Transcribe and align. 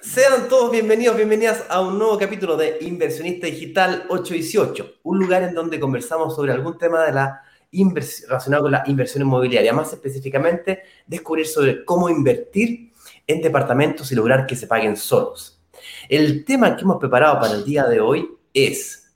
Sean 0.00 0.48
todos 0.48 0.70
bienvenidos, 0.70 1.16
bienvenidas 1.16 1.64
a 1.68 1.80
un 1.80 1.98
nuevo 1.98 2.16
capítulo 2.16 2.56
de 2.56 2.78
Inversionista 2.82 3.48
Digital 3.48 4.04
818, 4.08 5.00
un 5.02 5.18
lugar 5.18 5.42
en 5.42 5.54
donde 5.54 5.80
conversamos 5.80 6.36
sobre 6.36 6.52
algún 6.52 6.78
tema 6.78 7.02
de 7.02 7.12
la 7.12 7.42
relacionado 7.72 8.62
con 8.62 8.70
la 8.70 8.84
inversión 8.86 9.24
inmobiliaria, 9.24 9.72
más 9.72 9.92
específicamente 9.92 10.84
descubrir 11.04 11.48
sobre 11.48 11.84
cómo 11.84 12.08
invertir 12.08 12.92
en 13.26 13.42
departamentos 13.42 14.12
y 14.12 14.14
lograr 14.14 14.46
que 14.46 14.54
se 14.54 14.68
paguen 14.68 14.96
solos. 14.96 15.60
El 16.08 16.44
tema 16.44 16.76
que 16.76 16.82
hemos 16.82 16.98
preparado 16.98 17.40
para 17.40 17.54
el 17.54 17.64
día 17.64 17.88
de 17.88 18.00
hoy 18.00 18.30
es 18.54 19.10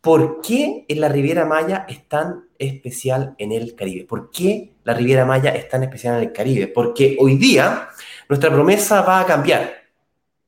¿por 0.00 0.40
qué 0.40 0.86
en 0.88 0.98
la 0.98 1.10
Riviera 1.10 1.44
Maya 1.44 1.84
es 1.90 2.08
tan 2.08 2.48
especial 2.58 3.34
en 3.36 3.52
el 3.52 3.74
Caribe? 3.74 4.06
¿Por 4.06 4.30
qué 4.30 4.72
la 4.84 4.94
Riviera 4.94 5.26
Maya 5.26 5.50
es 5.50 5.68
tan 5.68 5.82
especial 5.82 6.16
en 6.16 6.28
el 6.28 6.32
Caribe? 6.32 6.68
Porque 6.68 7.18
hoy 7.20 7.36
día 7.36 7.90
nuestra 8.28 8.50
promesa 8.50 9.02
va 9.02 9.20
a 9.20 9.26
cambiar. 9.26 9.74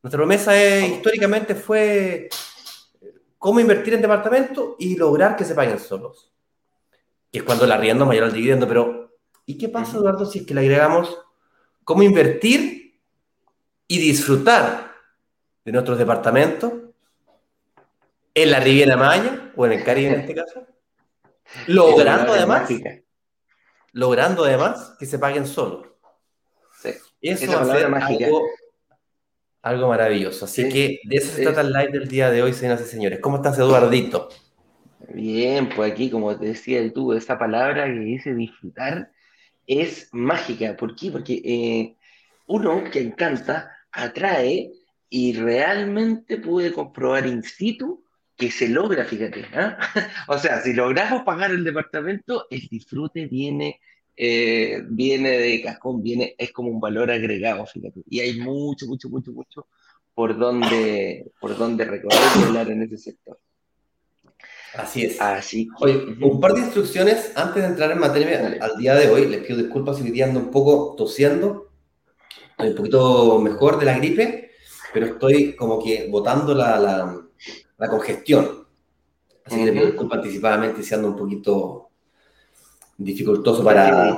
Nuestra 0.03 0.19
promesa 0.19 0.87
históricamente 0.87 1.55
fue 1.55 2.29
cómo 3.39 3.59
invertir 3.59 3.95
en 3.95 4.03
departamentos 4.03 4.75
y 4.79 4.97
lograr 4.97 5.35
que 5.35 5.45
se 5.45 5.55
paguen 5.55 5.79
solos. 5.79 6.31
Que 7.33 7.39
es 7.39 7.45
cuando 7.45 7.67
la 7.67 7.77
arriendo 7.77 8.05
mayor 8.05 8.25
al 8.25 8.33
dividendo. 8.33 8.69
Pero, 8.69 9.17
¿y 9.47 9.57
qué 9.57 9.69
pasa, 9.69 9.97
Eduardo, 9.97 10.27
si 10.27 10.41
es 10.41 10.47
que 10.47 10.55
le 10.55 10.61
agregamos 10.61 11.19
cómo 11.85 12.03
invertir 12.03 13.01
y 13.89 13.99
disfrutar 13.99 14.93
de 15.65 15.73
nuestros 15.73 15.99
departamentos 15.99 16.73
en 18.35 18.51
la 18.51 18.61
Riviera 18.61 18.97
Maya 18.97 19.53
o 19.57 19.67
en 19.67 19.73
el 19.73 19.85
Caribe 19.85 20.15
en 20.15 20.21
este 20.21 20.35
caso? 20.35 20.67
Logrando 21.67 22.33
además, 22.33 22.71
logrando 23.93 24.45
además 24.45 24.95
que 24.99 25.07
se 25.07 25.19
paguen 25.19 25.47
solos. 25.47 25.90
Eso 27.21 27.53
va 27.53 27.63
a 27.63 27.65
ser 27.67 27.87
algo, 27.87 28.47
algo, 29.63 29.89
maravilloso. 29.89 30.47
Así 30.47 30.69
que 30.69 31.01
de 31.05 31.17
eso 31.17 31.33
se 31.37 31.43
trata 31.43 31.61
el 31.61 31.73
live 31.73 31.93
del 31.93 32.09
día 32.09 32.31
de 32.31 32.43
hoy, 32.43 32.53
señoras 32.53 32.83
y 32.83 32.91
señores. 32.91 33.21
¿Cómo 33.21 33.37
estás, 33.37 33.59
Eduardito? 33.59 34.29
Bien, 35.13 35.69
pues 35.69 35.93
aquí, 35.93 36.11
como 36.11 36.37
te 36.37 36.47
decía 36.47 36.81
tú, 36.93 37.13
esa 37.13 37.39
palabra 37.39 37.85
que 37.85 37.99
dice 37.99 38.35
disfrutar 38.35 39.11
es 39.67 40.09
mágica. 40.13 40.77
¿Por 40.77 40.97
qué? 40.97 41.11
Porque 41.11 41.43
eh, 41.45 41.97
uno 42.47 42.85
que 42.91 43.01
encanta 43.01 43.71
atrae 43.93 44.73
y 45.09 45.33
realmente 45.35 46.39
puede 46.39 46.73
comprobar 46.73 47.27
in 47.27 47.43
situ 47.43 48.05
que 48.37 48.51
se 48.51 48.69
logra, 48.69 49.05
fíjate. 49.05 49.45
¿ah? 49.55 49.79
o 50.29 50.39
sea, 50.39 50.61
si 50.63 50.73
logramos 50.73 51.23
pagar 51.25 51.51
el 51.51 51.65
departamento, 51.65 52.47
el 52.51 52.67
disfrute 52.69 53.27
viene 53.27 53.81
eh, 54.23 54.83
viene 54.87 55.31
de 55.31 55.63
cajón, 55.63 56.03
viene, 56.03 56.35
es 56.37 56.53
como 56.53 56.69
un 56.69 56.79
valor 56.79 57.11
agregado, 57.11 57.65
fíjate. 57.65 58.03
Y 58.07 58.21
hay 58.21 58.39
mucho, 58.39 58.87
mucho, 58.87 59.09
mucho, 59.09 59.33
mucho 59.33 59.67
por 60.15 60.37
donde, 60.37 61.33
por 61.41 61.57
donde 61.57 61.87
recorrer 61.87 62.21
y 62.39 62.43
hablar 62.43 62.71
en 62.71 62.83
ese 62.83 62.99
sector. 62.99 63.39
Así 64.75 65.05
es. 65.05 65.19
Así 65.23 65.69
Oye, 65.81 66.05
un 66.21 66.39
par 66.39 66.53
de 66.53 66.61
instrucciones 66.61 67.33
antes 67.35 67.63
de 67.63 67.69
entrar 67.71 67.93
en 67.93 67.99
materia 67.99 68.59
al 68.61 68.77
día 68.77 68.95
de 68.95 69.09
hoy. 69.09 69.27
Les 69.27 69.41
pido 69.43 69.59
disculpas 69.59 69.97
si 69.97 70.11
hoy 70.11 70.21
ando 70.21 70.39
un 70.39 70.51
poco 70.51 70.95
tosiendo. 70.97 71.71
Estoy 72.51 72.69
un 72.69 72.77
poquito 72.77 73.41
mejor 73.41 73.79
de 73.79 73.87
la 73.87 73.97
gripe, 73.97 74.51
pero 74.93 75.07
estoy 75.07 75.57
como 75.57 75.83
que 75.83 76.09
botando 76.11 76.55
la, 76.55 76.79
la, 76.79 77.23
la 77.79 77.89
congestión. 77.89 78.67
Así 79.47 79.57
que 79.57 79.65
les 79.65 79.73
pido 79.73 79.87
disculpas 79.87 80.19
anticipadamente 80.19 80.83
si 80.83 80.95
ando 80.95 81.09
un 81.09 81.17
poquito 81.17 81.90
dificultoso 83.05 83.65
para... 83.65 84.17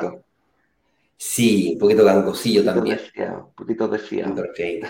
Sí, 1.16 1.70
un 1.74 1.78
poquito 1.78 2.04
gangosillo 2.04 2.64
también. 2.64 2.98
un 3.16 3.54
poquito 3.54 3.86
desfiado. 3.86 4.34
Sí. 4.56 4.80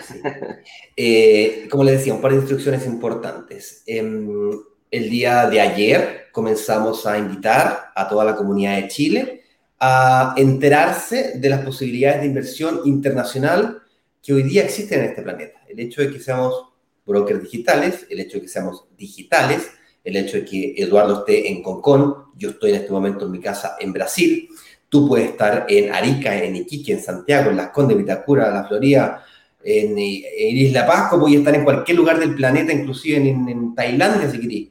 Eh, 0.95 1.67
como 1.69 1.83
les 1.83 1.99
decía, 1.99 2.15
un 2.15 2.21
par 2.21 2.31
de 2.31 2.37
instrucciones 2.37 2.87
importantes. 2.87 3.83
Em, 3.85 4.51
el 4.89 5.09
día 5.09 5.47
de 5.47 5.61
ayer 5.61 6.27
comenzamos 6.31 7.05
a 7.05 7.19
invitar 7.19 7.91
a 7.95 8.07
toda 8.09 8.25
la 8.25 8.35
comunidad 8.35 8.77
de 8.77 8.87
Chile 8.87 9.43
a 9.79 10.33
enterarse 10.37 11.33
de 11.37 11.49
las 11.49 11.63
posibilidades 11.63 12.21
de 12.21 12.27
inversión 12.27 12.81
internacional 12.85 13.83
que 14.23 14.33
hoy 14.33 14.43
día 14.43 14.63
existen 14.63 15.01
en 15.01 15.09
este 15.09 15.21
planeta. 15.21 15.61
El 15.67 15.79
hecho 15.79 16.01
de 16.01 16.09
que 16.09 16.19
seamos 16.19 16.69
brokers 17.05 17.43
digitales, 17.43 18.07
el 18.09 18.19
hecho 18.21 18.37
de 18.37 18.43
que 18.43 18.47
seamos 18.47 18.85
digitales, 18.97 19.69
el 20.03 20.17
hecho 20.17 20.37
de 20.37 20.45
que 20.45 20.73
Eduardo 20.77 21.19
esté 21.19 21.49
en 21.49 21.63
Concón, 21.63 22.15
yo 22.35 22.51
estoy 22.51 22.71
en 22.71 22.77
este 22.77 22.91
momento 22.91 23.25
en 23.25 23.31
mi 23.31 23.39
casa 23.39 23.75
en 23.79 23.93
Brasil, 23.93 24.49
tú 24.89 25.07
puedes 25.07 25.31
estar 25.31 25.65
en 25.69 25.93
Arica, 25.93 26.35
en 26.43 26.55
Iquique, 26.55 26.93
en 26.93 27.01
Santiago, 27.01 27.49
en 27.49 27.57
Las 27.57 27.69
Condes, 27.69 27.97
Vitacura, 27.97 28.51
La 28.51 28.65
Florida, 28.67 29.25
en, 29.63 29.97
Isla 29.97 30.85
Pascua, 30.85 31.19
puedes 31.19 31.37
estar 31.37 31.55
en 31.55 31.63
cualquier 31.63 31.97
lugar 31.97 32.19
del 32.19 32.35
planeta, 32.35 32.73
inclusive 32.73 33.17
en, 33.17 33.73
Tailandia 33.73 34.29
si 34.29 34.39
querés. 34.39 34.67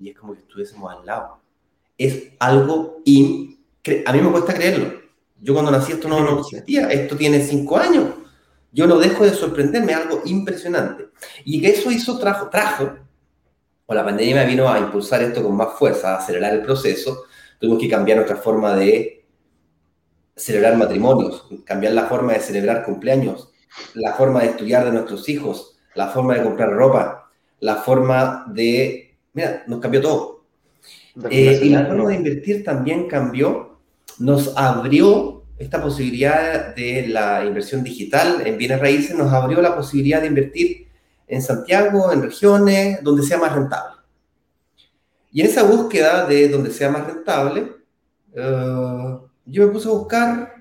Y 0.00 0.08
es 0.08 0.16
como 0.16 0.32
que 0.32 0.40
estuviésemos 0.40 0.92
al 0.92 1.04
lado. 1.04 1.38
Es 1.96 2.30
algo 2.38 3.02
increíble. 3.04 4.04
A 4.06 4.12
mí 4.12 4.20
me 4.20 4.30
cuesta 4.30 4.54
creerlo. 4.54 5.00
Yo 5.40 5.52
cuando 5.52 5.70
nací 5.70 5.92
esto 5.92 6.08
no, 6.08 6.20
no 6.20 6.40
existía. 6.40 6.88
Esto 6.88 7.16
tiene 7.16 7.40
cinco 7.40 7.76
años. 7.76 8.06
Yo 8.72 8.86
no 8.86 8.98
dejo 8.98 9.24
de 9.24 9.30
sorprenderme, 9.30 9.92
algo 9.92 10.22
impresionante. 10.24 11.10
Y 11.44 11.60
que 11.60 11.68
eso 11.68 11.90
hizo, 11.92 12.18
trajo, 12.18 12.48
trajo 12.48 13.03
o 13.86 13.94
la 13.94 14.04
pandemia 14.04 14.44
vino 14.44 14.68
a 14.68 14.78
impulsar 14.78 15.22
esto 15.22 15.42
con 15.42 15.56
más 15.56 15.78
fuerza, 15.78 16.14
a 16.14 16.18
acelerar 16.18 16.54
el 16.54 16.62
proceso, 16.62 17.24
tuvimos 17.58 17.80
que 17.80 17.88
cambiar 17.88 18.18
nuestra 18.18 18.36
forma 18.36 18.74
de 18.74 19.24
celebrar 20.36 20.76
matrimonios, 20.76 21.46
cambiar 21.64 21.92
la 21.92 22.06
forma 22.06 22.32
de 22.32 22.40
celebrar 22.40 22.84
cumpleaños, 22.84 23.52
la 23.94 24.14
forma 24.14 24.40
de 24.40 24.46
estudiar 24.48 24.84
de 24.84 24.92
nuestros 24.92 25.28
hijos, 25.28 25.76
la 25.94 26.08
forma 26.08 26.34
de 26.34 26.42
comprar 26.42 26.70
ropa, 26.72 27.30
la 27.60 27.76
forma 27.76 28.46
de... 28.48 29.16
Mira, 29.32 29.64
nos 29.66 29.80
cambió 29.80 30.00
todo. 30.00 30.44
Eh, 31.30 31.60
y 31.62 31.68
la 31.68 31.86
forma 31.86 32.08
de 32.10 32.16
invertir 32.16 32.64
también 32.64 33.06
cambió, 33.06 33.78
nos 34.18 34.56
abrió 34.56 35.44
esta 35.58 35.80
posibilidad 35.80 36.74
de 36.74 37.06
la 37.06 37.44
inversión 37.44 37.84
digital 37.84 38.42
en 38.44 38.58
bienes 38.58 38.80
raíces, 38.80 39.16
nos 39.16 39.32
abrió 39.32 39.60
la 39.62 39.76
posibilidad 39.76 40.20
de 40.20 40.26
invertir 40.26 40.88
en 41.26 41.42
Santiago, 41.42 42.12
en 42.12 42.22
regiones, 42.22 43.02
donde 43.02 43.22
sea 43.22 43.38
más 43.38 43.54
rentable. 43.54 44.00
Y 45.32 45.40
en 45.40 45.46
esa 45.46 45.64
búsqueda 45.64 46.26
de 46.26 46.48
donde 46.48 46.70
sea 46.70 46.90
más 46.90 47.06
rentable, 47.06 47.72
eh, 48.34 49.18
yo 49.46 49.66
me 49.66 49.72
puse 49.72 49.88
a 49.88 49.92
buscar 49.92 50.54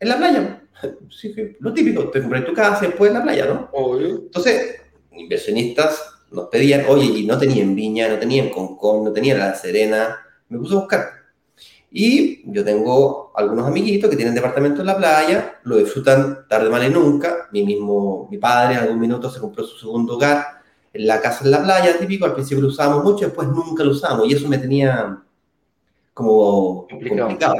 en 0.00 0.08
la 0.08 0.16
playa. 0.16 0.62
Sí, 1.10 1.34
lo 1.60 1.72
típico, 1.72 2.10
te 2.10 2.20
compré 2.20 2.42
tu 2.42 2.52
casa 2.52 2.84
y 2.84 2.88
después 2.88 3.10
en 3.10 3.16
la 3.16 3.22
playa, 3.22 3.46
¿no? 3.46 3.70
Entonces, 3.98 4.76
inversionistas 5.12 6.16
nos 6.30 6.48
pedían, 6.48 6.84
oye, 6.88 7.06
y 7.06 7.26
no 7.26 7.38
tenían 7.38 7.74
Viña, 7.74 8.08
no 8.08 8.18
tenían 8.18 8.50
Concón, 8.50 9.04
no 9.04 9.12
tenían 9.12 9.38
La 9.38 9.54
Serena. 9.54 10.18
Me 10.48 10.58
puse 10.58 10.74
a 10.74 10.78
buscar. 10.78 11.10
Y 11.90 12.42
yo 12.52 12.64
tengo 12.64 13.32
algunos 13.34 13.66
amiguitos 13.66 14.10
que 14.10 14.16
tienen 14.16 14.34
departamento 14.34 14.80
en 14.80 14.86
la 14.86 14.96
playa, 14.96 15.60
lo 15.64 15.76
disfrutan 15.76 16.46
tarde, 16.48 16.68
mal 16.68 16.84
y 16.84 16.90
nunca. 16.90 17.48
Mi 17.52 17.64
mismo, 17.64 18.28
mi 18.30 18.38
padre 18.38 18.74
en 18.74 18.80
algún 18.80 19.00
minuto 19.00 19.30
se 19.30 19.40
compró 19.40 19.64
su 19.64 19.78
segundo 19.78 20.16
hogar 20.16 20.62
en 20.92 21.06
la 21.06 21.20
casa 21.20 21.44
en 21.44 21.52
la 21.52 21.62
playa, 21.62 21.98
típico. 21.98 22.24
Al 22.24 22.34
principio 22.34 22.62
lo 22.62 22.68
usábamos 22.68 23.04
mucho, 23.04 23.26
después 23.26 23.48
nunca 23.48 23.84
lo 23.84 23.92
usamos. 23.92 24.28
Y 24.28 24.34
eso 24.34 24.48
me 24.48 24.58
tenía 24.58 25.22
como 26.12 26.86
complicado. 26.88 27.56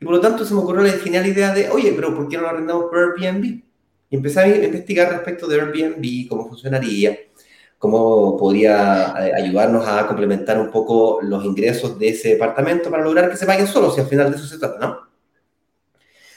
Y 0.00 0.04
por 0.04 0.14
lo 0.14 0.20
tanto 0.20 0.44
se 0.44 0.54
me 0.54 0.60
ocurrió 0.60 0.82
la 0.82 0.92
genial 0.92 1.26
idea 1.26 1.52
de, 1.52 1.70
oye, 1.70 1.92
pero 1.94 2.14
¿por 2.14 2.28
qué 2.28 2.36
no 2.36 2.42
lo 2.42 2.48
arrendamos 2.50 2.86
por 2.86 2.98
Airbnb? 2.98 3.44
Y 4.08 4.16
empecé 4.16 4.40
a 4.40 4.64
investigar 4.64 5.10
respecto 5.10 5.46
de 5.46 5.60
Airbnb, 5.60 6.28
cómo 6.28 6.48
funcionaría 6.48 7.18
cómo 7.78 8.36
podría 8.36 9.14
eh, 9.18 9.32
ayudarnos 9.34 9.86
a 9.86 10.06
complementar 10.06 10.58
un 10.58 10.70
poco 10.70 11.20
los 11.22 11.44
ingresos 11.44 11.98
de 11.98 12.08
ese 12.08 12.30
departamento 12.30 12.90
para 12.90 13.04
lograr 13.04 13.30
que 13.30 13.36
se 13.36 13.46
paguen 13.46 13.66
solo, 13.66 13.90
si 13.90 14.00
al 14.00 14.06
final 14.06 14.30
de 14.30 14.36
eso 14.36 14.46
se 14.46 14.58
trata, 14.58 14.78
¿no? 14.78 15.06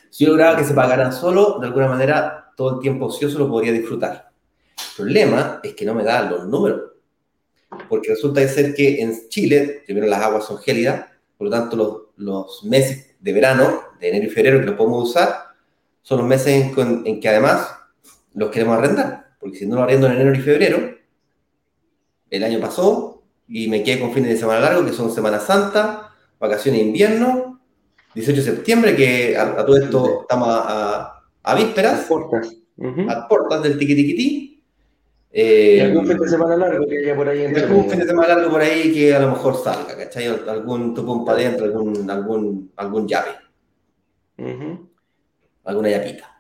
Si 0.10 0.26
yo 0.26 0.32
lograba 0.32 0.58
que 0.58 0.64
se 0.64 0.74
pagaran 0.74 1.14
solo, 1.14 1.60
de 1.60 1.68
alguna 1.68 1.88
manera 1.88 2.52
todo 2.58 2.76
el 2.76 2.80
tiempo 2.82 3.06
ocioso 3.06 3.40
lo 3.40 3.48
podría 3.48 3.72
disfrutar. 3.72 4.32
El 4.78 4.96
problema 4.96 5.60
es 5.64 5.74
que 5.76 5.86
no 5.86 5.94
me 5.94 6.04
da 6.04 6.30
los 6.30 6.46
números, 6.48 6.82
porque 7.88 8.10
resulta 8.10 8.42
de 8.42 8.50
ser 8.50 8.74
que 8.74 9.02
en 9.02 9.30
Chile, 9.30 9.84
primero 9.86 10.08
las 10.08 10.22
aguas 10.22 10.46
son 10.46 10.58
gélidas, 10.58 11.06
por 11.38 11.46
lo 11.46 11.52
tanto 11.52 11.78
los, 11.78 11.98
los 12.18 12.64
meses 12.66 13.16
de 13.20 13.34
verano, 13.34 13.82
de 14.00 14.10
enero 14.10 14.26
y 14.26 14.30
febrero, 14.30 14.60
que 14.60 14.66
los 14.66 14.76
podemos 14.76 15.10
usar, 15.10 15.36
son 16.02 16.20
los 16.20 16.28
meses 16.28 16.78
en, 16.78 17.04
en 17.06 17.20
que 17.20 17.30
además 17.30 17.76
los 18.34 18.50
queremos 18.50 18.78
arrendar, 18.78 19.36
porque 19.40 19.58
si 19.58 19.66
no 19.66 19.76
lo 19.76 19.84
arriendo 19.84 20.08
en 20.08 20.14
enero 20.14 20.36
y 20.36 20.42
febrero, 20.42 20.99
el 22.30 22.44
año 22.44 22.60
pasó 22.60 23.24
y 23.48 23.68
me 23.68 23.84
quedé 23.84 24.00
con 24.00 24.14
fines 24.14 24.30
de 24.30 24.38
semana 24.38 24.60
largo, 24.60 24.86
que 24.86 24.94
son 24.94 25.12
Semana 25.12 25.40
Santa, 25.40 26.12
vacaciones 26.40 26.82
de 26.82 26.88
invierno, 26.88 27.62
18 28.14 28.40
de 28.40 28.46
septiembre, 28.46 28.96
que 28.96 29.38
a, 29.38 29.66
todo 29.66 29.78
esto 29.78 30.22
estamos 30.22 30.48
a, 30.50 31.24
a, 31.44 31.56
vísperas, 31.56 32.08
a 33.10 33.28
portas 33.28 33.64
del 33.64 33.78
tiquitiquití. 33.78 34.64
Eh, 35.32 35.76
¿Y 35.78 35.80
algún 35.82 36.08
fin 36.08 36.18
de 36.18 36.28
semana 36.28 36.56
largo 36.56 36.88
que 36.88 36.98
haya 36.98 37.16
por 37.16 37.30
ahí? 37.30 37.44
Entre 37.44 37.64
algún 37.64 37.90
fin 37.90 38.00
de 38.00 38.08
semana 38.08 38.36
largo 38.36 38.50
por 38.50 38.62
ahí 38.62 38.92
que 38.92 39.14
a 39.14 39.20
lo 39.20 39.30
mejor 39.30 39.56
salga, 39.62 39.96
¿cachai? 39.96 40.28
Algún 40.28 40.94
tupón 40.94 41.24
para 41.24 41.40
adentro, 41.40 41.66
algún, 41.66 42.10
algún, 42.10 42.72
algún 42.76 43.08
llave. 43.08 43.32
Alguna 45.66 45.90
yapita. 45.90 46.36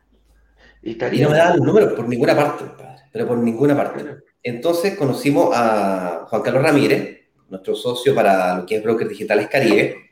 Y, 0.81 0.95
no 0.95 1.29
me 1.29 1.37
daban 1.37 1.57
los 1.57 1.67
números 1.67 1.93
por 1.93 2.07
ninguna 2.07 2.35
parte, 2.35 2.65
pero 3.11 3.27
por 3.27 3.37
ninguna 3.37 3.75
parte. 3.75 4.28
Entonces 4.43 4.95
conocimos 4.95 5.49
a 5.53 6.25
Juan 6.29 6.41
Carlos 6.41 6.63
Ramírez, 6.63 7.21
nuestro 7.49 7.75
socio 7.75 8.15
para 8.15 8.59
lo 8.59 8.65
que 8.65 8.77
es 8.77 8.83
Brokers 8.83 9.09
Digitales 9.09 9.47
Caribe, 9.47 10.11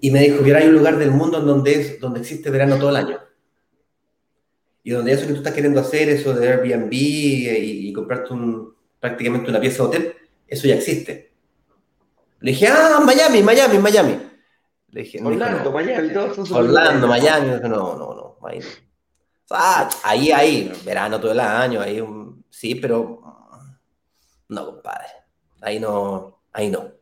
y 0.00 0.10
me 0.10 0.20
dijo, 0.20 0.42
mira, 0.42 0.58
hay 0.58 0.68
un 0.68 0.74
lugar 0.74 0.96
del 0.96 1.10
mundo 1.10 1.38
en 1.38 1.46
donde, 1.46 1.72
es, 1.72 2.00
donde 2.00 2.20
existe 2.20 2.50
verano 2.50 2.78
todo 2.78 2.90
el 2.90 2.96
año. 2.96 3.18
Y 4.84 4.90
donde 4.90 5.12
eso 5.12 5.26
que 5.26 5.32
tú 5.32 5.38
estás 5.38 5.52
queriendo 5.52 5.80
hacer, 5.80 6.08
eso 6.08 6.32
de 6.32 6.48
Airbnb 6.48 6.92
y, 6.92 7.88
y 7.88 7.92
comprarte 7.92 8.32
un, 8.32 8.74
prácticamente 9.00 9.50
una 9.50 9.60
pieza 9.60 9.82
de 9.82 9.88
hotel, 9.88 10.14
eso 10.46 10.68
ya 10.68 10.76
existe. 10.76 11.32
Le 12.40 12.52
dije, 12.52 12.68
ah, 12.68 13.00
Miami, 13.04 13.42
Miami, 13.42 13.78
Miami. 13.78 14.18
Le 14.90 15.02
dije, 15.02 15.20
Orlando, 15.22 15.72
Miami, 15.72 16.12
todos 16.12 16.50
Orlando, 16.50 17.06
Miami. 17.08 17.48
No, 17.62 17.68
no, 17.68 18.14
no, 18.14 18.38
ahí 18.46 18.60
Ah, 19.50 19.88
ahí, 20.02 20.30
ahí, 20.30 20.72
verano 20.84 21.18
todo 21.18 21.32
el 21.32 21.40
año, 21.40 21.80
ahí, 21.80 22.02
sí, 22.50 22.74
pero 22.74 23.20
no, 24.48 24.66
compadre. 24.66 25.06
Ahí 25.60 25.78
no, 25.78 26.40
ahí 26.52 26.70
no. 26.70 26.92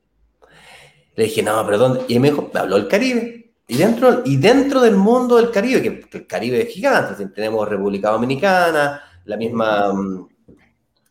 Le 1.15 1.25
dije, 1.25 1.43
no, 1.43 1.65
pero 1.65 1.79
¿dónde? 1.79 2.05
Y 2.09 2.19
me 2.19 2.31
dijo, 2.31 2.51
me 2.53 2.61
habló 2.61 2.77
el 2.77 2.89
Caribe. 2.89 3.55
Y 3.69 3.77
dentro, 3.77 4.23
y 4.25 4.37
dentro 4.37 4.81
del 4.81 4.97
mundo 4.97 5.37
del 5.37 5.51
Caribe, 5.51 5.83
que, 5.83 6.19
el 6.19 6.27
Caribe 6.27 6.63
es 6.63 6.69
gigante, 6.69 7.27
tenemos 7.29 7.69
República 7.69 8.11
Dominicana, 8.11 9.03
la 9.25 9.37
misma, 9.37 9.93
mm, 9.93 10.29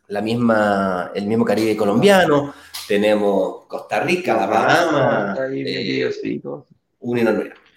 la 0.08 0.22
misma, 0.22 1.10
el 1.14 1.26
mismo 1.26 1.44
Caribe 1.44 1.76
colombiano, 1.76 2.54
tenemos 2.88 3.66
Costa 3.66 4.00
Rica, 4.00 4.34
la 4.34 4.46
Bahama, 4.46 5.36
eh, 5.50 6.10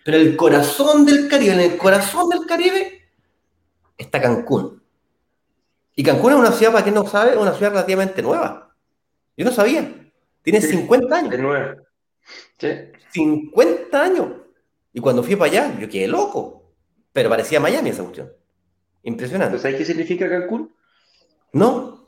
Pero 0.06 0.18
el 0.18 0.38
corazón 0.38 1.06
del 1.06 1.28
Caribe, 1.28 1.54
en 1.54 1.60
el 1.60 1.78
corazón 1.78 2.30
del 2.30 2.46
Caribe, 2.46 3.02
está 3.98 4.22
Cancún. 4.22 4.79
Y 6.00 6.04
Cancún 6.04 6.32
es 6.32 6.40
una 6.40 6.54
ciudad, 6.54 6.72
para 6.72 6.84
quien 6.84 6.96
no 6.96 7.06
sabe, 7.06 7.36
una 7.36 7.52
ciudad 7.52 7.72
relativamente 7.72 8.22
nueva. 8.22 8.74
Yo 9.36 9.44
no 9.44 9.52
sabía. 9.52 9.94
Tiene 10.42 10.62
50 10.62 11.14
años. 11.14 11.34
Es 11.34 11.40
nueva. 11.42 11.76
Sí. 12.58 12.70
50 13.12 14.02
años. 14.02 14.28
Y 14.94 15.02
cuando 15.02 15.24
fui 15.24 15.36
para 15.36 15.52
allá, 15.52 15.78
yo 15.78 15.90
quedé 15.90 16.08
loco. 16.08 16.74
Pero 17.12 17.28
parecía 17.28 17.60
Miami 17.60 17.90
esa 17.90 18.04
cuestión. 18.04 18.32
Impresionante. 19.04 19.60
¿Sabes 19.60 19.76
qué 19.76 19.84
significa 19.84 20.30
Cancún? 20.30 20.74
No. 21.52 22.08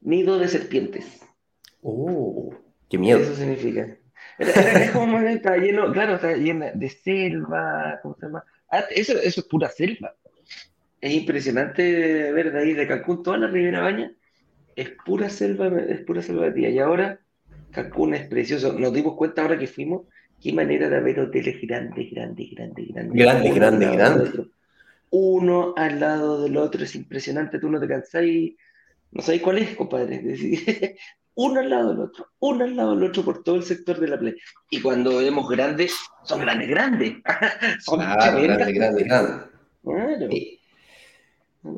Nido 0.00 0.38
de 0.38 0.48
serpientes. 0.48 1.20
Oh, 1.82 2.54
qué 2.88 2.96
miedo. 2.96 3.18
Eso 3.18 3.36
significa. 3.36 3.94
es 4.38 4.90
como 4.92 5.18
está 5.18 5.58
lleno, 5.58 5.92
claro, 5.92 6.14
está 6.14 6.34
lleno 6.34 6.64
de 6.72 6.88
selva, 6.88 8.00
¿cómo 8.00 8.16
se 8.18 8.24
llama? 8.24 8.42
Ah, 8.70 8.84
eso, 8.88 9.12
eso 9.18 9.42
es 9.42 9.46
pura 9.46 9.68
selva. 9.68 10.16
Es 11.00 11.12
impresionante 11.12 12.32
ver 12.32 12.52
de 12.52 12.58
ahí 12.58 12.72
de 12.72 12.86
Cancún 12.86 13.22
toda 13.22 13.38
la 13.38 13.48
Ribera 13.48 13.80
Baña. 13.80 14.12
Es 14.74 14.90
pura 15.04 15.28
selva, 15.28 15.68
es 15.68 16.00
pura 16.00 16.22
selva 16.22 16.46
de 16.46 16.52
día. 16.52 16.70
Y 16.70 16.78
ahora 16.78 17.20
Cancún 17.70 18.14
es 18.14 18.26
precioso. 18.26 18.72
Nos 18.72 18.92
dimos 18.92 19.14
cuenta 19.16 19.42
ahora 19.42 19.58
que 19.58 19.66
fuimos, 19.66 20.02
qué 20.40 20.52
manera 20.52 20.88
de 20.88 20.96
haber 20.96 21.20
hoteles 21.20 21.60
grandes, 21.62 22.10
grandes, 22.10 22.50
grandes, 22.50 22.88
grandes. 22.88 23.14
Grandes, 23.14 23.54
grandes, 23.54 23.92
grandes. 23.92 24.32
Uno 25.10 25.74
al 25.76 26.00
lado 26.00 26.42
del 26.42 26.56
otro, 26.56 26.84
es 26.84 26.94
impresionante. 26.94 27.58
Tú 27.58 27.70
no 27.70 27.80
te 27.80 27.88
cansás 27.88 28.24
y 28.24 28.56
no 29.12 29.22
sabes 29.22 29.40
cuál 29.40 29.58
es, 29.58 29.76
compadre. 29.76 30.22
uno 31.34 31.60
al 31.60 31.70
lado 31.70 31.90
del 31.90 32.00
otro, 32.00 32.28
uno 32.40 32.64
al 32.64 32.76
lado 32.76 32.94
del 32.96 33.04
otro 33.04 33.24
por 33.24 33.42
todo 33.42 33.56
el 33.56 33.62
sector 33.62 34.00
de 34.00 34.08
la 34.08 34.18
playa. 34.18 34.36
Y 34.70 34.80
cuando 34.80 35.18
vemos 35.18 35.48
grandes, 35.48 35.94
son 36.24 36.40
grandes, 36.40 36.68
grandes. 36.68 37.14
son 37.80 38.00
grandes, 38.00 38.74
grandes, 38.74 39.04
grandes. 39.04 40.55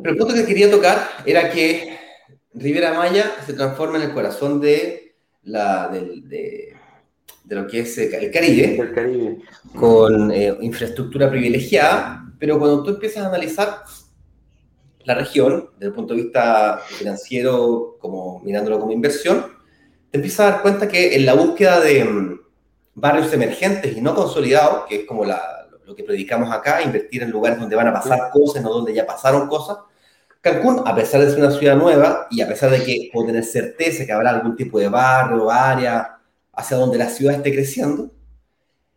Pero 0.02 0.12
el 0.12 0.18
punto 0.18 0.34
que 0.34 0.46
quería 0.46 0.70
tocar 0.70 1.08
era 1.24 1.50
que 1.50 1.98
Riviera 2.54 2.94
Maya 2.94 3.32
se 3.46 3.52
transforma 3.52 3.96
en 3.98 4.04
el 4.04 4.12
corazón 4.12 4.60
de, 4.60 5.14
la, 5.42 5.88
de, 5.88 6.74
lo 7.48 7.66
que 7.66 7.80
es 7.80 7.98
el 7.98 8.30
Caribe, 8.30 8.78
el 8.80 8.92
Caribe. 8.92 9.38
con 9.74 10.30
eh, 10.30 10.56
infraestructura 10.60 11.30
privilegiada, 11.30 12.24
pero 12.38 12.58
cuando 12.58 12.82
tú 12.82 12.90
empiezas 12.90 13.24
a 13.24 13.28
analizar 13.28 13.82
la 15.04 15.14
región 15.14 15.70
desde 15.74 15.86
el 15.86 15.92
punto 15.94 16.14
de 16.14 16.22
vista 16.22 16.80
financiero, 16.86 17.96
como 17.98 18.40
mirándolo 18.40 18.78
como 18.78 18.92
inversión, 18.92 19.46
te 20.10 20.18
empiezas 20.18 20.40
a 20.40 20.50
dar 20.50 20.62
cuenta 20.62 20.88
que 20.88 21.16
en 21.16 21.26
la 21.26 21.34
búsqueda 21.34 21.80
de 21.80 22.04
mm, 22.04 22.40
barrios 22.94 23.32
emergentes 23.32 23.96
y 23.96 24.00
no 24.00 24.14
consolidados, 24.14 24.86
que 24.86 24.96
es 24.96 25.06
como 25.06 25.24
lo 25.88 25.96
que 25.96 26.04
predicamos 26.04 26.52
acá, 26.52 26.82
invertir 26.82 27.22
en 27.22 27.30
lugares 27.30 27.58
donde 27.58 27.74
van 27.74 27.88
a 27.88 27.94
pasar 27.94 28.28
cosas, 28.30 28.62
no 28.62 28.68
donde 28.68 28.92
ya 28.92 29.06
pasaron 29.06 29.48
cosas, 29.48 29.78
Cancún, 30.42 30.82
a 30.84 30.94
pesar 30.94 31.22
de 31.22 31.30
ser 31.30 31.40
una 31.40 31.50
ciudad 31.50 31.76
nueva 31.76 32.26
y 32.30 32.42
a 32.42 32.46
pesar 32.46 32.70
de 32.70 32.84
que 32.84 33.08
puedo 33.10 33.28
tener 33.28 33.42
certeza 33.42 34.04
que 34.04 34.12
habrá 34.12 34.30
algún 34.30 34.54
tipo 34.54 34.78
de 34.78 34.88
barrio, 34.90 35.50
área 35.50 36.18
hacia 36.52 36.76
donde 36.76 36.98
la 36.98 37.08
ciudad 37.08 37.36
esté 37.36 37.54
creciendo, 37.54 38.10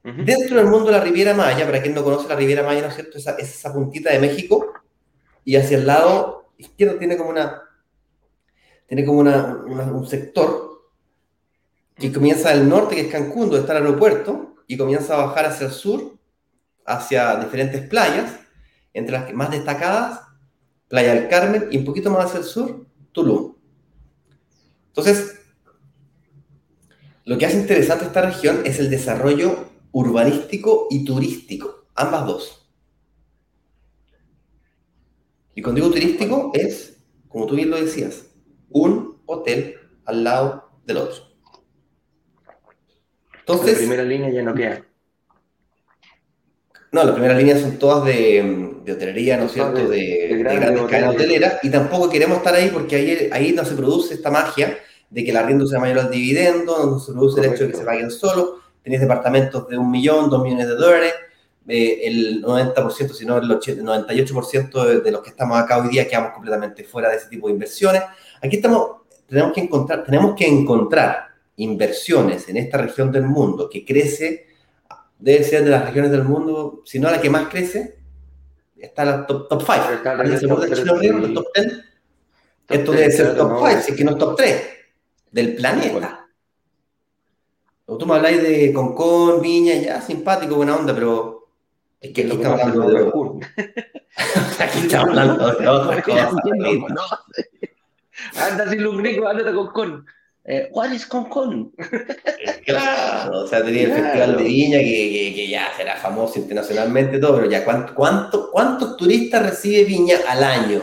dentro 0.04 0.58
del 0.58 0.66
mundo 0.66 0.88
de 0.88 0.92
la 0.92 1.00
Riviera 1.00 1.34
Maya, 1.34 1.66
para 1.66 1.82
quien 1.82 1.96
no 1.96 2.04
conoce 2.04 2.28
la 2.28 2.36
Riviera 2.36 2.62
Maya, 2.62 2.82
¿no 2.82 2.90
es 2.90 2.96
cierto? 2.96 3.18
Esa, 3.18 3.38
esa 3.38 3.72
puntita 3.72 4.12
de 4.12 4.20
México, 4.20 4.74
y 5.46 5.56
hacia 5.56 5.78
el 5.78 5.88
lado 5.88 6.52
izquierdo 6.58 6.98
tiene 6.98 7.16
como 7.16 7.30
una 7.30 7.64
tiene 8.86 9.06
como 9.06 9.20
una, 9.20 9.64
un 9.66 10.06
sector 10.06 10.90
que 11.96 12.12
comienza 12.12 12.50
del 12.50 12.68
norte, 12.68 12.96
que 12.96 13.02
es 13.02 13.12
Cancún, 13.12 13.44
donde 13.44 13.60
está 13.60 13.78
el 13.78 13.86
aeropuerto, 13.86 14.56
y 14.68 14.76
comienza 14.76 15.14
a 15.14 15.28
bajar 15.28 15.46
hacia 15.46 15.68
el 15.68 15.72
sur, 15.72 16.20
hacia 16.86 17.36
diferentes 17.38 17.88
playas, 17.88 18.40
entre 18.94 19.14
las 19.14 19.26
que 19.26 19.34
más 19.34 19.52
destacadas, 19.52 20.22
Playa 20.88 21.16
del 21.16 21.30
Carmen, 21.30 21.68
y 21.72 21.78
un 21.78 21.86
poquito 21.86 22.10
más 22.10 22.26
hacia 22.26 22.40
el 22.40 22.46
sur, 22.46 22.86
Tulum. 23.12 23.56
Entonces, 24.88 25.40
lo 27.24 27.38
que 27.38 27.46
hace 27.46 27.60
interesante 27.60 28.06
esta 28.06 28.22
región 28.22 28.62
es 28.66 28.80
el 28.80 28.90
desarrollo 28.90 29.70
urbanístico 29.92 30.88
y 30.90 31.06
turístico, 31.06 31.88
ambas 31.96 32.26
dos. 32.26 32.70
Y 35.56 35.62
cuando 35.62 35.82
digo 35.82 35.94
turístico 35.94 36.52
es, 36.54 36.98
como 37.28 37.46
tú 37.46 37.56
bien 37.56 37.70
lo 37.70 37.78
decías, 37.78 38.26
un 38.70 39.22
hotel 39.26 39.76
al 40.06 40.24
lado 40.24 40.72
del 40.86 40.98
otro. 40.98 41.24
Entonces, 43.40 43.74
la 43.74 43.78
primera 43.78 44.04
línea 44.04 44.30
ya 44.30 44.44
no 44.44 44.54
queda. 44.54 44.86
No, 46.92 47.04
las 47.04 47.14
primeras 47.14 47.38
líneas 47.38 47.62
son 47.62 47.78
todas 47.78 48.06
de, 48.06 48.74
de 48.84 48.92
hotelería, 48.92 49.38
¿no 49.38 49.46
es 49.46 49.54
cierto? 49.54 49.88
De, 49.88 50.36
grandes 50.40 50.82
cadenas 50.90 51.16
hoteleras. 51.16 51.58
Y 51.64 51.70
tampoco 51.70 52.10
queremos 52.10 52.38
estar 52.38 52.54
ahí 52.54 52.70
porque 52.70 52.96
ahí, 52.96 53.30
ahí 53.32 53.54
no 53.54 53.64
se 53.64 53.76
produce 53.76 54.14
esta 54.14 54.30
magia 54.30 54.78
de 55.10 55.24
que 55.24 55.32
el 55.32 55.38
arriendo 55.38 55.66
sea 55.66 55.80
mayor 55.80 56.00
al 56.00 56.12
dividendo, 56.12 56.86
no 56.86 57.00
se 57.00 57.14
produce 57.14 57.40
el 57.42 57.54
hecho 57.54 57.64
de 57.64 57.72
que 57.72 57.78
se 57.78 57.86
paguen 57.86 58.12
solo. 58.12 58.60
Tenéis 58.84 59.02
departamentos 59.02 59.68
de 59.70 59.78
un 59.78 59.90
millón, 59.90 60.30
dos 60.30 60.44
millones 60.44 60.68
de 60.68 60.76
dólares 60.76 61.14
eh, 61.68 62.02
el 62.08 62.44
90%, 62.44 63.14
si 63.14 63.26
no 63.26 63.38
el 63.38 63.48
98% 63.48 65.02
de, 65.02 65.12
los 65.12 65.22
que 65.22 65.30
estamos 65.30 65.58
acá 65.58 65.78
hoy 65.78 65.90
día 65.90 66.08
quedamos 66.08 66.32
completamente 66.32 66.84
fuera 66.84 67.10
de 67.10 67.18
ese 67.18 67.30
tipo 67.30 67.48
de 67.48 67.54
inversiones. 67.54 68.02
Aquí 68.42 68.56
estamos, 68.56 69.04
tenemos 69.28 69.54
que 69.54 69.62
encontrar, 69.62 70.04
tenemos 70.04 70.36
que 70.36 70.48
encontrar 70.48 71.28
inversiones 71.58 72.50
en 72.50 72.58
esta 72.58 72.78
región 72.80 73.12
del 73.12 73.24
mundo 73.24 73.70
que 73.70 73.86
crece, 73.86 74.48
debe 75.22 75.44
ser 75.44 75.64
de 75.64 75.70
las 75.70 75.86
regiones 75.86 76.12
del 76.12 76.24
mundo, 76.24 76.82
si 76.84 77.00
no 77.00 77.10
la 77.10 77.22
que 77.22 77.30
más 77.30 77.48
crece, 77.48 78.00
está 78.76 79.06
la 79.06 79.26
top 79.26 79.48
5. 79.50 79.68
Los 80.24 81.34
top 81.34 81.48
10. 81.54 81.84
Esto 82.68 82.92
debe 82.92 83.12
ser 83.12 83.38
top 83.38 83.68
5, 83.68 83.82
si 83.82 83.92
es 83.92 83.98
que 83.98 84.04
no 84.04 84.12
es 84.12 84.18
top 84.18 84.36
3 84.36 84.64
del 85.32 85.56
planeta. 85.56 86.28
Tú 87.86 88.06
me 88.06 88.16
habláis 88.16 88.42
de 88.42 88.74
Concón, 88.74 89.42
Viña, 89.42 89.76
ya 89.76 90.02
simpático, 90.02 90.56
buena 90.56 90.78
onda, 90.78 90.94
pero 90.94 91.50
es 92.00 92.12
que 92.12 92.22
aquí 92.22 92.32
estamos 92.32 92.62
hablando 92.64 92.90
de 92.90 93.02
Aquí 94.60 94.80
estamos 94.80 95.10
hablando 95.10 95.56
de 95.56 95.68
otra 95.68 96.02
cosa. 96.02 96.32
Anda 98.36 98.70
sin 98.70 98.98
gringo, 98.98 99.28
ándate 99.28 99.54
con 99.54 99.68
con. 99.68 100.06
Eh, 100.44 100.70
¿Cuál 100.72 100.94
es 100.94 101.06
Concon? 101.06 101.72
claro, 102.66 103.42
o 103.42 103.48
sea, 103.48 103.64
tenía 103.64 103.84
el 103.84 103.94
Festival 103.94 104.38
de 104.38 104.44
Viña 104.44 104.80
que, 104.80 105.34
que, 105.36 105.48
ya 105.48 105.68
será 105.78 105.98
famoso 105.98 106.40
internacionalmente 106.40 107.20
todo, 107.20 107.36
pero 107.36 107.50
ya, 107.50 107.64
¿cuánto, 107.64 107.94
cuánto, 107.94 108.50
¿cuántos 108.52 108.98
turistas 108.98 109.44
recibe 109.44 109.84
Viña 109.84 110.18
al 110.28 110.44
año? 110.44 110.82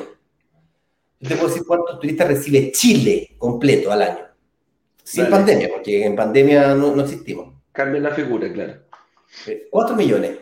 Yo 1.21 1.29
te 1.29 1.35
puedo 1.35 1.49
decir 1.49 1.67
cuántos 1.67 1.99
turistas 1.99 2.29
recibe 2.29 2.71
Chile 2.71 3.35
completo 3.37 3.91
al 3.91 4.03
año. 4.03 4.29
Sin 5.03 5.27
pandemia, 5.27 5.71
porque 5.75 6.05
en 6.05 6.15
pandemia 6.15 6.75
no, 6.75 6.95
no 6.95 7.03
existimos. 7.03 7.55
Cambia 7.73 8.01
la 8.01 8.11
figura, 8.11 8.53
claro. 8.53 8.75
Eh, 9.47 9.67
cuatro 9.71 9.97
millones. 9.97 10.33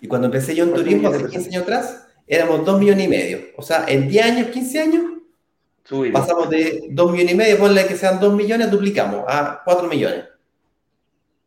Y 0.00 0.06
cuando 0.06 0.26
empecé 0.26 0.54
yo 0.54 0.64
en 0.64 0.74
turismo, 0.74 1.08
hace 1.08 1.26
15 1.26 1.48
años 1.48 1.62
atrás, 1.62 2.06
éramos 2.26 2.64
2 2.64 2.78
millones 2.78 3.06
y 3.06 3.08
medio. 3.08 3.38
O 3.56 3.62
sea, 3.62 3.84
en 3.88 4.08
10 4.08 4.24
años, 4.24 4.46
15 4.48 4.80
años, 4.80 5.02
pasamos 6.12 6.50
de 6.50 6.88
2 6.90 7.12
millones 7.12 7.32
y 7.32 7.36
medio, 7.36 7.58
ponle 7.58 7.86
que 7.86 7.96
sean 7.96 8.20
2 8.20 8.34
millones, 8.34 8.70
duplicamos 8.70 9.24
a 9.26 9.62
4 9.64 9.88
millones. 9.88 10.24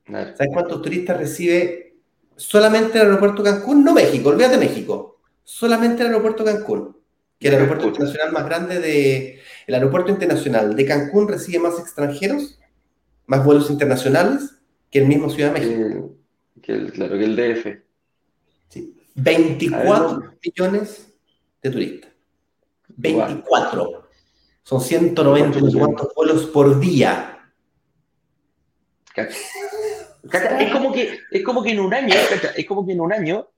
¿Sabes 0.06 0.50
cuántos 0.52 0.82
turistas 0.82 1.18
recibe 1.18 1.96
solamente 2.36 3.00
el 3.00 3.06
aeropuerto 3.06 3.44
Cancún? 3.44 3.84
No 3.84 3.94
México, 3.94 4.30
olvídate 4.30 4.58
México. 4.58 5.22
solamente 5.44 6.02
el 6.02 6.08
aeropuerto 6.08 6.46
Cancún, 6.46 6.98
que 7.40 7.48
es 7.48 7.54
el 7.54 7.60
aeropuerto 7.60 7.88
internacional 7.88 8.32
más 8.32 8.46
grande 8.46 8.80
de... 8.80 9.40
El 9.68 9.76
aeropuerto 9.76 10.12
internacional 10.12 10.76
de 10.76 10.86
Cancún 10.86 11.28
recibe 11.28 11.60
más 11.60 11.80
extranjeros, 11.80 12.60
más 13.26 13.46
vuelos 13.46 13.70
internacionales 13.70 14.56
que 14.90 15.00
el 15.00 15.08
mismo 15.08 15.30
Ciudad 15.30 15.54
de 15.54 15.60
México. 15.60 16.16
claro, 16.62 17.18
que 17.18 17.24
el 17.24 17.36
DF. 17.36 17.68
Sí. 18.70 18.96
24 19.16 20.36
millones 20.44 21.14
de 21.62 21.70
turistas. 21.70 22.12
24. 22.96 24.03
Son 24.64 24.82
190 24.82 25.60
vuelos 26.16 26.46
por 26.48 26.80
día. 26.80 27.38
Es 29.16 30.72
como 30.72 30.92
que, 30.92 31.20
es 31.32 31.44
como 31.44 31.62
que 31.62 31.72
en 31.72 31.80
un 31.80 31.94
año, 31.94 32.16
es 32.56 32.66
como 32.66 32.86
que 32.86 32.94
en 32.94 33.02
un 33.02 33.14
año 33.14 33.50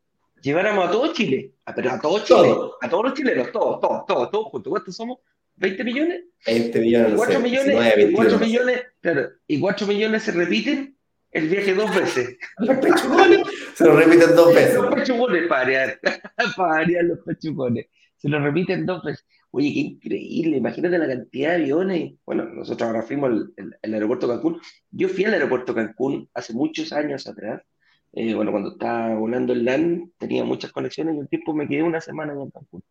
lleváramos 0.41 0.87
a 0.87 0.91
todo 0.91 1.13
Chile, 1.13 1.53
a, 1.65 1.73
pero 1.73 1.91
a 1.91 1.99
todo 1.99 2.23
Chile, 2.23 2.55
a 2.81 2.89
todos 2.89 3.05
los 3.05 3.13
chilenos, 3.13 3.51
todos, 3.51 3.79
todos, 3.79 4.05
todos, 4.05 4.31
todos 4.31 4.45
juntos. 4.47 4.71
¿Cuántos 4.71 4.95
somos? 4.95 5.19
¿20 5.59 5.83
millones? 5.85 6.21
20 6.45 6.79
millones. 6.79 7.13
4 7.15 7.39
millones, 7.39 8.11
4 8.13 8.39
millones, 8.39 8.83
claro, 8.99 9.29
y 9.47 9.59
4 9.59 9.87
millones 9.87 10.23
se 10.23 10.31
repiten 10.31 10.97
el 11.31 11.49
viaje 11.49 11.73
dos 11.73 11.93
veces. 11.93 12.37
Los 12.59 12.77
pechugones 12.77 13.41
se 13.75 13.85
lo 13.85 13.95
repiten 13.97 14.35
dos 14.35 14.53
veces. 14.53 14.75
Los 14.75 14.95
pechugones, 14.95 15.47
para 15.47 15.63
variar, 15.63 15.99
para 16.55 16.69
variar 16.69 17.03
los 17.03 17.19
pechugones. 17.19 17.87
Se 18.15 18.29
lo 18.29 18.39
repiten 18.39 18.85
dos 18.85 19.03
veces. 19.03 19.25
Oye, 19.57 19.73
qué 19.73 19.79
increíble, 19.79 20.57
imagínate 20.57 20.97
la 20.97 21.07
cantidad 21.07 21.51
de 21.51 21.63
aviones. 21.63 22.13
Bueno, 22.25 22.43
nosotros 22.43 22.89
ahora 22.89 23.03
fuimos 23.03 23.31
al, 23.31 23.93
aeropuerto 23.93 24.27
Cancún. 24.27 24.59
Yo 24.91 25.07
fui 25.07 25.23
al 25.23 25.31
aeropuerto 25.31 25.73
Cancún 25.73 26.29
hace 26.33 26.51
muchos 26.51 26.91
años 26.91 27.25
atrás. 27.25 27.61
Eh, 28.11 28.33
bueno, 28.33 28.51
cuando 28.51 28.73
estaba 28.73 29.15
volando 29.15 29.53
el 29.53 29.63
LAN, 29.63 30.11
tenía 30.17 30.43
muchas 30.43 30.73
conexiones 30.73 31.15
y 31.15 31.19
un 31.19 31.27
tiempo 31.29 31.53
me 31.53 31.69
quedé 31.69 31.83
una 31.83 32.01
semana 32.01 32.33
en 32.33 32.51
Cancún. 32.51 32.83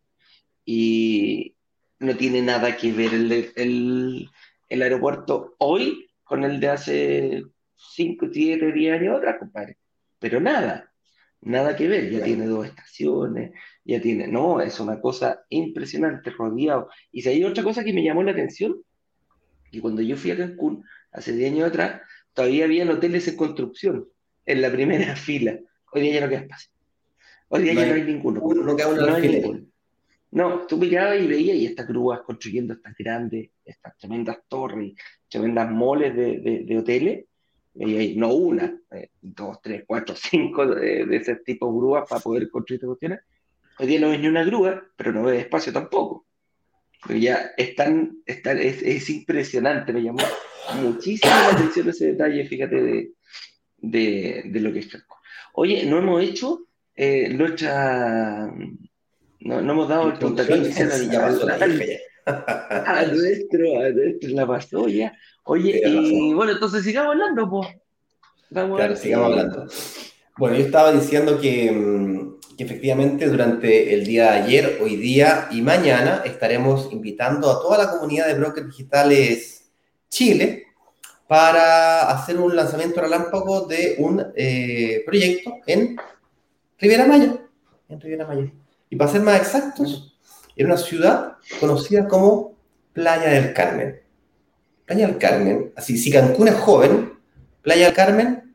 Y 0.64 1.54
no 1.99 2.16
tiene 2.16 2.40
nada 2.40 2.75
que 2.78 2.92
ver 2.92 3.12
el, 3.12 3.52
el, 3.56 4.30
el 4.71 4.83
aeropuerto 4.83 5.56
hoy 5.59 6.09
con 6.23 6.44
el 6.44 6.61
de 6.61 6.68
hace 6.71 7.44
5, 7.76 8.28
7, 8.33 8.73
10 8.73 9.00
años 9.00 9.18
atrás, 9.18 9.37
compadre. 9.38 9.76
Pero 10.18 10.40
nada, 10.40 10.90
nada 11.42 11.76
que 11.76 11.88
ver. 11.88 12.11
Ya 12.11 12.25
tiene 12.25 12.47
dos 12.47 12.64
estaciones, 12.64 13.52
ya 13.85 14.00
tiene, 14.00 14.26
no, 14.26 14.61
es 14.61 14.81
una 14.81 15.00
cosa 15.00 15.45
impresionante, 15.50 16.31
rodeado. 16.31 16.88
Y 17.12 17.23
si 17.23 17.29
hay 17.29 17.45
otra 17.45 17.62
cosa 17.62 17.85
que 17.85 17.93
me 17.93 18.03
llamó 18.03 18.23
la 18.23 18.33
atención, 18.33 18.83
que 19.71 19.81
cuando 19.81 20.00
yo 20.03 20.17
fui 20.17 20.31
a 20.31 20.37
Cancún 20.37 20.85
hace 21.12 21.33
10 21.33 21.53
años 21.53 21.69
atrás, 21.69 22.00
todavía 22.33 22.64
había 22.64 22.91
hoteles 22.91 23.29
en 23.29 23.37
construcción, 23.37 24.09
en 24.47 24.62
la 24.62 24.71
primera 24.71 25.14
fila. 25.17 25.59
Hoy 25.93 26.03
día 26.03 26.14
ya 26.14 26.21
no 26.23 26.29
queda 26.29 26.41
espacio. 26.41 26.71
Hoy 27.49 27.62
día 27.62 27.75
ya 27.75 27.87
no 27.87 27.95
hay 27.95 28.03
ninguno. 28.03 28.41
no, 28.41 28.76
queda 28.76 28.95
no 28.95 29.14
hay 29.14 29.29
ninguno. 29.29 29.61
No, 30.31 30.67
tú 30.67 30.79
mirabas 30.79 31.21
y 31.21 31.29
veías 31.29 31.57
y 31.57 31.67
estas 31.67 31.87
grúas 31.87 32.21
construyendo 32.23 32.75
estas 32.75 32.97
grandes, 32.97 33.50
estas 33.64 33.97
tremendas 33.97 34.38
torres, 34.49 34.95
tremendas 35.29 35.71
moles 35.71 36.17
de, 36.17 36.64
de, 36.67 36.79
hoteles, 36.79 37.26
y 37.76 38.17
no 38.17 38.35
una, 38.35 38.76
eh, 38.91 39.11
dos, 39.21 39.61
tres, 39.62 39.85
cuatro, 39.87 40.17
cinco 40.19 40.67
de, 40.67 41.07
de 41.07 41.17
ese 41.17 41.37
tipo 41.37 41.67
de 41.67 41.79
grúas 41.79 42.09
para 42.09 42.21
poder 42.21 42.50
construir 42.50 42.79
estas 42.79 42.88
cuestiones, 42.88 43.21
Hoy 43.78 43.87
día 43.87 44.00
no 44.00 44.11
ves 44.11 44.21
ni 44.21 44.28
una 44.28 44.45
grúa, 44.45 44.85
pero 44.97 45.12
no 45.12 45.25
ves 45.25 45.40
espacio 45.40 45.73
tampoco. 45.73 46.26
Pero 47.07 47.19
ya 47.19 47.52
es, 47.57 47.75
tan, 47.75 48.19
es, 48.26 49.11
impresionante, 49.11 49.93
me 49.93 50.02
llamó 50.02 50.23
muchísimo 50.81 51.33
la 51.35 51.50
atención 51.50 51.88
ese 51.88 52.12
detalle, 52.12 52.47
fíjate, 52.47 53.12
de, 53.76 54.50
lo 54.54 54.73
que 54.73 54.78
es 54.78 54.87
Cancún. 54.87 55.19
Oye, 55.54 55.85
no 55.87 55.99
hemos 55.99 56.23
hecho 56.23 56.66
eh, 56.97 57.28
nuestra. 57.28 58.52
No, 59.40 59.61
no, 59.61 59.73
hemos 59.73 59.88
dado 59.88 60.09
el 60.09 60.19
puntapié 60.19 60.57
inicial 60.57 60.90
a, 60.90 60.97
nuestro, 63.07 63.81
a 63.81 63.90
nuestro, 63.90 64.31
la 64.31 64.47
pasó 64.47 64.88
ya. 64.88 65.16
Oye, 65.45 65.83
y 65.85 66.33
bueno, 66.33 66.52
entonces 66.52 66.83
sigamos 66.83 67.12
hablando, 67.12 67.50
pues. 67.50 67.69
claro, 68.50 68.97
sigamos 68.97 69.31
hablando. 69.31 69.66
Bueno, 70.38 70.57
yo 70.57 70.64
estaba 70.64 70.93
diciendo 70.93 71.38
que 71.38 71.71
mm, 71.71 72.24
que 72.57 72.65
efectivamente 72.65 73.29
durante 73.29 73.95
el 73.95 74.05
día 74.05 74.33
de 74.33 74.39
ayer, 74.39 74.79
hoy 74.83 74.97
día 74.97 75.49
y 75.51 75.63
mañana 75.63 76.23
estaremos 76.25 76.89
invitando 76.93 77.51
a 77.51 77.61
toda 77.61 77.79
la 77.79 77.91
comunidad 77.91 78.27
de 78.27 78.35
brokers 78.35 78.67
digitales 78.67 79.71
Chile 80.09 80.67
para 81.27 82.11
hacer 82.11 82.39
un 82.39 82.55
lanzamiento 82.55 83.01
relámpago 83.01 83.63
de 83.67 83.97
un 83.99 84.25
eh, 84.37 85.03
proyecto 85.05 85.55
en 85.67 85.97
Riviera 86.79 87.07
Maya. 87.07 87.37
En 87.89 88.01
Riviera 88.01 88.27
Maya. 88.27 88.53
Y 88.91 88.97
para 88.97 89.11
ser 89.11 89.23
más 89.23 89.41
exactos, 89.41 90.17
en 90.55 90.67
una 90.67 90.77
ciudad 90.77 91.39
conocida 91.59 92.07
como 92.07 92.55
Playa 92.93 93.31
del 93.31 93.53
Carmen. 93.53 94.01
Playa 94.85 95.07
del 95.09 95.19
Carmen, 95.19 95.73
así, 95.75 95.97
si 95.97 96.11
Cancún 96.11 96.49
es 96.49 96.55
joven, 96.55 97.15
Playa 97.63 97.87
del 97.87 97.95
Carmen 97.95 98.55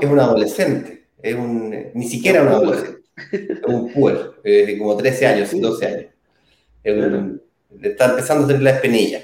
es 0.00 0.08
un 0.08 0.20
adolescente, 0.20 1.08
es 1.20 1.34
un, 1.34 1.90
ni 1.92 2.08
siquiera 2.08 2.42
un 2.42 2.48
adolescente 2.48 2.99
un 3.66 3.92
puer, 3.92 4.32
eh, 4.44 4.76
como 4.78 4.96
13 4.96 5.26
años, 5.26 5.50
12 5.60 5.86
años. 5.86 6.06
está 7.82 8.10
empezando 8.10 8.44
a 8.44 8.46
tener 8.46 8.62
la 8.62 8.70
espinilla. 8.70 9.22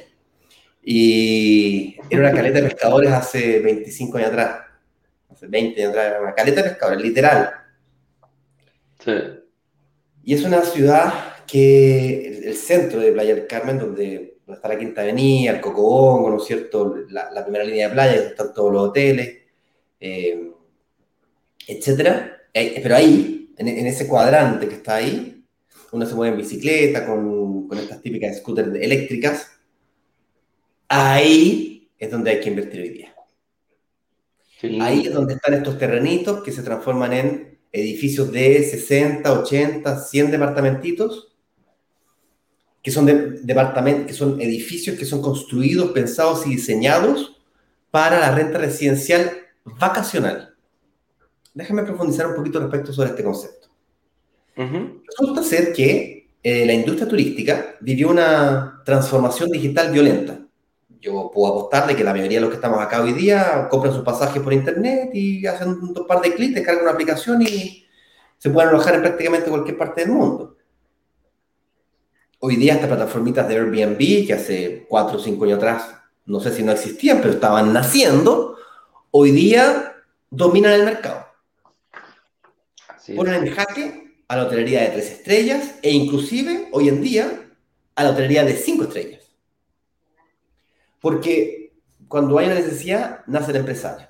Y 0.83 1.97
era 2.11 2.21
una 2.21 2.33
caleta 2.33 2.61
de 2.61 2.69
pescadores 2.69 3.11
hace 3.11 3.59
25 3.59 4.19
años 4.19 4.31
atrás. 4.31 4.61
Hace 5.29 5.47
20 5.49 5.81
años 5.81 5.91
atrás, 5.91 6.07
era 6.07 6.21
una 6.21 6.35
caleta 6.35 6.63
de 6.63 6.71
pescadores, 6.71 7.03
literal. 7.03 7.51
Sí. 9.05 9.13
Y 10.25 10.35
es 10.35 10.45
una 10.45 10.63
ciudad 10.63 11.13
que 11.47 12.41
el, 12.45 12.55
centro 12.57 13.01
de 13.01 13.13
Playa 13.13 13.35
del 13.35 13.47
Carmen, 13.47 13.79
donde, 13.79 14.39
está 14.49 14.69
la 14.69 14.79
Quinta 14.79 15.03
Avenida, 15.03 15.53
el 15.53 15.61
Cocobongo, 15.61 16.31
¿no 16.31 16.37
es 16.37 16.45
cierto? 16.45 16.97
La, 17.11 17.45
primera 17.45 17.65
línea 17.65 17.89
de 17.89 17.95
playa, 17.95 18.15
donde 18.17 18.29
están 18.31 18.55
todos 18.55 18.73
los 18.73 18.89
hoteles, 18.89 19.39
eh, 20.01 20.53
etcétera. 21.67 22.43
Pero 22.53 22.97
ahí 22.97 23.46
en, 23.59 23.87
ese 23.87 24.07
cuadrante 24.07 24.69
que 24.69 24.75
está 24.75 24.97
ahí, 24.97 25.45
uno 25.93 26.07
se 26.07 26.15
mueve 26.15 26.35
en 26.35 26.43
bicicleta 26.43 27.07
con, 27.07 27.69
con 27.69 27.79
estas 27.79 28.03
típicas 28.03 28.39
scooters 28.39 28.75
eléctricas, 28.75 29.51
ahí 30.89 31.89
es 31.99 32.11
donde 32.11 32.31
hay 32.31 32.41
que 32.41 32.51
invertir 32.51 32.81
hoy 32.81 32.89
día. 32.91 33.15
Ahí 34.81 35.07
es 35.07 35.13
donde 35.13 35.35
están 35.35 35.55
estos 35.55 35.79
terrenitos 35.79 36.43
que 36.43 36.53
se 36.53 36.63
transforman 36.63 37.13
en 37.13 37.59
edificios 37.73 38.33
de 38.33 38.63
60, 38.63 39.41
80, 39.41 40.01
100 40.01 40.31
departamentitos, 40.31 41.37
que 42.83 42.91
son, 42.91 43.05
de, 43.07 44.07
que 44.07 44.13
son 44.13 44.41
edificios 44.41 44.97
que 44.97 45.05
son 45.05 45.21
construidos, 45.21 45.91
pensados 45.91 46.47
y 46.47 46.51
diseñados 46.51 47.41
para 47.91 48.21
la 48.21 48.35
renta 48.35 48.59
residencial 48.59 49.33
vacacional 49.65 50.56
déjame 51.57 51.85
profundizar 51.85 52.27
un 52.27 52.35
poquito 52.35 52.61
respecto 52.61 52.93
sobre 52.93 53.11
este 53.11 53.25
concepto. 53.25 53.69
Resulta 54.57 55.43
ser 55.43 55.73
que 55.73 56.29
eh, 56.43 56.67
la 56.67 56.73
industria 56.75 57.09
turística 57.09 57.77
vivió 57.81 58.11
una 58.11 58.83
transformación 58.85 59.51
digital 59.51 59.91
violenta. 59.91 60.39
Yo 61.01 61.31
puedo 61.33 61.53
apostar 61.55 61.87
de 61.87 61.97
que 61.97 62.05
la 62.05 62.13
mayoría 62.13 62.39
de 62.39 62.43
los 62.43 62.51
que 62.51 62.57
estamos 62.57 62.79
acá 62.79 63.03
hoy 63.03 63.15
día 63.15 63.69
compran 63.71 63.95
sus 63.95 64.05
pasajes 64.05 64.43
por 64.43 64.53
internet 64.53 65.11
y 65.15 65.47
hacen 65.47 65.71
un 65.71 66.07
par 66.07 66.21
de 66.21 66.35
clics, 66.35 66.55
descargan 66.55 66.83
una 66.83 66.93
aplicación 66.93 67.41
y 67.41 67.87
se 68.37 68.51
pueden 68.51 68.69
alojar 68.69 68.97
en 68.97 69.03
prácticamente 69.03 69.49
cualquier 69.49 69.79
parte 69.79 70.03
del 70.03 70.11
mundo. 70.11 70.57
Hoy 72.39 72.57
día 72.57 72.75
estas 72.75 72.89
plataformitas 72.89 73.49
de 73.49 73.57
Airbnb, 73.57 74.27
que 74.27 74.35
hace 74.35 74.87
cuatro 74.91 75.17
o 75.17 75.21
cinco 75.21 75.47
años 75.47 75.57
atrás 75.57 75.91
no 76.27 76.39
sé 76.41 76.53
si 76.53 76.63
no 76.63 76.73
existían, 76.73 77.19
pero 77.19 77.33
estaban 77.33 77.73
naciendo, 77.73 78.57
hoy 79.11 79.31
día 79.31 79.95
dominan 80.29 80.73
el 80.73 80.85
mercado 80.85 81.26
ponen 83.15 83.47
en 83.47 83.55
jaque 83.55 84.07
a 84.29 84.37
la 84.37 84.45
hotelería 84.45 84.83
de 84.83 84.89
tres 84.89 85.11
estrellas 85.11 85.75
e 85.83 85.93
inclusive 85.93 86.69
hoy 86.73 86.89
en 86.89 87.01
día 87.01 87.51
a 87.95 88.05
la 88.05 88.11
hotelería 88.11 88.45
de 88.45 88.57
cinco 88.57 88.85
estrellas. 88.85 89.31
Porque 91.01 91.73
cuando 92.09 92.39
hay 92.39 92.47
una 92.47 92.57
necesidad, 92.57 93.21
nace 93.27 93.53
el 93.53 93.59
empresario, 93.59 94.09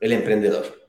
el 0.00 0.12
emprendedor. 0.12 0.88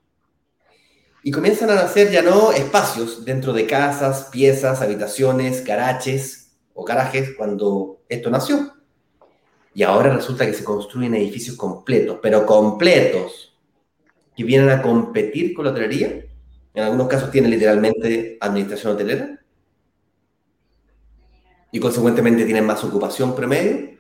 Y 1.24 1.32
comienzan 1.32 1.70
a 1.70 1.76
nacer 1.76 2.12
ya 2.12 2.22
no 2.22 2.52
espacios 2.52 3.26
dentro 3.26 3.52
de 3.54 3.66
casas, 3.66 4.30
piezas, 4.32 4.82
habitaciones, 4.82 5.64
garajes 5.64 6.52
o 6.74 6.86
garajes 6.86 7.36
cuando 7.38 8.02
esto 8.08 8.30
nació. 8.30 8.74
Y 9.74 9.84
ahora 9.84 10.16
resulta 10.16 10.46
que 10.46 10.54
se 10.54 10.64
construyen 10.64 11.16
edificios 11.16 11.56
completos, 11.56 12.20
pero 12.22 12.46
completos, 12.46 13.58
que 14.36 14.44
vienen 14.44 14.70
a 14.70 14.82
competir 14.82 15.54
con 15.54 15.66
la 15.66 15.72
hotelería 15.72 16.26
en 16.74 16.84
algunos 16.84 17.08
casos 17.08 17.32
tiene 17.32 17.48
literalmente 17.48 18.38
administración 18.40 18.94
hotelera 18.94 19.40
y 21.72 21.80
consecuentemente 21.80 22.46
tienen 22.46 22.66
más 22.66 22.84
ocupación 22.84 23.36
promedio. 23.36 23.98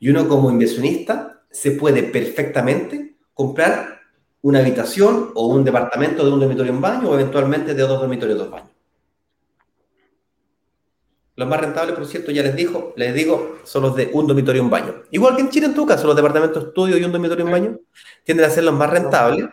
Y 0.00 0.10
uno 0.10 0.28
como 0.28 0.50
inversionista 0.50 1.42
se 1.50 1.72
puede 1.72 2.02
perfectamente 2.04 3.16
comprar 3.34 4.00
una 4.42 4.60
habitación 4.60 5.30
o 5.34 5.46
un 5.48 5.64
departamento 5.64 6.24
de 6.24 6.30
un 6.32 6.40
dormitorio 6.40 6.72
en 6.72 6.80
baño 6.80 7.10
o 7.10 7.14
eventualmente 7.14 7.74
de 7.74 7.82
dos 7.82 8.00
dormitorios 8.00 8.38
dos 8.38 8.50
baños. 8.50 8.70
Los 11.38 11.48
más 11.48 11.60
rentables, 11.60 11.94
por 11.94 12.04
cierto, 12.04 12.32
ya 12.32 12.42
les 12.42 12.56
dijo, 12.56 12.92
les 12.96 13.14
digo, 13.14 13.58
son 13.62 13.82
los 13.84 13.94
de 13.94 14.10
un 14.12 14.26
dormitorio 14.26 14.60
y 14.60 14.64
un 14.64 14.70
baño. 14.70 15.02
Igual 15.12 15.36
que 15.36 15.42
en 15.42 15.50
Chile, 15.50 15.66
en 15.66 15.74
tu 15.74 15.86
caso, 15.86 16.08
los 16.08 16.16
departamentos 16.16 16.64
estudio 16.64 16.98
y 16.98 17.04
un 17.04 17.12
dormitorio 17.12 17.44
y 17.44 17.46
un 17.46 17.52
baño 17.52 17.78
tienden 18.24 18.46
a 18.46 18.50
ser 18.50 18.64
los 18.64 18.74
más 18.74 18.90
rentables. 18.90 19.46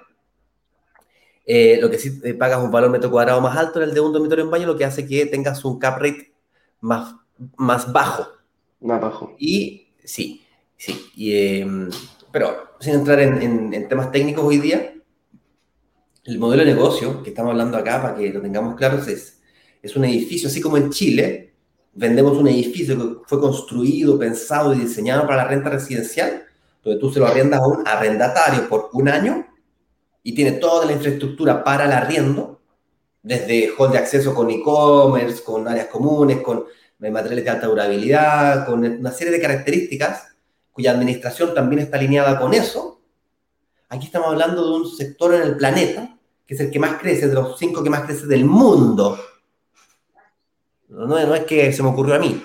Eh, 1.45 1.77
lo 1.79 1.89
que 1.89 1.99
sí 1.99 2.19
eh, 2.23 2.33
pagas 2.33 2.63
un 2.63 2.71
valor 2.71 2.89
metro 2.89 3.11
cuadrado 3.11 3.39
más 3.39 3.55
alto 3.55 3.81
en 3.81 3.89
el 3.89 3.93
de 3.93 3.99
un 3.99 4.11
dormitorio 4.11 4.43
y 4.43 4.45
un 4.45 4.51
baño, 4.51 4.65
lo 4.65 4.77
que 4.77 4.85
hace 4.85 5.05
que 5.05 5.25
tengas 5.27 5.63
un 5.63 5.77
cap 5.77 5.99
rate 5.99 6.33
más, 6.81 7.15
más 7.57 7.91
bajo. 7.91 8.27
Más 8.81 8.99
bajo. 8.99 9.35
Y 9.37 9.89
sí, 10.03 10.43
sí. 10.75 11.11
Em, 11.17 11.89
pero 12.31 12.75
sin 12.79 12.95
entrar 12.95 13.19
en, 13.19 13.73
en 13.73 13.87
temas 13.87 14.11
técnicos 14.11 14.43
hoy 14.43 14.57
día, 14.57 14.95
el 16.25 16.39
modelo 16.39 16.65
de 16.65 16.73
negocio 16.73 17.21
que 17.21 17.29
estamos 17.29 17.51
hablando 17.51 17.77
acá, 17.77 18.01
para 18.01 18.15
que 18.15 18.33
lo 18.33 18.41
tengamos 18.41 18.75
claro, 18.75 18.97
es, 18.97 19.39
es 19.81 19.95
un 19.95 20.05
edificio, 20.05 20.49
así 20.49 20.59
como 20.59 20.77
en 20.77 20.89
Chile, 20.89 21.53
vendemos 21.93 22.37
un 22.37 22.47
edificio 22.47 22.97
que 22.97 23.27
fue 23.27 23.39
construido, 23.39 24.17
pensado 24.17 24.73
y 24.73 24.79
diseñado 24.79 25.27
para 25.27 25.37
la 25.37 25.47
renta 25.47 25.69
residencial, 25.69 26.43
donde 26.83 26.99
tú 26.99 27.11
se 27.11 27.19
lo 27.19 27.27
arriendas 27.27 27.61
a 27.61 27.67
un 27.67 27.87
arrendatario 27.87 28.67
por 28.67 28.89
un 28.93 29.07
año 29.07 29.44
y 30.25 30.34
tiene 30.34 30.53
toda 30.53 30.86
la 30.86 30.91
infraestructura 30.91 31.63
para 31.63 31.86
el 31.86 31.94
arriendo, 31.94 32.60
desde 33.22 33.72
hall 33.77 33.91
de 33.91 34.00
acceso 34.00 34.34
con 34.34 34.50
e-commerce, 34.50 35.41
con 35.41 35.67
áreas 35.67 35.88
comunes, 35.88 36.41
con 36.41 36.65
materiales 37.00 37.46
de 37.46 37.50
alta 37.50 37.67
durabilidad, 37.67 38.65
con 38.65 38.84
una 38.84 39.12
serie 39.12 39.32
de 39.32 39.39
características 39.39 40.36
cuya 40.74 40.91
administración 40.91 41.53
también 41.53 41.84
está 41.84 41.98
alineada 41.98 42.39
con 42.39 42.53
eso. 42.53 43.00
Aquí 43.89 44.08
estamos 44.08 44.29
hablando 44.29 44.65
de 44.65 44.75
un 44.79 44.89
sector 44.89 45.34
en 45.36 45.44
el 45.44 45.55
planeta 45.55 46.17
que 46.46 46.53
es 46.53 46.60
el 46.60 46.70
que 46.70 46.79
más 46.79 47.00
crece, 47.00 47.27
de 47.27 47.34
los 47.34 47.58
cinco 47.58 47.84
que 47.84 47.89
más 47.89 48.01
crece 48.01 48.27
del 48.27 48.46
mundo 48.46 49.17
no, 50.96 51.17
es 51.17 51.46
que 51.46 51.72
se 51.74 51.84
me 51.84 51.89
ocurrió 51.89 52.15
a 52.15 52.20
mí. 52.20 52.41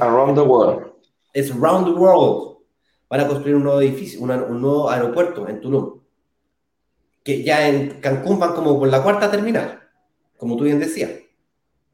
around 0.00 0.36
the 0.36 0.42
world. 0.42 0.92
Es 1.32 1.50
around 1.50 1.86
the 1.86 1.92
world. 1.92 2.58
Van 3.08 3.20
a 3.20 3.26
construir 3.26 3.56
un 3.56 3.64
nuevo 3.64 3.80
edificio, 3.80 4.20
un 4.20 4.60
nuevo 4.60 4.90
aeropuerto 4.90 5.48
en 5.48 5.60
Tulum. 5.60 6.00
Que 7.28 7.42
ya 7.42 7.68
en 7.68 8.00
Cancún 8.00 8.38
van 8.38 8.54
como 8.54 8.78
por 8.78 8.88
la 8.88 9.02
cuarta 9.02 9.30
terminal, 9.30 9.82
como 10.38 10.56
tú 10.56 10.64
bien 10.64 10.80
decías. 10.80 11.10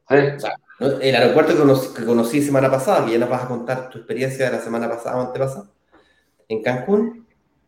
el 0.09 1.13
aeropuerto 1.13 1.93
que 1.93 2.05
conocí, 2.05 2.41
semana 2.41 2.71
pasada, 2.71 3.05
que 3.05 3.11
ya 3.11 3.17
nos 3.17 3.29
vas 3.29 3.43
a 3.43 3.49
contar 3.49 3.89
tu 3.89 3.97
experiencia 3.97 4.45
de 4.45 4.55
la 4.55 4.63
semana 4.63 4.87
pasada 4.87 5.17
o 5.17 5.27
antepasada, 5.27 5.69
en 6.47 6.63
Cancún, 6.63 7.27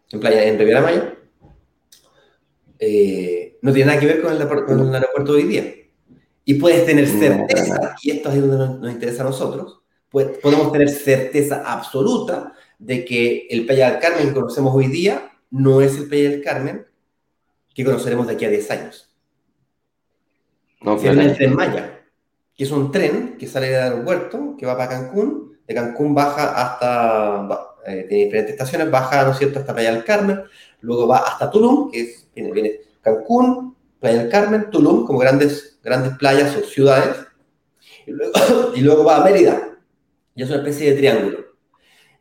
en 0.09 0.19
playa, 0.21 0.45
en 0.45 0.57
Riviera 0.57 0.79
Maya, 0.79 1.13
eh, 2.79 3.57
no 3.61 3.73
tiene 3.73 3.87
nada 3.87 3.99
que 3.99 4.05
ver 4.05 4.21
con 4.21 4.31
el, 4.31 4.47
con 4.47 4.87
el 4.87 4.95
aeropuerto 4.95 5.33
de 5.33 5.37
hoy 5.37 5.47
día. 5.49 5.73
Y 6.45 6.53
puedes 6.53 6.85
tener 6.85 7.05
certeza, 7.05 7.97
y 8.01 8.11
esto 8.11 8.29
es 8.29 8.39
donde 8.47 8.79
nos, 8.79 8.93
interesa 8.93 9.23
a 9.23 9.25
nosotros, 9.25 9.81
pues, 10.09 10.37
podemos 10.41 10.71
tener 10.71 10.87
certeza 10.87 11.63
absoluta 11.65 12.53
de 12.79 13.03
que 13.03 13.45
el 13.49 13.65
Playa 13.65 13.91
del 13.91 13.99
Carmen 13.99 14.29
que 14.29 14.33
conocemos 14.33 14.73
hoy 14.73 14.87
día 14.87 15.33
no 15.51 15.81
es 15.81 15.97
el 15.97 16.07
Playa 16.07 16.29
del 16.29 16.41
Carmen 16.41 16.87
que 17.77 17.85
conoceremos 17.85 18.25
de 18.25 18.33
aquí 18.33 18.43
a 18.43 18.49
10 18.49 18.71
años. 18.71 19.15
No, 20.81 20.95
es 20.95 21.03
el 21.03 21.35
tren 21.35 21.55
Maya, 21.55 22.01
que 22.55 22.63
es 22.63 22.71
un 22.71 22.91
tren 22.91 23.37
que 23.37 23.45
sale 23.45 23.69
del 23.69 23.83
aeropuerto, 23.83 24.55
que 24.57 24.65
va 24.65 24.75
para 24.75 24.89
Cancún, 24.89 25.59
de 25.67 25.75
Cancún 25.75 26.15
baja 26.15 26.55
hasta, 26.55 27.75
eh, 27.85 28.05
tiene 28.09 28.25
diferentes 28.25 28.53
estaciones, 28.53 28.89
baja, 28.89 29.23
¿no 29.25 29.31
es 29.31 29.37
cierto?, 29.37 29.59
hasta 29.59 29.75
Playa 29.75 29.93
del 29.93 30.03
Carmen, 30.03 30.41
luego 30.81 31.07
va 31.07 31.19
hasta 31.19 31.51
Tulum, 31.51 31.91
que 31.91 32.01
es, 32.01 32.27
viene, 32.33 32.51
viene 32.51 32.79
Cancún, 33.01 33.75
Playa 33.99 34.23
del 34.23 34.31
Carmen, 34.31 34.71
Tulum, 34.71 35.05
como 35.05 35.19
grandes, 35.19 35.79
grandes 35.83 36.17
playas 36.17 36.55
o 36.55 36.61
ciudades, 36.61 37.15
y 38.07 38.11
luego, 38.11 38.33
y 38.75 38.81
luego 38.81 39.03
va 39.03 39.17
a 39.17 39.23
Mérida, 39.23 39.77
y 40.33 40.41
es 40.41 40.49
una 40.49 40.59
especie 40.59 40.91
de 40.91 40.97
triángulo. 40.97 41.45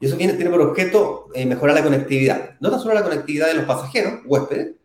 Y 0.00 0.06
eso 0.06 0.18
tiene, 0.18 0.34
tiene 0.34 0.50
por 0.50 0.60
objeto 0.60 1.28
eh, 1.32 1.46
mejorar 1.46 1.76
la 1.76 1.82
conectividad. 1.82 2.56
No 2.60 2.70
tan 2.70 2.80
solo 2.80 2.92
la 2.92 3.02
conectividad 3.02 3.46
de 3.46 3.54
los 3.54 3.64
pasajeros, 3.64 4.20
huéspedes, 4.26 4.76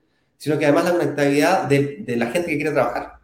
sino 0.41 0.57
que 0.57 0.65
además 0.65 0.85
la 0.85 0.91
conectividad 0.93 1.65
de, 1.65 1.97
de 1.97 2.15
la 2.17 2.25
gente 2.31 2.49
que 2.49 2.55
quiere 2.55 2.71
trabajar. 2.71 3.19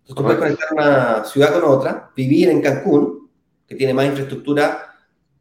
Entonces 0.00 0.16
tú 0.16 0.24
puedes 0.24 0.40
conectar 0.40 0.72
una 0.72 1.24
ciudad 1.24 1.52
con 1.52 1.70
otra, 1.70 2.10
vivir 2.16 2.48
en 2.48 2.60
Cancún, 2.60 3.30
que 3.64 3.76
tiene 3.76 3.94
más 3.94 4.06
infraestructura 4.06 4.92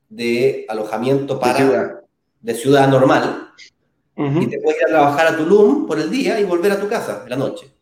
de 0.07 0.63
alojamiento 0.69 1.39
para 1.39 1.53
de 1.53 1.65
ciudad, 1.65 2.01
de 2.39 2.53
ciudad 2.53 2.87
normal, 2.87 3.51
y 4.15 4.45
te 4.45 4.59
puedes 4.59 4.79
ir 4.79 4.85
a 4.85 4.89
trabajar 4.89 5.25
a 5.25 5.37
Tulum 5.37 5.87
por 5.87 5.99
el 5.99 6.11
día 6.11 6.39
y 6.39 6.43
volver 6.43 6.73
a 6.73 6.79
tu 6.79 6.87
casa 6.87 7.21
en 7.23 7.31
la 7.31 7.35
noche. 7.35 7.73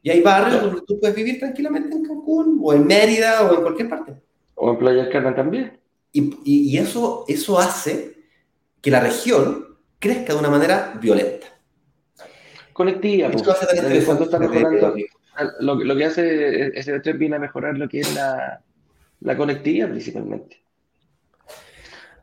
Y 0.00 0.08
hay 0.08 0.22
barrios 0.22 0.62
donde 0.62 0.80
tú 0.80 0.98
puedes 0.98 1.14
vivir 1.14 1.40
tranquilamente 1.40 1.94
en 1.94 2.06
Cancún, 2.06 2.58
o 2.62 2.72
en 2.72 2.86
Mérida, 2.86 3.42
o 3.42 3.54
en 3.54 3.60
cualquier 3.60 3.90
parte. 3.90 4.14
O 4.54 4.70
en 4.70 4.78
Playa 4.78 5.04
del 5.04 5.34
también. 5.34 5.78
Y, 6.10 6.38
y, 6.42 6.78
eso, 6.78 7.26
eso 7.28 7.58
hace 7.58 8.16
que 8.80 8.90
la 8.90 9.00
región 9.00 9.76
crezca 9.98 10.32
de 10.32 10.38
una 10.38 10.48
manera 10.48 10.98
violenta. 10.98 11.51
Conectiva. 12.72 13.30
Pues, 13.30 13.46
está 13.46 14.38
mejorando, 14.38 14.94
lo, 15.60 15.74
lo, 15.76 15.96
que 15.96 16.04
hace 16.04 16.78
ese 16.78 17.00
tren 17.00 17.18
viene 17.18 17.36
a 17.36 17.38
mejorar 17.38 17.76
lo 17.76 17.88
que 17.88 18.00
es 18.00 18.14
la, 18.14 18.62
la 19.20 19.36
conectividad 19.36 19.88
principalmente. 19.88 20.62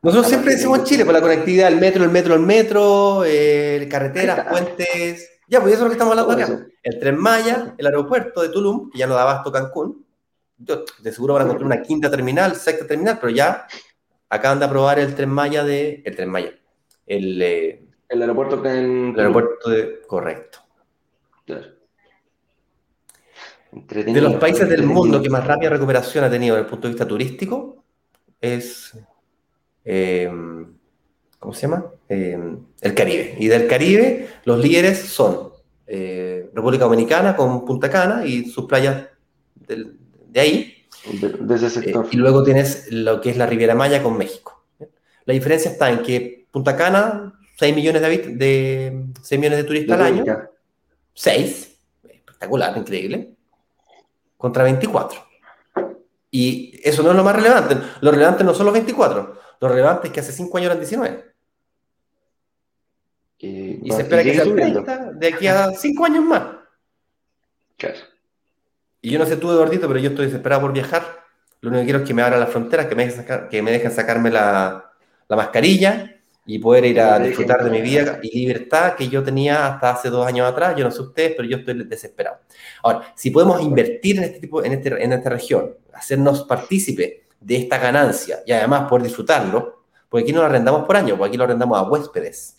Nosotros 0.02 0.30
siempre 0.30 0.54
decimos 0.54 0.80
en 0.80 0.86
Chile, 0.86 1.06
por 1.06 1.14
la 1.14 1.22
conectividad, 1.22 1.68
el 1.68 1.78
metro, 1.78 2.04
el 2.06 2.10
metro, 2.10 2.34
el 2.34 2.42
metro, 2.42 3.24
eh, 3.26 3.88
carreteras, 3.92 4.48
puentes. 4.48 5.30
Ya, 5.48 5.60
pues 5.60 5.74
eso 5.74 5.82
es 5.82 5.86
lo 5.86 5.90
que 5.90 5.94
estamos 5.94 6.18
hablando 6.18 6.32
acá. 6.32 6.68
El 6.84 7.00
tren 7.00 7.18
Maya, 7.18 7.74
el 7.78 7.86
aeropuerto 7.86 8.42
de 8.42 8.50
Tulum, 8.50 8.90
que 8.92 9.00
ya 9.00 9.08
no 9.08 9.16
da 9.16 9.24
abasto 9.24 9.52
Cancún. 9.52 10.06
de 10.58 11.12
seguro 11.12 11.34
van 11.34 11.44
a 11.44 11.48
construir 11.48 11.66
una 11.66 11.82
quinta 11.82 12.10
terminal, 12.10 12.56
sexta 12.56 12.88
terminal, 12.88 13.18
pero 13.20 13.32
ya 13.34 13.68
acaban 14.30 14.60
de 14.60 14.66
aprobar 14.66 15.00
el 15.00 15.14
tren 15.16 15.30
Maya 15.30 15.64
de. 15.66 16.02
El 16.06 16.16
tren 16.16 16.30
Maya. 16.30 16.54
El, 17.06 17.42
eh, 17.42 17.89
el 18.10 18.22
aeropuerto 18.22 18.62
que 18.62 18.70
en... 18.70 19.14
El 19.14 19.20
aeropuerto 19.20 19.70
de. 19.70 20.02
Correcto. 20.08 20.60
Claro. 21.46 21.68
De 23.72 24.22
los 24.22 24.36
países 24.36 24.68
del 24.68 24.84
mundo 24.84 25.22
que 25.22 25.30
más 25.30 25.46
rápida 25.46 25.70
recuperación 25.70 26.24
ha 26.24 26.30
tenido 26.30 26.56
desde 26.56 26.66
el 26.66 26.70
punto 26.70 26.88
de 26.88 26.94
vista 26.94 27.08
turístico 27.08 27.84
es 28.42 28.98
Em, 29.92 30.68
¿cómo 31.40 31.54
se 31.54 31.62
llama? 31.62 31.86
Em, 32.08 32.60
el 32.82 32.94
Caribe. 32.94 33.36
Y 33.40 33.48
del 33.48 33.68
Caribe 33.68 34.28
los 34.46 34.60
líderes 34.60 35.00
son 35.00 35.50
eh, 35.88 36.50
República 36.54 36.84
Dominicana 36.84 37.36
con 37.36 37.66
Punta 37.66 37.90
Cana 37.90 38.24
y 38.24 38.46
sus 38.46 38.66
playas 38.66 39.08
de, 39.56 40.40
ahí. 40.40 40.86
De, 41.12 41.56
ese 41.56 41.72
sector. 41.72 42.06
Eh, 42.06 42.10
y 42.12 42.18
luego 42.18 42.44
tienes 42.44 42.92
lo 42.92 43.20
que 43.20 43.32
es 43.32 43.38
la 43.38 43.48
Riviera 43.48 43.74
Maya 43.74 44.04
con 44.04 44.16
México. 44.16 44.64
La 45.26 45.34
diferencia 45.34 45.72
está 45.72 45.90
en 45.90 46.04
que 46.04 46.46
Punta 46.52 46.76
Cana, 46.76 47.39
6 47.60 47.76
millones 47.76 48.02
de, 48.02 48.18
de, 48.36 49.06
6 49.22 49.38
millones 49.38 49.58
de 49.58 49.64
turistas 49.66 50.00
al 50.00 50.06
año. 50.06 50.50
6. 51.14 51.78
Espectacular, 52.04 52.78
increíble. 52.78 53.34
Contra 54.38 54.64
24. 54.64 55.22
Y 56.32 56.80
eso 56.82 57.04
no 57.04 57.10
es 57.10 57.18
lo 57.18 57.24
más 57.26 57.36
relevante. 57.36 57.76
Lo 58.00 58.12
relevante 58.12 58.46
no 58.46 58.54
son 58.54 58.68
los 58.68 58.74
24. 58.74 59.42
Lo 59.60 59.68
relevante 59.68 60.08
es 60.08 60.14
que 60.14 60.22
hace 60.22 60.32
5 60.32 60.58
años 60.58 60.68
eran 60.68 60.80
19. 60.80 61.26
y 63.40 63.92
se 63.92 64.02
espera 64.04 64.24
que 64.24 64.36
sea 64.36 64.44
30 64.44 65.12
de 65.16 65.28
aquí 65.28 65.48
a 65.48 65.72
5 65.72 66.06
años 66.06 66.24
más. 66.24 66.44
Claro. 67.76 68.00
Y 69.02 69.12
yo 69.12 69.20
no 69.20 69.26
sé 69.26 69.36
tú, 69.36 69.52
Eduardito, 69.52 69.90
pero 69.90 70.00
yo 70.00 70.12
estoy 70.12 70.28
desesperado 70.28 70.62
por 70.62 70.72
viajar. 70.72 71.26
Lo 71.60 71.72
único 71.72 71.82
que 71.82 71.86
quiero 71.88 72.00
es 72.00 72.08
que 72.08 72.14
me 72.14 72.22
abran 72.22 72.40
las 72.40 72.52
fronteras, 72.52 72.86
que 72.86 72.96
me 72.96 73.06
dejen, 73.06 73.50
que 73.50 73.62
me 73.62 73.72
dejen 73.72 73.92
sacarme 73.92 74.32
la, 74.32 74.94
la 75.28 75.36
mascarilla 75.36 76.19
y 76.46 76.58
poder 76.60 76.86
ir 76.86 77.00
a 77.00 77.20
disfrutar 77.20 77.64
de 77.64 77.70
mi 77.70 77.82
vida 77.82 78.20
y 78.24 78.40
libertad 78.40 78.96
que 78.96 79.08
yo 79.08 79.24
tenía 79.24 79.68
hasta 79.68 79.92
hace 79.92 80.10
dos 80.10 80.26
años 80.26 80.48
atrás. 80.48 80.76
Yo 80.76 80.84
no 80.84 80.92
sé 80.92 81.02
ustedes, 81.02 81.34
pero 81.38 81.48
yo 81.48 81.58
estoy 81.58 81.84
desesperado. 81.84 82.38
Ahora, 82.82 83.14
si 83.16 83.30
podemos 83.30 83.62
invertir 83.62 84.18
en 84.18 84.24
este 84.24 84.40
tipo, 84.40 84.64
en, 84.64 84.74
este, 84.74 85.04
en 85.04 85.14
esta 85.14 85.30
región, 85.30 85.76
hacernos 85.94 86.44
partícipe 86.44 87.28
de 87.40 87.56
esta 87.56 87.78
ganancia 87.78 88.40
y 88.46 88.52
además 88.52 88.90
poder 88.90 89.04
disfrutarlo, 89.04 89.86
porque 90.10 90.24
aquí 90.24 90.34
no 90.34 90.40
lo 90.40 90.48
arrendamos 90.48 90.86
por 90.86 90.98
año, 90.98 91.16
porque 91.18 91.30
aquí 91.30 91.38
lo 91.38 91.44
arrendamos 91.44 91.78
a 91.78 91.84
huéspedes. 91.84 92.58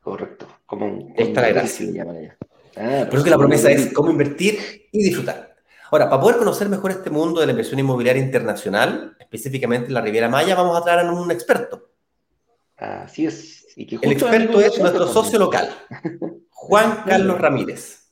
Correcto. 0.00 0.46
Como 0.66 1.12
esta 1.16 1.42
la 1.42 1.48
gracia. 1.48 2.36
Ah, 2.76 3.04
por 3.04 3.16
eso 3.16 3.24
que 3.24 3.30
la 3.30 3.36
promesa 3.38 3.70
es 3.70 3.92
cómo 3.92 4.10
invertir 4.10 4.88
y 4.90 5.04
disfrutar. 5.04 5.54
Ahora, 5.90 6.08
para 6.08 6.22
poder 6.22 6.38
conocer 6.38 6.70
mejor 6.70 6.90
este 6.90 7.10
mundo 7.10 7.40
de 7.40 7.46
la 7.46 7.52
inversión 7.52 7.78
inmobiliaria 7.78 8.22
internacional, 8.22 9.14
específicamente 9.20 9.88
en 9.88 9.94
la 9.94 10.00
Riviera 10.00 10.28
Maya, 10.28 10.54
vamos 10.54 10.78
a 10.78 10.82
traer 10.82 11.06
a 11.06 11.12
un 11.12 11.30
experto. 11.30 11.91
Así 12.82 13.26
es. 13.26 13.64
el 13.76 14.12
experto 14.12 14.60
es 14.60 14.76
nuestro 14.76 15.06
socio 15.06 15.38
local, 15.38 15.72
Juan 16.50 17.04
Carlos 17.06 17.40
Ramírez. 17.40 18.08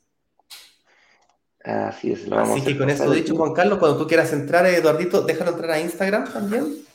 Así 1.64 2.12
es. 2.12 2.28
Lo 2.28 2.37
vamos 2.37 2.61
Así 2.61 2.64
que 2.64 2.78
con 2.78 2.88
esto 2.88 3.11
dicho, 3.11 3.35
Juan 3.35 3.52
Carlos, 3.52 3.80
cuando 3.80 3.98
tú 3.98 4.06
quieras 4.06 4.33
entrar, 4.33 4.64
Eduardito, 4.66 5.22
déjalo 5.22 5.50
entrar 5.50 5.72
a 5.72 5.80
Instagram 5.80 6.33
también. 6.33 6.87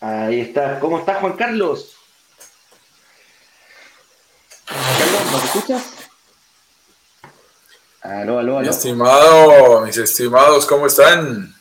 Ahí 0.00 0.40
está. 0.40 0.80
¿Cómo 0.80 1.00
estás, 1.00 1.18
Juan 1.18 1.34
Carlos? 1.34 1.94
Juan 4.68 4.98
Carlos, 4.98 5.32
¿nos 5.32 5.44
escuchas? 5.44 5.82
Aló, 8.00 8.38
aló, 8.38 8.58
aló. 8.58 8.60
Mi 8.62 8.68
estimado, 8.68 9.80
mis 9.82 9.98
estimados, 9.98 10.64
¿cómo 10.64 10.86
están? 10.86 11.54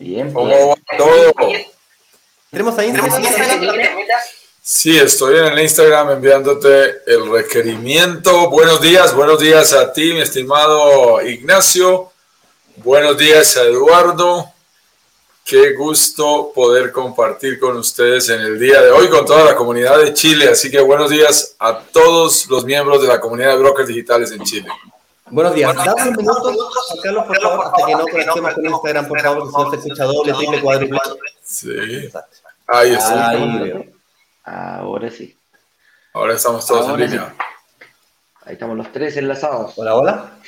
Bien. 0.00 0.32
¿Cómo 0.32 0.70
va 0.70 0.74
todo? 0.98 1.79
Tenemos 2.50 2.76
ahí 2.78 2.92
Sí, 4.60 4.98
estoy 4.98 5.38
en 5.38 5.44
el 5.46 5.58
Instagram 5.60 6.10
enviándote 6.10 7.02
el 7.06 7.30
requerimiento. 7.30 8.50
Buenos 8.50 8.80
días, 8.80 9.14
buenos 9.14 9.38
días 9.38 9.72
a 9.72 9.92
ti, 9.92 10.12
mi 10.12 10.20
estimado 10.20 11.22
Ignacio. 11.22 12.10
Buenos 12.76 13.16
días 13.16 13.56
a 13.56 13.62
Eduardo. 13.62 14.46
Qué 15.44 15.74
gusto 15.74 16.50
poder 16.52 16.90
compartir 16.90 17.60
con 17.60 17.76
ustedes 17.76 18.28
en 18.30 18.40
el 18.40 18.58
día 18.58 18.80
de 18.82 18.90
hoy 18.90 19.08
con 19.08 19.24
toda 19.24 19.44
la 19.44 19.54
comunidad 19.54 19.98
de 19.98 20.12
Chile. 20.12 20.48
Así 20.48 20.72
que 20.72 20.80
buenos 20.80 21.08
días 21.08 21.54
a 21.60 21.78
todos 21.78 22.48
los 22.48 22.64
miembros 22.64 23.00
de 23.00 23.08
la 23.08 23.20
comunidad 23.20 23.50
de 23.50 23.58
brokers 23.58 23.88
digitales 23.88 24.32
en 24.32 24.42
Chile. 24.42 24.68
Buenos 25.26 25.54
días. 25.54 25.72
Dame 25.72 26.10
un 26.10 26.16
minuto, 26.16 26.52
Carlos, 27.00 27.24
por 27.26 27.40
favor, 27.40 27.66
hasta 27.66 27.86
que 27.86 27.92
no 27.92 28.04
conectemos 28.04 28.54
con 28.54 28.66
Instagram, 28.66 29.08
por 29.08 29.20
favor, 29.20 29.44
que 29.44 29.50
si 29.50 29.56
no 29.56 29.70
se 29.70 29.76
escucha 29.76 30.04
doble, 30.04 30.32
triple, 30.32 30.60
cuádruple. 30.60 30.98
Sí. 31.50 32.10
Ahí 32.68 32.92
está. 32.92 33.30
Ahí 33.30 33.94
Ahora 34.44 35.10
sí. 35.10 35.36
Ahora 36.14 36.34
estamos 36.34 36.64
todos 36.64 36.88
en 36.90 37.00
línea. 37.00 37.34
Ahí 38.42 38.54
estamos 38.54 38.76
los 38.76 38.92
tres 38.92 39.16
enlazados. 39.16 39.72
Hola, 39.76 39.96
hola. 39.96 40.38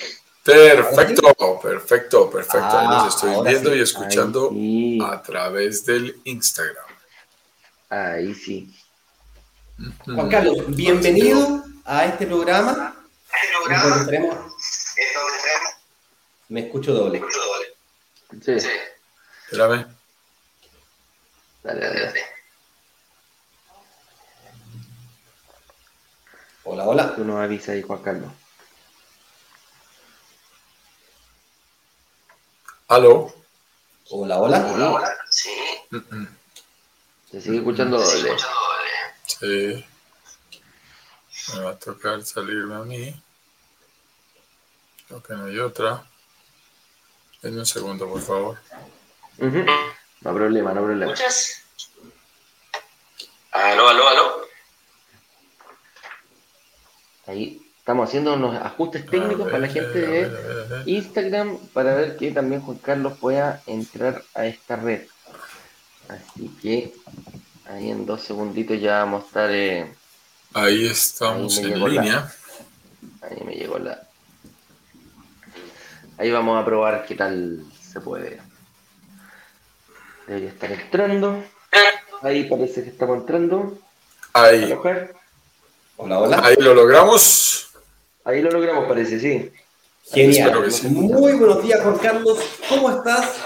Perfecto, 0.44 1.34
perfecto, 1.60 2.30
perfecto. 2.30 2.78
Ahí 2.78 2.86
los 2.86 3.14
estoy 3.14 3.44
viendo 3.44 3.74
y 3.74 3.80
escuchando 3.80 4.52
a 5.04 5.22
través 5.22 5.84
del 5.84 6.20
Instagram. 6.24 6.86
Ahí 7.90 8.34
sí. 8.34 8.72
Juan 10.04 10.28
Carlos, 10.28 10.64
bienvenido 10.68 11.64
a 11.84 12.06
este 12.06 12.26
programa. 12.28 12.96
Este 13.42 13.56
programa. 13.58 14.48
Me 16.48 16.60
escucho 16.60 16.94
doble. 16.94 17.22
Sí. 18.40 18.52
Espérame. 19.50 20.01
Dale, 21.62 21.80
dale, 21.80 22.00
dale. 22.00 22.24
Hola, 26.64 26.84
hola. 26.84 27.14
Tú 27.14 27.24
nos 27.24 27.40
avisas 27.40 27.70
ahí, 27.70 27.82
Juan 27.82 28.02
Carlos. 28.02 28.32
¿Aló? 32.88 33.32
Hola, 34.10 34.38
hola. 34.38 34.66
Hola, 34.66 34.90
hola. 34.90 35.16
Sí. 35.30 35.50
Se 37.30 37.40
sigue 37.40 37.58
escuchando 37.58 37.98
doble. 37.98 38.36
Sí. 39.26 39.86
Me 41.54 41.60
va 41.60 41.70
a 41.70 41.78
tocar 41.78 42.22
salirme 42.24 42.74
a 42.74 42.80
mí. 42.80 43.22
Creo 45.06 45.22
que 45.22 45.34
no 45.34 45.46
hay 45.46 45.58
otra. 45.58 46.04
Denme 47.40 47.60
un 47.60 47.66
segundo, 47.66 48.08
por 48.08 48.20
favor. 48.20 48.58
No 50.24 50.34
problema, 50.34 50.72
no 50.72 50.82
problema. 50.82 51.12
¿Escuchas? 51.12 51.62
Aló, 53.52 53.88
aló, 53.88 54.08
aló. 54.08 54.42
Ahí 57.26 57.60
estamos 57.78 58.08
haciendo 58.08 58.34
unos 58.34 58.56
ajustes 58.56 59.06
técnicos 59.06 59.46
para 59.46 59.58
la 59.58 59.68
gente 59.68 60.00
de 60.00 60.82
Instagram 60.86 61.58
para 61.72 61.94
ver 61.94 62.16
que 62.16 62.30
también 62.30 62.62
Juan 62.62 62.78
Carlos 62.78 63.18
pueda 63.18 63.62
entrar 63.66 64.22
a 64.34 64.46
esta 64.46 64.76
red. 64.76 65.02
Así 66.08 66.48
que 66.60 66.94
ahí 67.66 67.90
en 67.90 68.06
dos 68.06 68.22
segunditos 68.22 68.80
ya 68.80 68.98
vamos 68.98 69.24
a 69.24 69.26
estar. 69.26 69.50
Eh, 69.50 69.94
ahí 70.54 70.86
estamos 70.86 71.58
en 71.58 71.78
línea. 71.84 72.32
ahí 73.22 73.44
me 73.44 73.54
llegó 73.54 73.78
la. 73.78 74.02
Ahí 76.18 76.30
vamos 76.30 76.60
a 76.60 76.64
probar 76.64 77.04
qué 77.06 77.14
tal 77.14 77.64
se 77.80 78.00
puede. 78.00 78.51
Debería 80.26 80.50
estar 80.50 80.70
entrando. 80.70 81.42
Ahí 82.22 82.44
parece 82.44 82.82
que 82.84 82.90
estamos 82.90 83.18
entrando. 83.18 83.78
Ahí. 84.32 84.72
Hola, 85.96 86.18
hola. 86.18 86.40
Ahí 86.44 86.56
lo 86.58 86.74
logramos. 86.74 87.70
Ahí 88.24 88.40
lo 88.40 88.50
logramos, 88.50 88.86
parece, 88.86 89.18
sí. 89.18 89.50
Genial. 90.12 90.64
Muy 90.90 91.32
buenos 91.32 91.62
días, 91.62 91.80
Juan 91.80 91.98
Carlos. 91.98 92.38
¿Cómo 92.68 92.90
estás? 92.90 93.36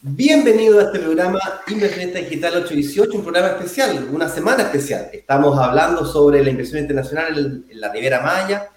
Bienvenido 0.00 0.80
a 0.80 0.82
este 0.84 0.98
programa 0.98 1.40
Inversionista 1.68 2.18
Digital 2.18 2.56
818, 2.56 3.16
un 3.16 3.22
programa 3.22 3.48
especial, 3.48 4.08
una 4.12 4.28
semana 4.28 4.64
especial. 4.64 5.08
Estamos 5.12 5.58
hablando 5.58 6.04
sobre 6.04 6.42
la 6.42 6.50
inversión 6.50 6.80
internacional 6.80 7.64
en, 7.70 7.80
la 7.80 7.92
Ribera 7.92 8.20
Maya, 8.20 8.68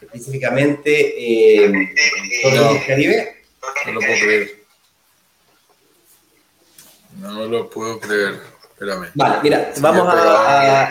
específicamente 0.00 1.64
en 1.64 1.94
todo 2.42 2.74
el 2.74 2.86
Caribe. 2.86 3.36
No 3.86 3.92
lo 3.92 4.00
puedo 4.00 4.14
creer. 4.14 4.61
No 7.16 7.46
lo 7.46 7.70
puedo 7.70 7.98
creer. 8.00 8.40
Espérame. 8.72 9.10
Vale, 9.14 9.38
mira, 9.42 9.72
vamos 9.80 10.08
a 10.08 10.88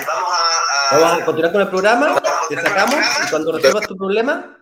Vamos 0.92 1.22
a 1.22 1.26
continuar 1.26 1.54
con 1.54 1.62
el 1.62 1.70
programa, 1.70 2.22
te 2.50 2.56
sacamos 2.56 2.96
y 2.96 3.30
cuando 3.30 3.54
resuelvas 3.54 3.88
tu 3.88 3.96
problema, 3.96 4.58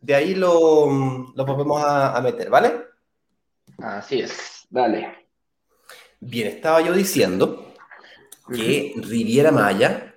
de 0.00 0.14
ahí 0.14 0.36
lo, 0.36 0.86
lo 1.34 1.44
volvemos 1.44 1.82
a, 1.84 2.20
meter, 2.20 2.48
¿vale? 2.48 2.86
Así 3.78 4.20
es, 4.20 4.68
dale. 4.70 5.26
Bien, 6.20 6.46
estaba 6.46 6.80
yo 6.80 6.92
diciendo 6.92 7.74
que 8.54 8.94
Riviera 8.98 9.50
Maya 9.50 10.14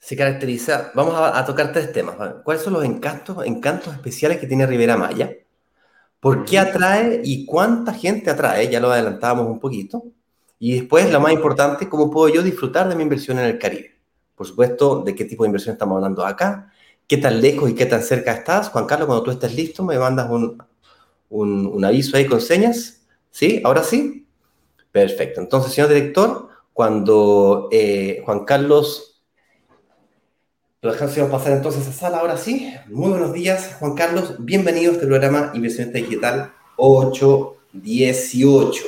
se 0.00 0.16
caracteriza, 0.16 0.92
vamos 0.94 1.14
a, 1.14 1.44
tocar 1.44 1.70
tres 1.70 1.92
temas. 1.92 2.16
¿Cuáles 2.42 2.62
son 2.62 2.72
los 2.72 2.84
encantos, 2.84 3.44
encantos 3.44 3.92
especiales 3.92 4.38
que 4.38 4.46
tiene 4.46 4.66
Riviera 4.66 4.96
Maya? 4.96 5.30
¿Por 6.24 6.46
qué 6.46 6.58
atrae 6.58 7.20
y 7.22 7.44
cuánta 7.44 7.92
gente 7.92 8.30
atrae? 8.30 8.70
Ya 8.70 8.80
lo 8.80 8.90
adelantábamos 8.90 9.46
un 9.46 9.60
poquito. 9.60 10.04
Y 10.58 10.72
después, 10.72 11.12
lo 11.12 11.20
más 11.20 11.34
importante, 11.34 11.86
¿cómo 11.86 12.10
puedo 12.10 12.34
yo 12.34 12.42
disfrutar 12.42 12.88
de 12.88 12.94
mi 12.94 13.02
inversión 13.02 13.38
en 13.38 13.44
el 13.44 13.58
Caribe? 13.58 14.00
Por 14.34 14.46
supuesto, 14.46 15.02
de 15.02 15.14
qué 15.14 15.26
tipo 15.26 15.42
de 15.42 15.48
inversión 15.48 15.74
estamos 15.74 15.96
hablando 15.96 16.24
acá, 16.24 16.72
qué 17.06 17.18
tan 17.18 17.42
lejos 17.42 17.68
y 17.68 17.74
qué 17.74 17.84
tan 17.84 18.02
cerca 18.02 18.32
estás. 18.32 18.70
Juan 18.70 18.86
Carlos, 18.86 19.04
cuando 19.06 19.22
tú 19.22 19.32
estés 19.32 19.54
listo, 19.54 19.84
me 19.84 19.98
mandas 19.98 20.30
un, 20.30 20.62
un, 21.28 21.84
aviso 21.84 22.16
ahí 22.16 22.24
con 22.24 22.40
señas. 22.40 23.02
¿Sí? 23.30 23.60
¿Ahora 23.62 23.82
sí? 23.82 24.26
Perfecto. 24.92 25.42
Entonces, 25.42 25.74
señor 25.74 25.90
director, 25.90 26.48
cuando 26.72 27.68
eh, 27.70 28.22
Juan 28.24 28.46
Carlos 28.46 29.13
lo 30.84 30.92
dejamos 30.92 31.30
pasar 31.30 31.52
entonces 31.52 31.88
a 31.88 31.92
sala, 31.94 32.18
ahora 32.18 32.36
sí. 32.36 32.70
Muy 32.88 33.08
buenos 33.08 33.32
días, 33.32 33.70
Juan 33.80 33.94
Carlos. 33.94 34.34
Bienvenido 34.38 34.90
a 34.90 34.94
este 34.96 35.06
programa 35.06 35.50
Inversionista 35.54 35.98
Digital 35.98 36.52
818. 36.76 38.84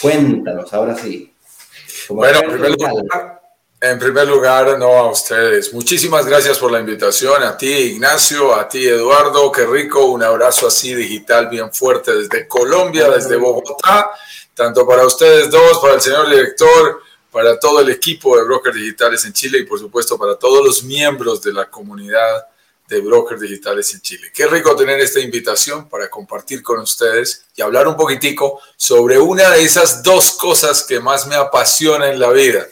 Cuéntanos, 0.00 0.72
ahora 0.72 0.94
sí. 0.94 1.34
Bueno, 2.08 2.38
primero 2.48 2.76
en 3.80 3.98
primer 3.98 4.28
lugar, 4.28 4.78
no 4.78 4.92
a 4.92 5.10
ustedes. 5.10 5.74
Muchísimas 5.74 6.24
gracias 6.24 6.56
por 6.56 6.70
la 6.70 6.78
invitación. 6.78 7.42
A 7.42 7.56
ti, 7.56 7.66
Ignacio, 7.66 8.54
a 8.54 8.68
ti, 8.68 8.86
Eduardo. 8.86 9.50
Qué 9.50 9.66
rico. 9.66 10.06
Un 10.06 10.22
abrazo 10.22 10.68
así 10.68 10.94
digital 10.94 11.48
bien 11.48 11.72
fuerte 11.72 12.14
desde 12.14 12.46
Colombia, 12.46 13.10
desde 13.10 13.36
Bogotá. 13.36 14.12
Tanto 14.54 14.86
para 14.86 15.04
ustedes 15.04 15.50
dos, 15.50 15.80
para 15.80 15.94
el 15.94 16.00
señor 16.00 16.28
director, 16.28 17.07
para 17.38 17.56
todo 17.60 17.82
el 17.82 17.90
equipo 17.90 18.36
de 18.36 18.42
brokers 18.42 18.74
digitales 18.74 19.24
en 19.24 19.32
Chile 19.32 19.60
y 19.60 19.64
por 19.64 19.78
supuesto 19.78 20.18
para 20.18 20.36
todos 20.36 20.66
los 20.66 20.82
miembros 20.82 21.40
de 21.40 21.52
la 21.52 21.70
comunidad 21.70 22.46
de 22.88 23.00
brokers 23.00 23.40
digitales 23.40 23.94
en 23.94 24.00
Chile. 24.00 24.32
Qué 24.34 24.48
rico 24.48 24.74
tener 24.74 24.98
esta 24.98 25.20
invitación 25.20 25.88
para 25.88 26.10
compartir 26.10 26.62
con 26.62 26.80
ustedes 26.80 27.44
y 27.54 27.62
hablar 27.62 27.86
un 27.86 27.96
poquitico 27.96 28.60
sobre 28.76 29.18
una 29.18 29.50
de 29.50 29.62
esas 29.62 30.02
dos 30.02 30.32
cosas 30.32 30.82
que 30.82 30.98
más 30.98 31.28
me 31.28 31.36
apasiona 31.36 32.10
en 32.10 32.18
la 32.18 32.30
vida 32.32 32.66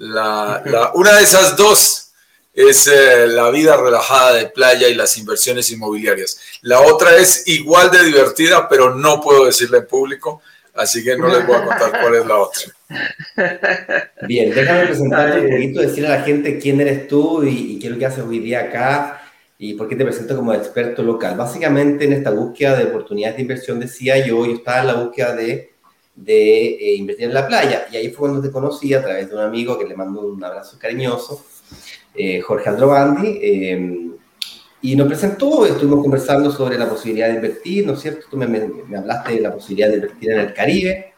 la, 0.00 0.92
una 0.94 1.12
de 1.16 1.22
esas 1.22 1.56
dos 1.56 2.12
es 2.54 2.86
eh, 2.86 3.26
la 3.26 3.50
vida 3.50 3.76
relajada 3.76 4.32
de 4.32 4.46
playa 4.46 4.88
y 4.88 4.94
las 4.94 5.16
inversiones 5.18 5.70
inmobiliarias. 5.70 6.40
La 6.62 6.80
otra 6.80 7.16
es 7.16 7.46
igual 7.48 7.90
de 7.90 8.04
divertida, 8.04 8.66
pero 8.68 8.94
no 8.94 9.20
puedo 9.20 9.44
decirla 9.44 9.78
en 9.78 9.86
público, 9.86 10.42
así 10.74 11.04
que 11.04 11.16
no 11.16 11.28
les 11.28 11.46
voy 11.46 11.56
a 11.56 11.64
contar 11.64 11.90
cuál 12.00 12.14
es 12.14 12.26
la 12.26 12.38
otra. 12.38 12.62
Bien, 14.26 14.52
déjame 14.54 14.86
presentarte 14.86 15.40
un 15.40 15.50
poquito, 15.50 15.80
decirle 15.80 16.08
a 16.08 16.18
la 16.18 16.22
gente 16.22 16.58
quién 16.58 16.80
eres 16.80 17.08
tú 17.08 17.44
y, 17.44 17.78
qué 17.78 17.86
es 17.86 17.92
lo 17.92 17.98
que 17.98 18.06
haces 18.06 18.24
hoy 18.24 18.40
día 18.40 18.60
acá 18.60 19.22
y 19.58 19.74
por 19.74 19.88
qué 19.88 19.96
te 19.96 20.04
presento 20.04 20.36
como 20.36 20.52
experto 20.52 21.02
local. 21.02 21.36
Básicamente 21.36 22.04
en 22.04 22.14
esta 22.14 22.30
búsqueda 22.30 22.76
de 22.76 22.84
oportunidades 22.84 23.36
de 23.36 23.42
inversión 23.42 23.78
decía 23.80 24.24
yo, 24.26 24.44
yo 24.44 24.54
estaba 24.54 24.80
en 24.80 24.86
la 24.86 24.94
búsqueda 24.94 25.34
de 25.34 25.70
de 26.20 26.66
eh, 26.66 26.96
invertir 26.96 27.26
en 27.26 27.34
la 27.34 27.46
playa. 27.46 27.86
Y 27.90 27.96
ahí 27.96 28.08
fue 28.08 28.28
cuando 28.28 28.42
te 28.42 28.50
conocí 28.50 28.92
a 28.94 29.02
través 29.02 29.28
de 29.28 29.34
un 29.34 29.42
amigo 29.42 29.78
que 29.78 29.86
le 29.86 29.96
mando 29.96 30.20
un 30.20 30.42
abrazo 30.42 30.78
cariñoso, 30.78 31.44
eh, 32.14 32.40
Jorge 32.40 32.68
Androbandi, 32.68 33.38
eh, 33.40 34.10
y 34.82 34.96
nos 34.96 35.08
presentó, 35.08 35.66
estuvimos 35.66 36.00
conversando 36.00 36.50
sobre 36.50 36.78
la 36.78 36.88
posibilidad 36.88 37.28
de 37.28 37.34
invertir, 37.34 37.86
¿no 37.86 37.92
es 37.92 38.00
cierto? 38.00 38.26
Tú 38.30 38.36
me, 38.38 38.46
me, 38.46 38.96
hablaste 38.96 39.34
de 39.34 39.40
la 39.40 39.52
posibilidad 39.52 39.88
de 39.88 39.96
invertir 39.96 40.30
en 40.30 40.40
el 40.40 40.54
Caribe. 40.54 41.09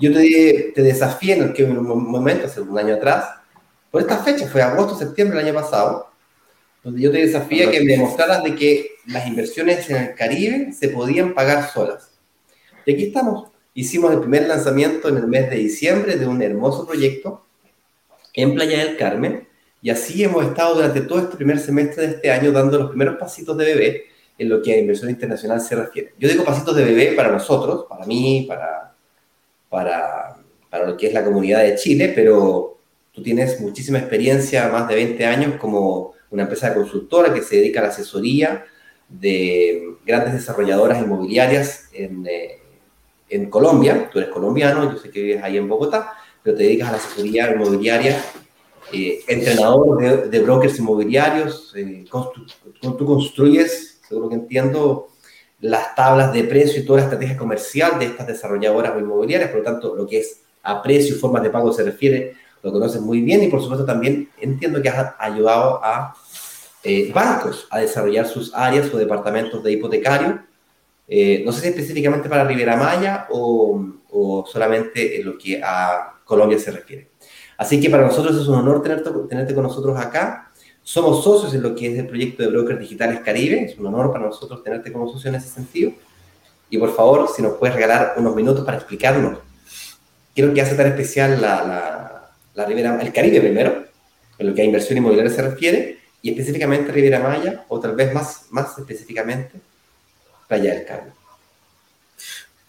Yo 0.00 0.12
te, 0.12 0.72
te 0.74 0.82
desafié 0.82 1.34
en, 1.34 1.78
un 1.78 2.10
momento, 2.10 2.46
hace 2.46 2.60
un 2.60 2.78
año 2.78 2.94
atrás, 2.94 3.26
por 3.90 4.00
esta 4.00 4.18
fecha, 4.18 4.46
fue 4.46 4.62
agosto, 4.62 4.96
septiembre 4.96 5.38
del 5.38 5.48
año 5.48 5.60
pasado, 5.60 6.10
donde 6.82 7.02
yo 7.02 7.10
te 7.10 7.18
desafié 7.18 7.66
a 7.66 7.70
que 7.70 7.80
me 7.80 7.92
demostraras 7.92 8.42
de 8.42 8.54
que 8.54 8.92
las 9.06 9.26
inversiones 9.26 9.88
en 9.90 9.96
el 9.96 10.14
Caribe 10.14 10.72
se 10.72 10.88
podían 10.88 11.34
pagar 11.34 11.68
solas. 11.70 12.12
Y 12.86 12.94
aquí 12.94 13.04
estamos, 13.04 13.50
hicimos 13.74 14.12
el 14.12 14.20
primer 14.20 14.48
lanzamiento 14.48 15.08
en 15.08 15.18
el 15.18 15.26
mes 15.26 15.50
de 15.50 15.56
diciembre 15.56 16.16
de 16.16 16.26
un 16.26 16.40
hermoso 16.40 16.86
proyecto 16.86 17.44
en 18.32 18.54
Playa 18.54 18.78
del 18.78 18.96
Carmen, 18.96 19.48
y 19.82 19.90
así 19.90 20.22
hemos 20.22 20.44
estado 20.44 20.74
durante 20.76 21.00
todo 21.02 21.20
este 21.20 21.36
primer 21.36 21.58
semestre 21.58 22.06
de 22.06 22.12
este 22.14 22.30
año 22.30 22.52
dando 22.52 22.78
los 22.78 22.88
primeros 22.90 23.16
pasitos 23.16 23.56
de 23.56 23.64
bebé 23.64 24.04
en 24.38 24.48
lo 24.48 24.62
que 24.62 24.72
a 24.72 24.78
inversión 24.78 25.10
internacional 25.10 25.60
se 25.60 25.74
refiere. 25.74 26.14
Yo 26.18 26.28
digo 26.28 26.44
pasitos 26.44 26.76
de 26.76 26.84
bebé 26.84 27.12
para 27.12 27.30
nosotros, 27.30 27.86
para 27.88 28.06
mí, 28.06 28.46
para, 28.48 28.89
para, 29.70 30.36
para 30.68 30.86
lo 30.86 30.96
que 30.96 31.06
es 31.06 31.14
la 31.14 31.24
comunidad 31.24 31.62
de 31.62 31.76
Chile, 31.76 32.12
pero 32.14 32.78
tú 33.12 33.22
tienes 33.22 33.60
muchísima 33.60 33.98
experiencia, 33.98 34.68
más 34.68 34.86
de 34.88 34.96
20 34.96 35.24
años 35.24 35.54
como 35.58 36.12
una 36.30 36.42
empresa 36.42 36.68
de 36.68 36.76
consultora 36.76 37.32
que 37.32 37.42
se 37.42 37.56
dedica 37.56 37.80
a 37.80 37.84
la 37.84 37.88
asesoría 37.88 38.64
de 39.08 39.96
grandes 40.04 40.34
desarrolladoras 40.34 41.02
inmobiliarias 41.02 41.88
en, 41.92 42.26
eh, 42.26 42.58
en 43.28 43.50
Colombia. 43.50 44.08
Tú 44.12 44.18
eres 44.18 44.30
colombiano, 44.30 44.92
yo 44.92 44.98
sé 44.98 45.10
que 45.10 45.22
vives 45.22 45.42
ahí 45.42 45.56
en 45.56 45.68
Bogotá, 45.68 46.12
pero 46.42 46.56
te 46.56 46.64
dedicas 46.64 46.88
a 46.88 46.92
la 46.92 46.98
asesoría 46.98 47.52
inmobiliaria, 47.52 48.22
eh, 48.92 49.20
entrenador 49.28 50.28
de, 50.28 50.40
brokers 50.40 50.78
inmobiliarios, 50.78 51.72
eh, 51.76 52.04
tú 52.80 53.04
construyes, 53.04 54.00
seguro 54.08 54.28
que 54.28 54.34
entiendo, 54.34 55.10
las 55.60 55.94
tablas 55.94 56.32
de 56.32 56.44
precio 56.44 56.80
y 56.80 56.86
toda 56.86 57.00
la 57.00 57.04
estrategia 57.04 57.36
comercial 57.36 57.98
de 57.98 58.06
estas 58.06 58.26
desarrolladoras 58.26 58.98
inmobiliarias, 58.98 59.50
por 59.50 59.58
lo 59.60 59.64
tanto, 59.64 59.94
lo 59.94 60.06
que 60.06 60.20
es 60.20 60.40
a 60.62 60.82
precio 60.82 61.14
y 61.14 61.18
formas 61.18 61.42
de 61.42 61.50
pago 61.50 61.72
se 61.72 61.84
refiere, 61.84 62.34
lo 62.62 62.72
conoces 62.72 63.00
muy 63.00 63.20
bien 63.22 63.42
y 63.42 63.48
por 63.48 63.60
supuesto 63.60 63.86
también 63.86 64.28
entiendo 64.38 64.82
que 64.82 64.88
has 64.88 65.14
ayudado 65.18 65.80
a 65.82 66.14
eh, 66.82 67.10
bancos 67.12 67.66
a 67.70 67.78
desarrollar 67.78 68.26
sus 68.26 68.54
áreas 68.54 68.92
o 68.92 68.98
departamentos 68.98 69.62
de 69.62 69.72
hipotecario. 69.72 70.42
Eh, 71.08 71.42
no 71.44 71.52
sé 71.52 71.62
si 71.62 71.68
específicamente 71.68 72.28
para 72.28 72.44
Rivera 72.44 72.76
Maya 72.76 73.26
o, 73.30 73.84
o, 74.10 74.46
solamente 74.46 75.20
en 75.20 75.26
lo 75.26 75.36
que 75.36 75.60
a 75.62 76.20
Colombia 76.24 76.58
se 76.58 76.70
refiere. 76.70 77.10
Así 77.58 77.80
que 77.80 77.90
para 77.90 78.06
nosotros 78.06 78.36
es 78.36 78.46
un 78.46 78.54
honor 78.54 78.82
tenerte, 78.82 79.10
tenerte 79.28 79.54
con 79.54 79.64
nosotros 79.64 79.98
acá. 79.98 80.49
Somos 80.92 81.22
socios 81.22 81.54
en 81.54 81.62
lo 81.62 81.72
que 81.76 81.86
es 81.86 81.96
el 82.00 82.08
proyecto 82.08 82.42
de 82.42 82.48
Brokers 82.48 82.80
Digitales 82.80 83.20
Caribe. 83.20 83.62
Es 83.62 83.78
un 83.78 83.86
honor 83.86 84.10
para 84.10 84.26
nosotros 84.26 84.64
tenerte 84.64 84.92
como 84.92 85.08
socio 85.08 85.28
en 85.28 85.36
ese 85.36 85.48
sentido. 85.48 85.92
Y 86.68 86.78
por 86.78 86.92
favor, 86.96 87.28
si 87.32 87.42
nos 87.42 87.52
puedes 87.58 87.76
regalar 87.76 88.14
unos 88.16 88.34
minutos 88.34 88.64
para 88.64 88.78
explicarnos 88.78 89.38
qué 90.34 90.42
es 90.42 90.48
lo 90.48 90.52
que 90.52 90.60
hace 90.60 90.74
tan 90.74 90.88
especial 90.88 91.40
la, 91.40 91.64
la, 91.64 92.30
la 92.54 92.64
Ribera, 92.64 93.00
el 93.00 93.12
Caribe 93.12 93.40
primero, 93.40 93.84
en 94.36 94.48
lo 94.48 94.52
que 94.52 94.62
a 94.62 94.64
inversión 94.64 94.98
inmobiliaria 94.98 95.30
se 95.30 95.42
refiere, 95.42 95.98
y 96.22 96.30
específicamente 96.30 96.90
Riviera 96.90 97.20
Maya, 97.20 97.64
o 97.68 97.78
tal 97.78 97.94
vez 97.94 98.12
más, 98.12 98.46
más 98.50 98.76
específicamente 98.76 99.60
Playa 100.48 100.74
del 100.74 100.86
Carmen. 100.86 101.19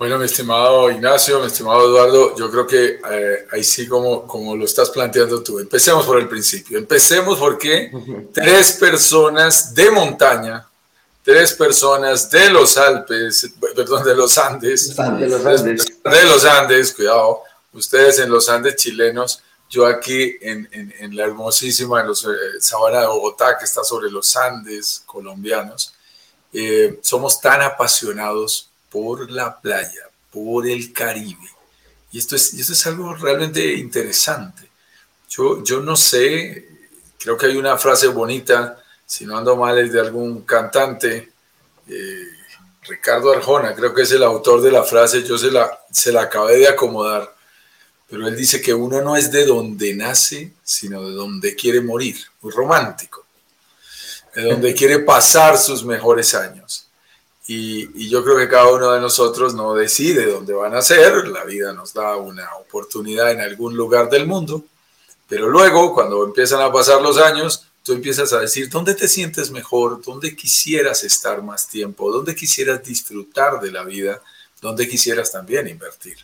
Bueno, 0.01 0.17
mi 0.17 0.25
estimado 0.25 0.89
Ignacio, 0.89 1.39
mi 1.41 1.45
estimado 1.45 1.85
Eduardo, 1.85 2.35
yo 2.35 2.49
creo 2.49 2.65
que 2.65 2.99
eh, 3.07 3.47
ahí 3.51 3.63
sí 3.63 3.87
como, 3.87 4.25
como 4.25 4.55
lo 4.55 4.65
estás 4.65 4.89
planteando 4.89 5.43
tú. 5.43 5.59
Empecemos 5.59 6.07
por 6.07 6.17
el 6.17 6.27
principio. 6.27 6.79
Empecemos 6.79 7.37
porque 7.37 7.91
tres 8.33 8.71
personas 8.79 9.75
de 9.75 9.91
montaña, 9.91 10.67
tres 11.23 11.53
personas 11.53 12.31
de 12.31 12.49
los 12.49 12.77
Alpes, 12.77 13.51
perdón, 13.75 14.03
de 14.03 14.15
los 14.15 14.35
Andes, 14.39 14.95
de 14.95 15.27
los 15.27 15.45
Andes, 15.45 15.85
de 16.03 16.23
los 16.23 16.45
Andes 16.45 16.93
cuidado, 16.95 17.43
ustedes 17.71 18.17
en 18.17 18.31
los 18.31 18.49
Andes 18.49 18.77
chilenos, 18.77 19.43
yo 19.69 19.85
aquí 19.85 20.35
en, 20.41 20.67
en, 20.71 21.15
la 21.15 21.25
hermosísima 21.25 22.01
en 22.01 22.07
los, 22.07 22.25
eh, 22.25 22.29
sabana 22.59 23.01
de 23.01 23.05
Bogotá, 23.05 23.55
que 23.55 23.65
está 23.65 23.83
sobre 23.83 24.09
los 24.09 24.35
Andes 24.35 25.03
colombianos, 25.05 25.93
eh, 26.51 26.97
somos 27.03 27.39
tan 27.39 27.61
apasionados 27.61 28.70
por 28.91 29.31
la 29.31 29.59
playa, 29.59 30.09
por 30.31 30.67
el 30.67 30.93
Caribe. 30.93 31.49
Y 32.11 32.19
esto 32.19 32.35
es, 32.35 32.53
esto 32.53 32.73
es 32.73 32.87
algo 32.87 33.15
realmente 33.15 33.73
interesante. 33.73 34.69
Yo, 35.29 35.63
yo 35.63 35.79
no 35.79 35.95
sé, 35.95 36.67
creo 37.17 37.37
que 37.37 37.47
hay 37.47 37.57
una 37.57 37.77
frase 37.77 38.07
bonita, 38.07 38.83
si 39.05 39.25
no 39.25 39.37
ando 39.37 39.55
mal, 39.55 39.79
es 39.79 39.91
de 39.91 39.99
algún 40.01 40.41
cantante, 40.41 41.31
eh, 41.87 42.27
Ricardo 42.83 43.31
Arjona, 43.31 43.73
creo 43.73 43.93
que 43.93 44.01
es 44.01 44.11
el 44.11 44.23
autor 44.23 44.61
de 44.61 44.71
la 44.71 44.83
frase, 44.83 45.23
yo 45.23 45.37
se 45.37 45.49
la, 45.49 45.79
se 45.91 46.11
la 46.11 46.23
acabé 46.23 46.57
de 46.57 46.67
acomodar 46.67 47.33
pero 48.11 48.27
él 48.27 48.35
dice 48.35 48.61
que 48.61 48.73
uno 48.73 49.01
no 49.01 49.15
es 49.15 49.31
de 49.31 49.45
donde 49.45 49.95
nace, 49.95 50.51
sino 50.61 51.01
de 51.01 51.13
donde 51.13 51.55
quiere 51.55 51.79
morir, 51.79 52.17
muy 52.41 52.51
romántico, 52.51 53.25
de 54.35 54.41
donde 54.41 54.75
quiere 54.75 54.99
pasar 54.99 55.57
sus 55.57 55.85
mejores 55.85 56.35
años. 56.35 56.89
Y, 57.47 58.09
yo 58.09 58.23
creo 58.23 58.37
que 58.37 58.47
cada 58.47 58.71
uno 58.71 58.91
de 58.91 59.01
nosotros 59.01 59.53
no 59.53 59.73
decide 59.73 60.25
dónde 60.25 60.53
va 60.53 60.67
a 60.67 60.69
nacer, 60.69 61.27
la 61.27 61.43
vida 61.43 61.73
nos 61.73 61.93
da 61.93 62.15
una 62.15 62.55
oportunidad 62.55 63.31
en 63.31 63.41
algún 63.41 63.75
lugar 63.75 64.09
del 64.09 64.27
mundo, 64.27 64.63
pero 65.27 65.49
luego 65.49 65.93
cuando 65.93 66.23
empiezan 66.23 66.61
a 66.61 66.71
pasar 66.71 67.01
los 67.01 67.17
años, 67.17 67.65
tú 67.83 67.93
empiezas 67.93 68.31
a 68.33 68.39
decir, 68.39 68.69
¿dónde 68.69 68.93
te 68.95 69.07
sientes 69.07 69.49
mejor? 69.51 70.01
¿Dónde 70.03 70.35
quisieras 70.35 71.03
estar 71.03 71.41
más 71.41 71.67
tiempo? 71.67 72.11
¿Dónde 72.11 72.35
quisieras 72.35 72.83
disfrutar 72.83 73.59
de 73.59 73.71
la 73.71 73.83
vida? 73.83 74.21
¿Dónde 74.61 74.87
quisieras 74.87 75.31
también 75.31 75.67
invertir? 75.67 76.17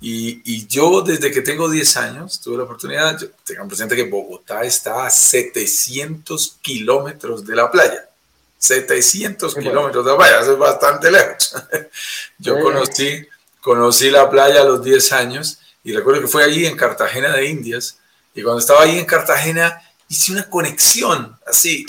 Y, 0.00 0.66
yo 0.66 1.00
desde 1.00 1.30
que 1.30 1.40
tengo 1.40 1.70
10 1.70 1.96
años 1.96 2.40
tuve 2.40 2.58
la 2.58 2.64
oportunidad, 2.64 3.18
tengan 3.44 3.66
presente 3.66 3.96
que 3.96 4.04
Bogotá 4.04 4.62
está 4.62 5.06
a 5.06 5.10
700 5.10 6.58
kilómetros 6.60 7.46
de 7.46 7.56
la 7.56 7.70
playa. 7.70 8.08
700 8.58 9.54
kilómetros 9.54 10.04
de 10.04 10.10
la 10.10 10.16
playa, 10.16 10.40
eso 10.40 10.52
es 10.52 10.58
bastante 10.58 11.10
lejos. 11.10 11.54
yo 12.38 12.58
conocí, 12.60 13.26
conocí 13.60 14.10
la 14.10 14.28
playa 14.30 14.62
a 14.62 14.64
los 14.64 14.82
10 14.82 15.12
años 15.12 15.60
y 15.84 15.92
recuerdo 15.92 16.22
que 16.22 16.28
fue 16.28 16.44
allí 16.44 16.66
en 16.66 16.76
Cartagena 16.76 17.32
de 17.32 17.46
Indias 17.46 17.98
y 18.34 18.42
cuando 18.42 18.60
estaba 18.60 18.82
ahí 18.82 18.98
en 18.98 19.06
Cartagena 19.06 19.80
hice 20.08 20.32
una 20.32 20.48
conexión 20.48 21.36
así. 21.46 21.86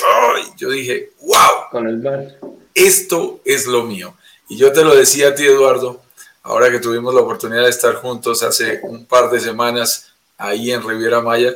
Yo 0.58 0.70
dije, 0.70 1.12
wow, 1.22 1.70
con 1.72 1.88
el 1.88 1.98
mar. 1.98 2.38
Esto 2.74 3.42
es 3.44 3.66
lo 3.66 3.84
mío. 3.84 4.16
Y 4.48 4.58
yo 4.58 4.72
te 4.72 4.84
lo 4.84 4.96
decía 4.96 5.30
a 5.30 5.36
ti, 5.36 5.46
Eduardo, 5.46 6.02
ahora 6.44 6.72
que 6.72 6.80
tuvimos 6.80 7.14
la 7.14 7.22
oportunidad 7.22 7.64
de 7.64 7.70
estar 7.70 7.96
juntos 7.96 8.44
hace 8.44 8.80
un 8.84 9.06
par 9.06 9.30
de 9.30 9.40
semanas 9.40 10.14
ahí 10.38 10.72
en 10.72 10.88
Riviera 10.88 11.22
Maya 11.22 11.56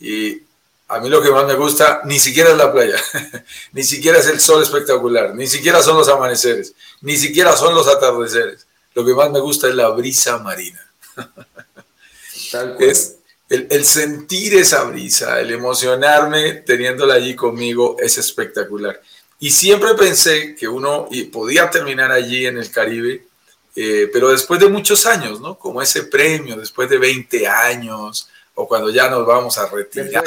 y 0.00 0.42
a 0.88 1.00
mí 1.00 1.08
lo 1.08 1.22
que 1.22 1.30
más 1.30 1.46
me 1.46 1.54
gusta 1.54 2.02
ni 2.04 2.18
siquiera 2.18 2.50
es 2.50 2.56
la 2.56 2.72
playa, 2.72 2.96
ni 3.72 3.82
siquiera 3.82 4.18
es 4.18 4.26
el 4.26 4.40
sol 4.40 4.62
espectacular, 4.62 5.34
ni 5.34 5.46
siquiera 5.46 5.82
son 5.82 5.96
los 5.96 6.08
amaneceres, 6.08 6.74
ni 7.00 7.16
siquiera 7.16 7.56
son 7.56 7.74
los 7.74 7.88
atardeceres. 7.88 8.66
Lo 8.94 9.04
que 9.04 9.14
más 9.14 9.30
me 9.30 9.40
gusta 9.40 9.68
es 9.68 9.74
la 9.74 9.88
brisa 9.88 10.38
marina. 10.38 10.86
es 12.78 13.16
el, 13.48 13.66
el, 13.70 13.84
sentir 13.84 14.54
esa 14.54 14.84
brisa, 14.84 15.40
el 15.40 15.50
emocionarme 15.50 16.54
teniéndola 16.54 17.14
allí 17.14 17.34
conmigo 17.34 17.96
es 17.98 18.18
espectacular. 18.18 19.00
Y 19.40 19.50
siempre 19.50 19.94
pensé 19.94 20.54
que 20.54 20.68
uno 20.68 21.08
podía 21.32 21.70
terminar 21.70 22.12
allí 22.12 22.46
en 22.46 22.58
el 22.58 22.70
Caribe 22.70 23.26
eh, 23.74 24.10
pero 24.12 24.30
después 24.30 24.60
de 24.60 24.68
muchos 24.68 25.06
años, 25.06 25.40
¿no? 25.40 25.58
Como 25.58 25.80
ese 25.80 26.04
premio, 26.04 26.56
después 26.56 26.90
de 26.90 26.98
20 26.98 27.46
años, 27.46 28.28
o 28.54 28.66
cuando 28.68 28.90
ya 28.90 29.08
nos 29.08 29.26
vamos 29.26 29.56
a 29.58 29.66
retirar. 29.66 30.24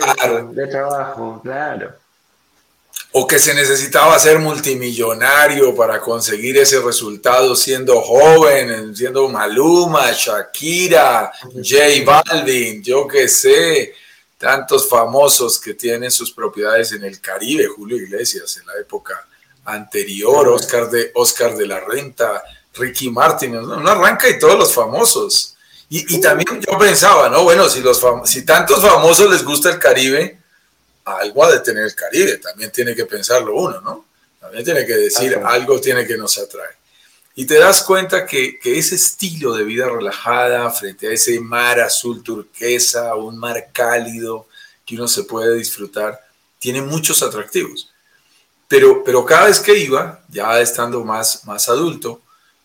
De, 0.49 0.67
trabajo, 0.67 1.39
claro. 1.43 1.93
O 3.11 3.25
que 3.25 3.39
se 3.39 3.53
necesitaba 3.53 4.17
ser 4.19 4.39
multimillonario 4.39 5.75
para 5.75 6.01
conseguir 6.01 6.57
ese 6.57 6.81
resultado 6.81 7.55
siendo 7.55 8.01
joven, 8.01 8.95
siendo 8.95 9.29
Maluma, 9.29 10.11
Shakira, 10.11 11.31
J 11.53 12.03
Balvin, 12.05 12.83
yo 12.83 13.07
qué 13.07 13.27
sé, 13.29 13.93
tantos 14.37 14.89
famosos 14.89 15.59
que 15.59 15.73
tienen 15.73 16.11
sus 16.11 16.31
propiedades 16.31 16.91
en 16.91 17.03
el 17.03 17.21
Caribe, 17.21 17.67
Julio 17.67 17.97
Iglesias 17.97 18.57
en 18.57 18.67
la 18.67 18.73
época 18.79 19.25
anterior, 19.65 20.49
Oscar 20.49 20.89
de, 20.89 21.11
Oscar 21.15 21.55
de 21.55 21.67
la 21.67 21.79
Renta, 21.79 22.43
Ricky 22.73 23.09
Martin, 23.09 23.53
¿no? 23.53 23.89
arranca 23.89 24.29
y 24.29 24.37
todos 24.37 24.59
los 24.59 24.73
famosos. 24.73 25.54
Y, 25.89 26.19
también 26.19 26.61
yo 26.61 26.77
pensaba, 26.77 27.29
¿no? 27.29 27.43
Bueno, 27.43 27.69
si, 27.69 27.79
los 27.79 28.01
si 28.25 28.43
tantos 28.43 28.81
famosos 28.81 29.29
les 29.29 29.43
gusta 29.43 29.69
el 29.69 29.79
Caribe, 29.79 30.39
algo 31.05 31.43
ha 31.43 31.51
de 31.51 31.59
tener 31.59 31.83
el 31.83 31.95
Caribe, 31.95 32.37
también 32.37 32.71
tiene 32.71 32.95
que 32.95 33.05
pensarlo 33.05 33.55
uno, 33.55 33.79
¿no? 33.81 34.05
También 34.39 34.63
tiene 34.63 34.85
que 34.85 34.95
decir, 34.95 35.39
algo 35.43 35.79
tiene 35.79 36.05
que 36.05 36.17
nos 36.17 36.37
atrae. 36.37 36.75
Y 37.35 37.45
te 37.45 37.59
das 37.59 37.83
cuenta 37.83 38.25
que, 38.25 38.57
que, 38.59 38.79
ese 38.79 38.95
estilo 38.95 39.53
de 39.53 39.63
vida 39.63 39.87
relajada 39.87 40.69
frente 40.71 41.07
a 41.07 41.11
ese 41.11 41.39
mar 41.39 41.79
azul 41.79 42.23
turquesa, 42.23 43.15
un 43.15 43.37
mar 43.37 43.69
cálido 43.71 44.47
que 44.85 44.95
uno 44.95 45.07
se 45.07 45.23
puede 45.23 45.55
disfrutar, 45.55 46.19
tiene 46.59 46.81
muchos 46.81 47.21
atractivos. 47.21 47.91
Pero, 48.67 49.03
pero 49.03 49.25
cada 49.25 49.45
vez 49.45 49.59
que 49.59 49.77
iba, 49.77 50.23
ya 50.29 50.59
estando 50.59 51.03
más, 51.03 51.45
más 51.45 51.69
adulto, 51.69 52.21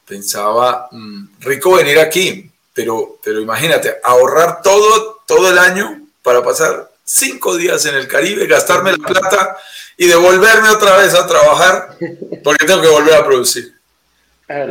pensaba, 0.07 0.89
mm, 0.91 1.41
rico 1.41 1.77
venir 1.77 1.99
aquí, 1.99 2.50
pero, 2.73 3.19
pero 3.23 3.41
imagínate, 3.41 3.97
ahorrar 4.03 4.63
todo, 4.63 5.23
todo 5.27 5.51
el 5.51 5.59
año 5.59 6.03
para 6.23 6.43
pasar 6.43 6.91
cinco 7.05 7.57
días 7.57 7.85
en 7.87 7.97
el 7.97 8.07
Caribe, 8.07 8.47
gastarme 8.47 8.93
la 8.93 8.99
plata 8.99 9.59
y 9.97 10.07
devolverme 10.07 10.71
otra 10.71 10.97
vez 10.97 11.15
a 11.15 11.27
trabajar 11.27 11.97
porque 12.45 12.65
tengo 12.65 12.81
que 12.81 12.89
volver 12.89 13.15
a 13.15 13.25
producir. 13.25 13.75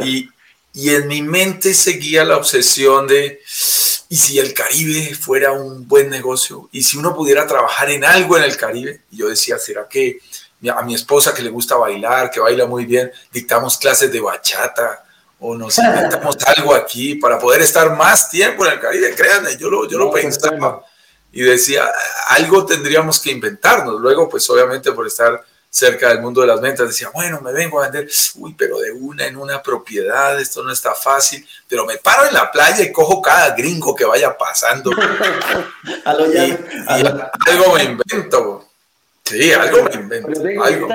Y, 0.04 0.30
y 0.74 0.90
en 0.96 1.08
mi 1.08 1.22
mente 1.22 1.74
seguía 1.74 2.24
la 2.24 2.38
obsesión 2.38 3.08
de, 3.08 3.42
¿y 4.10 4.18
si 4.18 4.40
el 4.40 4.54
Caribe 4.54 5.16
fuera 5.16 5.52
un 5.52 5.88
buen 5.88 6.10
negocio? 6.10 6.70
¿Y 6.72 6.84
si 6.84 6.98
uno 6.98 7.16
pudiera 7.16 7.46
trabajar 7.48 7.90
en 7.90 8.04
algo 8.04 8.38
en 8.38 8.44
el 8.44 8.58
Caribe? 8.58 9.02
Y 9.12 9.18
yo 9.18 9.30
decía, 9.30 9.58
¿será 9.58 9.88
que 9.88 10.20
a 10.74 10.82
mi 10.82 10.96
esposa 10.96 11.34
que 11.34 11.42
le 11.42 11.50
gusta 11.50 11.76
bailar, 11.76 12.32
que 12.32 12.40
baila 12.40 12.66
muy 12.66 12.86
bien, 12.86 13.12
dictamos 13.32 13.78
clases 13.78 14.12
de 14.12 14.20
bachata? 14.20 15.06
O 15.40 15.56
nos 15.56 15.78
inventamos 15.78 16.38
algo 16.58 16.74
aquí 16.74 17.16
para 17.16 17.40
poder 17.40 17.62
estar 17.62 17.96
más 17.96 18.30
tiempo 18.30 18.66
en 18.66 18.74
el 18.74 18.80
Caribe. 18.80 19.16
Créanme, 19.16 19.58
yo 19.58 19.70
lo, 19.70 19.88
yo 19.88 19.98
lo 19.98 20.12
pensaba 20.12 20.84
y 21.32 21.42
decía, 21.42 21.90
algo 22.30 22.66
tendríamos 22.66 23.20
que 23.20 23.32
inventarnos. 23.32 24.00
Luego, 24.00 24.28
pues 24.28 24.50
obviamente 24.50 24.92
por 24.92 25.08
estar 25.08 25.44
cerca 25.70 26.10
del 26.10 26.22
mundo 26.22 26.42
de 26.42 26.48
las 26.48 26.60
ventas, 26.60 26.88
decía, 26.88 27.12
bueno, 27.14 27.40
me 27.42 27.54
vengo 27.54 27.80
a 27.80 27.84
vender, 27.84 28.10
uy, 28.36 28.56
pero 28.58 28.80
de 28.80 28.92
una 28.92 29.28
en 29.28 29.38
una 29.38 29.62
propiedad, 29.62 30.40
esto 30.40 30.64
no 30.64 30.72
está 30.72 30.96
fácil, 30.96 31.48
pero 31.68 31.86
me 31.86 31.98
paro 31.98 32.26
en 32.28 32.34
la 32.34 32.52
playa 32.52 32.84
y 32.84 32.92
cojo 32.92 33.22
cada 33.22 33.56
gringo 33.56 33.96
que 33.96 34.06
vaya 34.06 34.36
pasando. 34.36 34.92
algo 36.06 37.74
me 37.76 37.84
invento. 37.84 38.68
Sí, 39.24 39.54
algo 39.54 39.84
me 39.84 39.94
invento. 39.94 40.64
Algo. 40.64 40.88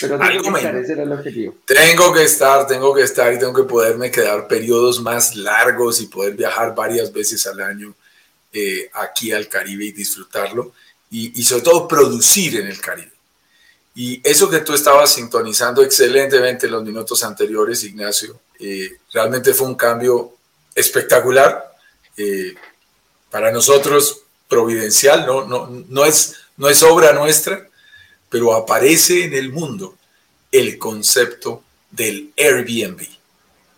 Pero 0.00 0.18
tengo 0.18 0.42
que 0.42 0.58
estar, 0.58 0.76
ese 0.76 0.92
era 0.92 1.02
el 1.04 1.12
objetivo. 1.12 1.54
Tengo 1.64 2.12
que 2.12 2.22
estar, 2.24 2.66
tengo 2.66 2.94
que 2.94 3.02
estar 3.02 3.32
y 3.32 3.38
tengo 3.38 3.54
que 3.54 3.62
poderme 3.62 4.10
quedar 4.10 4.48
periodos 4.48 5.00
más 5.00 5.36
largos 5.36 6.00
y 6.00 6.06
poder 6.06 6.34
viajar 6.34 6.74
varias 6.74 7.12
veces 7.12 7.46
al 7.46 7.60
año 7.60 7.94
eh, 8.52 8.90
aquí 8.94 9.32
al 9.32 9.48
Caribe 9.48 9.84
y 9.86 9.92
disfrutarlo 9.92 10.72
y, 11.10 11.40
y, 11.40 11.44
sobre 11.44 11.62
todo 11.62 11.86
producir 11.86 12.56
en 12.56 12.66
el 12.66 12.80
Caribe. 12.80 13.12
Y 13.94 14.20
eso 14.28 14.50
que 14.50 14.58
tú 14.60 14.74
estabas 14.74 15.14
sintonizando 15.14 15.82
excelentemente 15.82 16.66
en 16.66 16.72
los 16.72 16.82
minutos 16.82 17.22
anteriores, 17.22 17.84
Ignacio, 17.84 18.40
eh, 18.58 18.98
realmente 19.12 19.54
fue 19.54 19.68
un 19.68 19.76
cambio 19.76 20.34
espectacular. 20.74 21.72
Eh, 22.16 22.54
para 23.30 23.50
nosotros, 23.50 24.22
providencial, 24.48 25.26
no, 25.26 25.44
no, 25.46 25.68
no, 25.88 26.04
es, 26.04 26.36
no 26.56 26.68
es 26.68 26.82
obra 26.82 27.12
nuestra, 27.12 27.68
pero 28.34 28.52
aparece 28.52 29.26
en 29.26 29.34
el 29.34 29.52
mundo 29.52 29.94
el 30.50 30.76
concepto 30.76 31.62
del 31.88 32.32
Airbnb. 32.36 33.06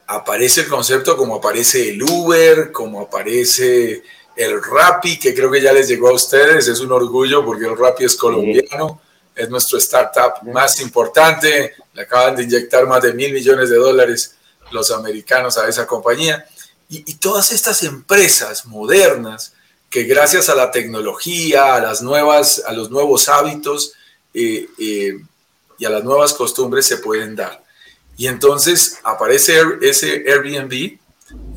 Aparece 0.07 0.62
el 0.62 0.69
concepto 0.69 1.14
como 1.14 1.35
aparece 1.35 1.90
el 1.90 2.03
Uber, 2.03 2.73
como 2.73 3.03
aparece 3.03 4.03
el 4.35 4.62
Rappi, 4.64 5.19
que 5.19 5.35
creo 5.35 5.51
que 5.51 5.61
ya 5.61 5.75
les 5.75 5.88
llegó 5.88 6.09
a 6.09 6.14
ustedes, 6.14 6.69
es 6.69 6.81
un 6.81 6.90
orgullo 6.90 7.45
porque 7.45 7.66
el 7.66 7.77
Rappi 7.77 8.05
es 8.05 8.16
colombiano, 8.16 9.03
es 9.35 9.51
nuestro 9.51 9.77
startup 9.77 10.42
más 10.45 10.81
importante, 10.81 11.75
le 11.92 12.01
acaban 12.01 12.35
de 12.35 12.45
inyectar 12.45 12.87
más 12.87 13.03
de 13.03 13.12
mil 13.12 13.35
millones 13.35 13.69
de 13.69 13.77
dólares 13.77 14.37
los 14.71 14.90
americanos 14.90 15.59
a 15.59 15.69
esa 15.69 15.87
compañía. 15.87 16.47
Y, 16.88 17.16
todas 17.16 17.53
estas 17.53 17.83
empresas 17.83 18.64
modernas 18.64 19.53
que 19.90 20.05
gracias 20.05 20.49
a 20.49 20.55
la 20.55 20.71
tecnología, 20.71 21.75
a, 21.75 21.81
las 21.81 22.01
nuevas, 22.01 22.62
a 22.66 22.73
los 22.73 22.90
nuevos 22.90 23.29
hábitos, 23.29 23.92
eh, 24.38 24.68
eh, 24.79 25.18
y 25.79 25.85
a 25.87 25.90
las 25.90 26.05
nuevas 26.05 26.35
costumbres 26.35 26.85
se 26.85 26.99
pueden 26.99 27.35
dar. 27.35 27.64
Y 28.18 28.27
entonces 28.27 28.99
aparece 29.03 29.59
ese 29.81 30.25
Airbnb. 30.31 30.99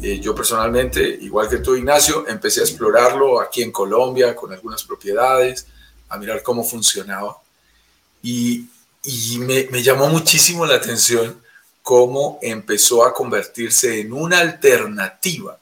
Eh, 0.02 0.20
yo 0.22 0.34
personalmente, 0.34 1.02
igual 1.02 1.50
que 1.50 1.58
tú, 1.58 1.76
Ignacio, 1.76 2.26
empecé 2.26 2.62
a 2.62 2.64
explorarlo 2.64 3.42
aquí 3.42 3.62
en 3.62 3.74
Colombia 3.74 4.34
con 4.34 4.54
algunas 4.54 4.84
propiedades, 4.84 5.68
a 6.08 6.18
mirar 6.18 6.42
cómo 6.42 6.64
funcionaba. 6.64 7.38
Y, 8.24 8.68
me 9.40 9.82
llamó 9.82 10.08
muchísimo 10.08 10.66
la 10.66 10.76
atención 10.76 11.42
cómo 11.82 12.38
empezó 12.42 13.04
a 13.06 13.14
convertirse 13.14 14.02
en 14.02 14.14
una 14.14 14.40
alternativa 14.40 15.58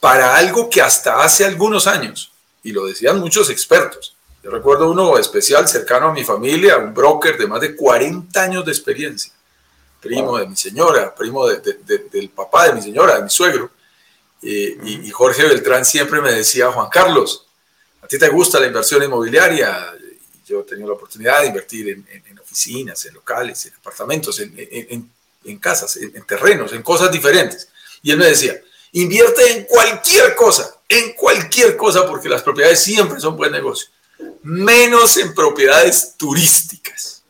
para 0.00 0.36
algo 0.36 0.70
que 0.70 0.80
hasta 0.80 1.22
hace 1.22 1.44
algunos 1.44 1.86
años, 1.86 2.30
y 2.62 2.72
lo 2.72 2.86
decían 2.86 3.18
muchos 3.18 3.50
expertos, 3.50 4.13
yo 4.44 4.50
recuerdo 4.50 4.90
uno 4.90 5.16
especial 5.16 5.66
cercano 5.66 6.08
a 6.08 6.12
mi 6.12 6.22
familia, 6.22 6.76
un 6.76 6.92
broker 6.92 7.38
de 7.38 7.46
más 7.46 7.62
de 7.62 7.74
40 7.74 8.42
años 8.42 8.62
de 8.66 8.72
experiencia, 8.72 9.32
primo 10.02 10.36
de 10.36 10.46
mi 10.46 10.54
señora, 10.54 11.14
primo 11.14 11.46
del 11.46 12.28
papá 12.28 12.66
de 12.68 12.74
mi 12.74 12.82
señora, 12.82 13.16
de 13.16 13.22
mi 13.22 13.30
suegro. 13.30 13.70
Eh, 14.42 14.76
y, 14.84 15.10
Jorge 15.10 15.44
Beltrán 15.44 15.86
siempre 15.86 16.20
me 16.20 16.30
decía, 16.30 16.70
Juan 16.70 16.90
Carlos, 16.90 17.46
¿a 18.02 18.06
ti 18.06 18.18
te 18.18 18.28
gusta 18.28 18.60
la 18.60 18.66
inversión 18.66 19.02
inmobiliaria? 19.02 19.94
Yo 20.44 20.60
he 20.60 20.64
tenido 20.64 20.88
la 20.88 20.94
oportunidad 20.94 21.40
de 21.40 21.46
invertir 21.46 21.88
en, 21.88 22.38
oficinas, 22.38 23.02
en 23.06 23.14
locales, 23.14 23.64
en 23.64 23.72
apartamentos, 23.76 24.38
en, 24.40 25.58
casas, 25.58 25.96
en 25.96 26.22
terrenos, 26.26 26.70
en 26.74 26.82
cosas 26.82 27.10
diferentes. 27.10 27.70
Y 28.02 28.10
él 28.10 28.18
me 28.18 28.26
decía, 28.26 28.60
invierte 28.92 29.52
en 29.52 29.64
cualquier 29.64 30.34
cosa, 30.34 30.76
en 30.86 31.14
cualquier 31.14 31.78
cosa, 31.78 32.06
porque 32.06 32.28
las 32.28 32.42
propiedades 32.42 32.82
siempre 32.82 33.18
son 33.18 33.38
buen 33.38 33.50
negocio 33.50 33.93
menos 34.44 35.16
en 35.16 35.34
propiedades 35.34 36.14
turísticas. 36.16 37.22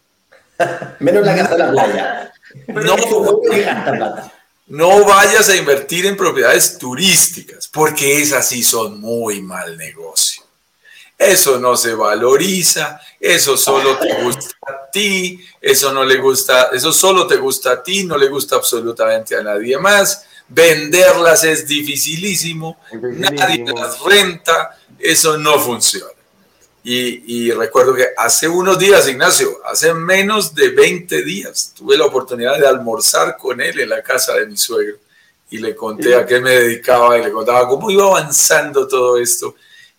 menos 0.99 1.25
la 1.25 1.37
casa 1.37 1.53
de 1.53 1.59
la 1.59 1.71
playa. 1.71 2.33
No, 4.67 5.05
vayas 5.05 5.49
a 5.49 5.57
invertir 5.57 6.07
en 6.07 6.17
propiedades 6.17 6.79
turísticas, 6.79 7.69
porque 7.69 8.21
esas 8.21 8.49
sí 8.49 8.63
son 8.63 9.01
muy 9.01 9.43
mal 9.43 9.77
negocio. 9.77 10.43
Eso 11.17 11.61
no 11.61 11.77
se 11.77 11.95
valoriza, 11.95 13.01
eso 13.21 13.57
solo 13.57 13.99
te 13.99 14.23
gusta 14.23 14.57
a 14.67 14.91
ti, 14.91 15.39
eso 15.61 15.93
no 15.93 16.05
le 16.05 16.17
gusta, 16.17 16.71
eso 16.73 16.93
solo 16.93 17.27
te 17.27 17.37
gusta 17.37 17.73
a 17.73 17.83
ti, 17.83 18.05
no 18.05 18.17
le 18.17 18.29
gusta 18.29 18.57
absolutamente 18.57 19.37
a 19.37 19.43
nadie 19.43 19.79
más. 19.79 20.27
Venderlas 20.49 21.45
es 21.45 21.69
dificilísimo, 21.69 22.79
nadie 22.93 23.65
las 23.73 24.01
renta, 24.01 24.77
eso 24.99 25.39
no 25.39 25.59
funciona. 25.61 26.24
Y, 26.87 27.51
recuerdo 27.51 27.95
que 27.95 28.09
hace 28.15 28.47
unos 28.47 28.79
días, 28.79 29.09
Ignacio, 29.09 29.59
hace 29.65 29.95
menos 29.95 30.55
de 30.55 30.69
20 30.69 31.23
días, 31.23 31.73
tuve 31.75 31.97
la 31.97 32.05
oportunidad 32.05 32.59
de 32.59 32.67
almorzar 32.67 33.39
con 33.39 33.59
él 33.63 33.81
en 33.81 33.89
la 33.89 34.03
casa 34.03 34.35
de 34.35 34.47
mi 34.47 34.59
suegro 34.59 34.99
y 35.49 35.59
le 35.59 35.75
conté 35.75 36.15
a 36.15 36.27
qué 36.27 36.41
me 36.41 36.51
dedicaba 36.51 37.19
y 37.19 37.25
le 37.25 37.33
contaba 37.33 37.67
cómo 37.67 37.91
iba 37.91 38.05
avanzando 38.05 38.87
todo 38.87 39.17
esto. 39.17 39.55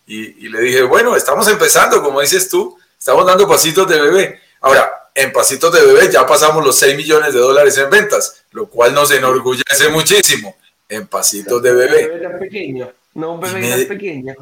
Y, 0.06 0.48
le 0.48 0.60
dije, 0.60 0.82
bueno, 0.82 1.16
estamos 1.16 1.48
empezando, 1.48 2.00
como 2.00 2.20
dices 2.20 2.48
tú, 2.48 2.78
estamos 2.96 3.26
dando 3.26 3.48
pasitos 3.48 3.88
de 3.88 4.00
bebé. 4.00 4.40
Ahora, 4.60 5.10
en 5.12 5.32
pasitos 5.32 5.72
de 5.72 5.84
bebé 5.84 6.08
ya 6.12 6.24
pasamos 6.24 6.64
los 6.64 6.78
6 6.78 6.96
millones 6.96 7.34
de 7.34 7.40
dólares 7.40 7.76
en 7.78 7.90
ventas, 7.90 8.44
lo 8.52 8.68
cual 8.68 8.94
nos 8.94 9.10
enorgullece 9.10 9.88
muchísimo. 9.88 10.54
En 10.88 11.08
pasitos 11.08 11.60
de 11.60 11.72
bebé. 11.72 12.12
Un 12.12 12.20
bebé 12.20 12.38
pequeño, 12.38 12.92
no 13.14 13.32
un 13.32 13.40
bebé 13.40 13.86
pequeño. 13.86 14.36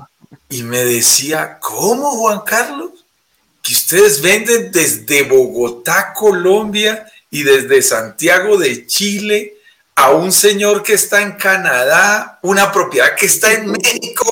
Y 0.48 0.62
me 0.62 0.84
decía, 0.84 1.58
¿cómo 1.60 2.10
Juan 2.12 2.40
Carlos? 2.40 3.04
Que 3.62 3.72
ustedes 3.72 4.20
venden 4.20 4.70
desde 4.70 5.22
Bogotá, 5.22 6.12
Colombia 6.14 7.06
y 7.30 7.42
desde 7.42 7.82
Santiago 7.82 8.56
de 8.58 8.86
Chile 8.86 9.54
a 9.96 10.10
un 10.10 10.32
señor 10.32 10.82
que 10.82 10.94
está 10.94 11.22
en 11.22 11.32
Canadá, 11.32 12.38
una 12.42 12.70
propiedad 12.72 13.14
que 13.14 13.26
está 13.26 13.52
en 13.52 13.70
México. 13.70 14.24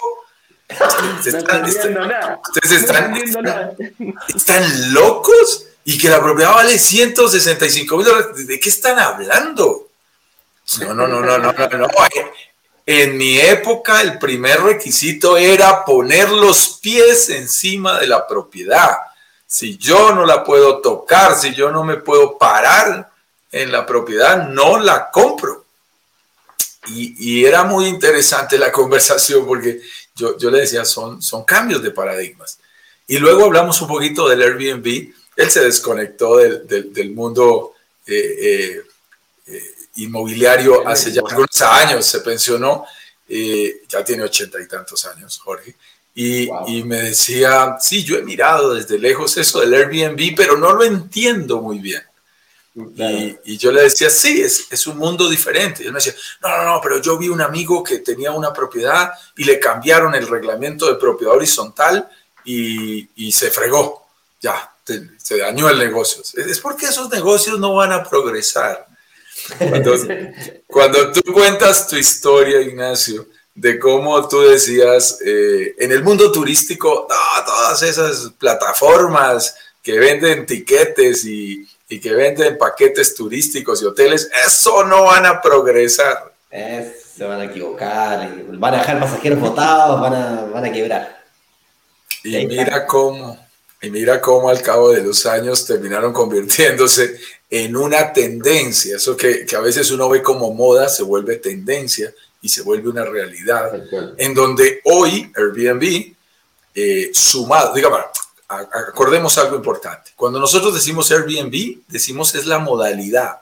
Ustedes 1.19 1.35
están, 1.35 3.15
están, 4.35 4.93
locos 4.95 5.67
y 5.85 5.99
que 5.99 6.09
la 6.09 6.21
propiedad 6.21 6.55
vale 6.55 6.79
165 6.79 7.97
mil 7.97 8.07
dólares. 8.07 8.47
¿De 8.47 8.59
qué 8.59 8.69
están 8.69 8.99
hablando? 8.99 9.89
No, 10.81 10.95
no, 10.95 11.07
no, 11.07 11.21
no, 11.21 11.39
no, 11.39 11.53
no, 11.53 11.69
no. 11.69 11.89
En 12.95 13.17
mi 13.17 13.41
época 13.41 14.03
el 14.03 14.19
primer 14.19 14.61
requisito 14.61 15.39
era 15.39 15.83
poner 15.83 16.29
los 16.29 16.79
pies 16.83 17.31
encima 17.31 17.99
de 17.99 18.07
la 18.07 18.27
propiedad. 18.27 18.99
Si 19.47 19.79
yo 19.79 20.13
no 20.13 20.27
la 20.27 20.45
puedo 20.45 20.83
tocar, 20.83 21.35
si 21.35 21.55
yo 21.55 21.71
no 21.71 21.85
me 21.85 21.97
puedo 21.97 22.37
parar 22.37 23.11
en 23.51 23.73
la 23.73 23.87
propiedad, 23.87 24.47
no 24.47 24.79
la 24.79 25.11
compro. 25.11 25.65
Y, 26.89 27.47
era 27.47 27.65
muy 27.65 27.87
interesante 27.87 28.59
la 28.59 28.71
conversación 28.81 29.47
porque 29.47 29.81
yo, 30.15 30.37
le 30.51 30.61
decía, 30.61 30.85
son, 30.85 31.23
son 31.23 31.45
cambios 31.45 31.83
de 31.83 31.93
paradigmas. 31.93 32.59
Y 33.07 33.17
luego 33.17 33.47
hablamos 33.47 33.81
un 33.81 33.89
poquito 33.89 34.29
del 34.29 34.43
Airbnb. 34.43 35.15
Él 35.37 35.51
se 35.51 35.65
desconectó 35.65 36.37
del, 36.37 36.93
del, 36.93 37.11
mundo 37.13 37.73
eh, 38.07 38.37
eh, 38.39 38.83
inmobiliario 39.97 40.87
hace 40.87 41.13
ya 41.13 41.23
algunos 41.27 41.61
años, 41.63 42.07
se 42.07 42.21
pensionó, 42.21 42.85
eh, 43.29 43.83
ya 43.89 44.05
tiene 44.05 44.23
ochenta 44.23 44.61
y 44.61 44.67
tantos 44.67 45.05
años, 45.07 45.39
Jorge, 45.39 45.75
y, 46.15 46.49
y, 46.67 46.85
me 46.85 47.03
decía, 47.03 47.77
sí, 47.81 48.05
yo 48.05 48.19
he 48.19 48.23
mirado 48.23 48.75
desde 48.75 48.99
lejos 48.99 49.37
eso 49.39 49.61
del 49.61 49.73
Airbnb, 49.73 50.35
pero 50.37 50.59
no 50.59 50.75
lo 50.75 50.85
entiendo 50.85 51.63
muy 51.63 51.79
bien. 51.79 52.03
Y, 52.75 53.37
y, 53.45 53.57
yo 53.59 53.73
le 53.73 53.83
decía, 53.83 54.11
sí, 54.11 54.43
es, 54.43 54.67
es, 54.71 54.87
un 54.87 54.99
mundo 54.99 55.29
diferente. 55.29 55.83
Y 55.83 55.87
él 55.87 55.93
me 55.93 55.99
decía, 55.99 56.15
no, 56.43 56.49
no, 56.49 56.65
no, 56.65 56.81
pero 56.83 57.01
yo 57.01 57.17
vi 57.17 57.29
un 57.29 57.41
amigo 57.41 57.83
que 57.83 57.99
tenía 57.99 58.33
una 58.33 58.53
propiedad 58.53 59.11
y 59.37 59.45
le 59.45 59.59
cambiaron 59.59 60.15
el 60.15 60.27
reglamento 60.27 60.87
de 60.87 60.99
propiedad 60.99 61.35
horizontal 61.35 62.09
y, 62.45 63.09
y 63.17 63.33
se 63.33 63.51
fregó. 63.51 64.07
Ya, 64.41 64.71
se 64.85 65.39
dañó 65.39 65.69
el 65.69 65.79
negocio. 65.79 66.23
Es 66.35 66.61
porque 66.61 66.87
esos 66.87 67.09
negocios 67.11 67.59
no 67.59 67.75
van 67.75 67.93
a 67.93 68.03
progresar. 68.03 68.87
Cuando, 70.67 71.13
tú 71.13 71.33
cuentas 71.33 71.87
tu 71.89 71.97
historia, 71.97 72.61
Ignacio, 72.61 73.27
de 73.55 73.79
cómo 73.79 74.27
tú 74.29 74.41
decías, 74.41 75.19
eh, 75.25 75.75
en 75.79 75.93
el 75.93 76.03
mundo 76.03 76.33
turístico, 76.33 77.07
todas 77.45 77.83
esas 77.83 78.33
plataformas 78.39 79.55
que 79.83 79.99
venden 79.99 80.47
tiquetes 80.47 81.25
y, 81.25 81.67
y, 81.89 82.01
que 82.01 82.13
venden 82.13 82.57
paquetes 82.57 83.15
turísticos 83.15 83.83
y 83.83 83.87
hoteles, 83.87 84.31
eso 84.47 84.85
no 84.85 85.05
van 85.05 85.27
a 85.27 85.41
progresar. 85.41 86.33
se 86.51 87.25
van 87.25 87.41
a 87.41 87.45
equivocar, 87.45 88.31
van 88.49 88.75
a 88.75 88.79
dejar 88.79 89.01
pasajeros 89.01 89.41
botados, 89.41 90.01
van 90.01 90.15
a, 90.15 90.45
van 90.45 90.65
a 90.65 90.73
quebrar. 90.73 91.23
Y 92.25 92.47
mira 92.47 92.87
cómo, 92.87 93.39
y 93.83 93.91
mira 93.91 94.21
cómo 94.21 94.49
al 94.49 94.63
cabo 94.63 94.93
de 94.93 95.03
los 95.03 95.27
años 95.27 95.67
terminaron 95.67 96.13
convirtiéndose 96.13 97.19
en 97.51 97.77
una 97.77 98.13
tendencia. 98.13 98.97
Eso 98.97 99.17
que, 99.17 99.45
que, 99.45 99.57
a 99.57 99.61
veces 99.61 99.91
uno 99.91 100.09
ve 100.09 100.23
como 100.23 100.55
moda 100.55 100.89
se 100.89 101.03
vuelve 101.03 101.37
tendencia 101.37 102.15
y 102.41 102.49
se 102.49 102.63
vuelve 102.63 102.89
una 102.89 103.05
realidad. 103.05 103.73
En 104.17 104.35
donde 104.35 104.81
hoy 104.85 105.33
Airbnb, 105.37 106.15
eh, 106.75 107.11
sumado, 107.13 107.75
digamos, 107.75 108.01
acordemos 108.49 109.37
algo 109.39 109.57
importante. 109.57 110.13
Cuando 110.15 110.39
nosotros 110.39 110.75
decimos 110.75 111.11
Airbnb, 111.11 111.81
decimos 111.89 112.35
es 112.37 112.47
la 112.47 112.61
modalidad, 112.61 113.41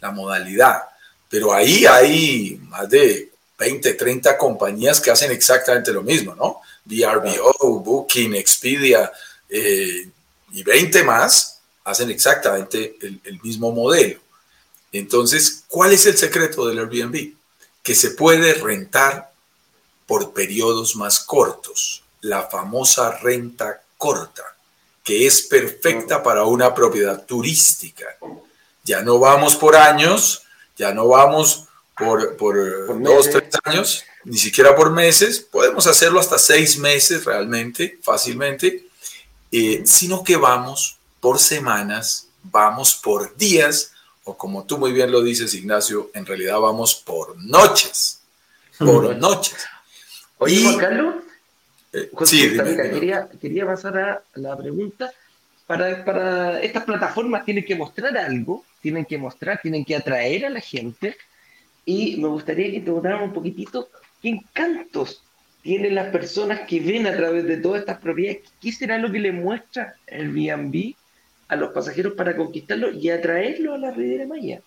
la 0.00 0.10
modalidad. 0.10 0.82
Pero 1.28 1.54
ahí 1.54 1.86
hay 1.86 2.60
más 2.64 2.88
de 2.90 3.30
20, 3.58 3.94
30 3.94 4.36
compañías 4.36 5.00
que 5.00 5.10
hacen 5.10 5.30
exactamente 5.30 5.92
lo 5.92 6.02
mismo, 6.02 6.34
¿no? 6.34 6.60
VRBO, 6.84 7.80
Booking, 7.80 8.34
Expedia, 8.34 9.12
eh, 9.50 10.08
y 10.52 10.62
20 10.62 11.02
más 11.04 11.60
hacen 11.84 12.10
exactamente 12.10 12.96
el, 13.00 13.20
el 13.24 13.40
mismo 13.42 13.72
modelo. 13.72 14.20
Entonces, 14.92 15.64
¿cuál 15.68 15.92
es 15.92 16.06
el 16.06 16.16
secreto 16.16 16.66
del 16.66 16.78
Airbnb? 16.78 17.34
Que 17.82 17.94
se 17.94 18.10
puede 18.10 18.54
rentar 18.54 19.30
por 20.06 20.32
periodos 20.32 20.96
más 20.96 21.20
cortos, 21.20 22.02
la 22.20 22.42
famosa 22.48 23.18
renta 23.18 23.82
corta, 23.96 24.42
que 25.04 25.26
es 25.26 25.42
perfecta 25.42 26.22
para 26.22 26.44
una 26.44 26.74
propiedad 26.74 27.24
turística. 27.24 28.06
Ya 28.82 29.02
no 29.02 29.20
vamos 29.20 29.54
por 29.54 29.76
años, 29.76 30.42
ya 30.76 30.92
no 30.92 31.06
vamos 31.06 31.68
por, 31.96 32.36
por, 32.36 33.02
dos, 33.02 33.30
tres 33.30 33.50
años, 33.62 34.04
ni 34.24 34.38
siquiera 34.38 34.74
por 34.74 34.90
meses, 34.90 35.38
podemos 35.38 35.86
hacerlo 35.86 36.18
hasta 36.18 36.38
seis 36.38 36.76
meses 36.78 37.24
realmente, 37.24 37.98
fácilmente, 38.02 38.86
eh, 39.52 39.82
sino 39.84 40.22
que 40.22 40.36
vamos 40.36 40.98
por 41.20 41.38
semanas, 41.38 42.28
vamos 42.42 42.94
por 42.94 43.36
días, 43.36 43.92
o 44.24 44.36
como 44.36 44.64
tú 44.64 44.78
muy 44.78 44.92
bien 44.92 45.10
lo 45.10 45.22
dices, 45.22 45.54
Ignacio, 45.54 46.10
en 46.14 46.26
realidad 46.26 46.58
vamos 46.60 46.94
por 46.94 47.36
noches, 47.42 48.22
por 48.78 49.16
noches. 49.18 49.56
Oye, 50.38 50.62
Juan 50.62 50.78
Carlos, 50.78 51.14
eh, 51.92 52.10
sí, 52.24 52.56
quería, 52.56 53.28
quería 53.40 53.66
pasar 53.66 53.98
a 53.98 54.22
la 54.34 54.56
pregunta. 54.56 55.12
Para, 55.66 56.04
para 56.04 56.60
estas 56.60 56.84
plataformas 56.84 57.44
tienen 57.44 57.64
que 57.64 57.76
mostrar 57.76 58.16
algo, 58.16 58.64
tienen 58.80 59.04
que 59.04 59.18
mostrar, 59.18 59.60
tienen 59.60 59.84
que 59.84 59.96
atraer 59.96 60.46
a 60.46 60.50
la 60.50 60.60
gente. 60.60 61.16
Y 61.84 62.16
me 62.16 62.28
gustaría 62.28 62.70
que 62.70 62.80
te 62.80 62.90
contaran 62.90 63.22
un 63.22 63.32
poquitito 63.32 63.88
qué 64.20 64.28
encantos 64.30 65.22
tienen 65.62 65.94
las 65.94 66.08
personas 66.08 66.60
que 66.66 66.80
ven 66.80 67.06
a 67.06 67.16
través 67.16 67.44
de 67.44 67.58
todas 67.58 67.80
estas 67.80 67.98
propiedades. 67.98 68.42
¿Qué 68.60 68.72
será 68.72 68.98
lo 68.98 69.10
que 69.12 69.18
le 69.18 69.32
muestra 69.32 69.94
el 70.06 70.36
Airbnb 70.36 70.94
a 71.48 71.56
los 71.56 71.70
pasajeros 71.70 72.14
para 72.14 72.36
conquistarlo 72.36 72.90
y 72.90 73.10
atraerlo 73.10 73.74
a 73.74 73.78
la 73.78 73.90
Riviera 73.90 74.26
Maya? 74.26 74.60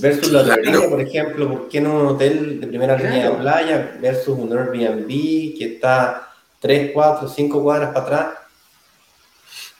Versus 0.00 0.32
la 0.32 0.42
playa, 0.42 0.88
por 0.88 1.00
ejemplo, 1.00 1.48
¿por 1.48 1.68
qué 1.68 1.80
no 1.80 2.00
un 2.00 2.06
hotel 2.06 2.60
de 2.60 2.66
primera 2.66 2.96
línea 2.96 3.30
de 3.30 3.36
playa 3.36 3.98
versus 4.00 4.38
un 4.38 4.56
Airbnb 4.56 5.08
que 5.58 5.74
está 5.74 6.32
3, 6.60 6.92
4, 6.94 7.28
5 7.28 7.62
cuadras 7.62 7.92
para 7.92 8.06
atrás? 8.06 8.38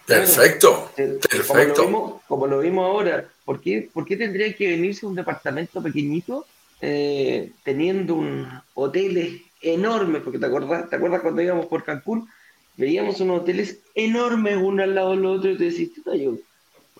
Perfecto, 0.06 0.90
perfecto. 0.94 2.20
Como 2.28 2.46
lo, 2.46 2.58
vimos, 2.58 2.84
ahora, 2.84 3.24
¿por 3.44 3.60
qué, 3.60 3.88
¿por 3.92 4.04
qué 4.04 4.16
tendría 4.16 4.52
que 4.54 4.68
venirse 4.68 5.06
un 5.06 5.14
departamento 5.14 5.82
pequeñito 5.82 6.44
eh, 6.80 7.52
teniendo 7.62 8.16
un 8.16 8.46
hoteles 8.74 9.40
enormes? 9.62 10.22
Porque 10.22 10.38
te 10.38 10.46
acuerdas, 10.46 10.90
te 10.90 10.96
acuerdas 10.96 11.22
cuando 11.22 11.42
íbamos 11.42 11.66
por 11.66 11.84
Cancún, 11.84 12.28
veíamos 12.76 13.20
unos 13.20 13.42
hoteles 13.42 13.78
enormes 13.94 14.56
uno 14.60 14.82
al 14.82 14.94
lado 14.94 15.10
del 15.10 15.24
otro 15.26 15.50
y 15.50 15.58
te 15.58 15.64
decís, 15.64 15.90
yo, 16.04 16.36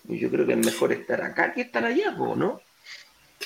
yo 0.04 0.30
creo 0.30 0.46
que 0.46 0.52
es 0.52 0.64
mejor 0.64 0.92
estar 0.92 1.22
acá 1.22 1.52
que 1.52 1.62
estar 1.62 1.84
allá, 1.84 2.12
¿no? 2.12 2.60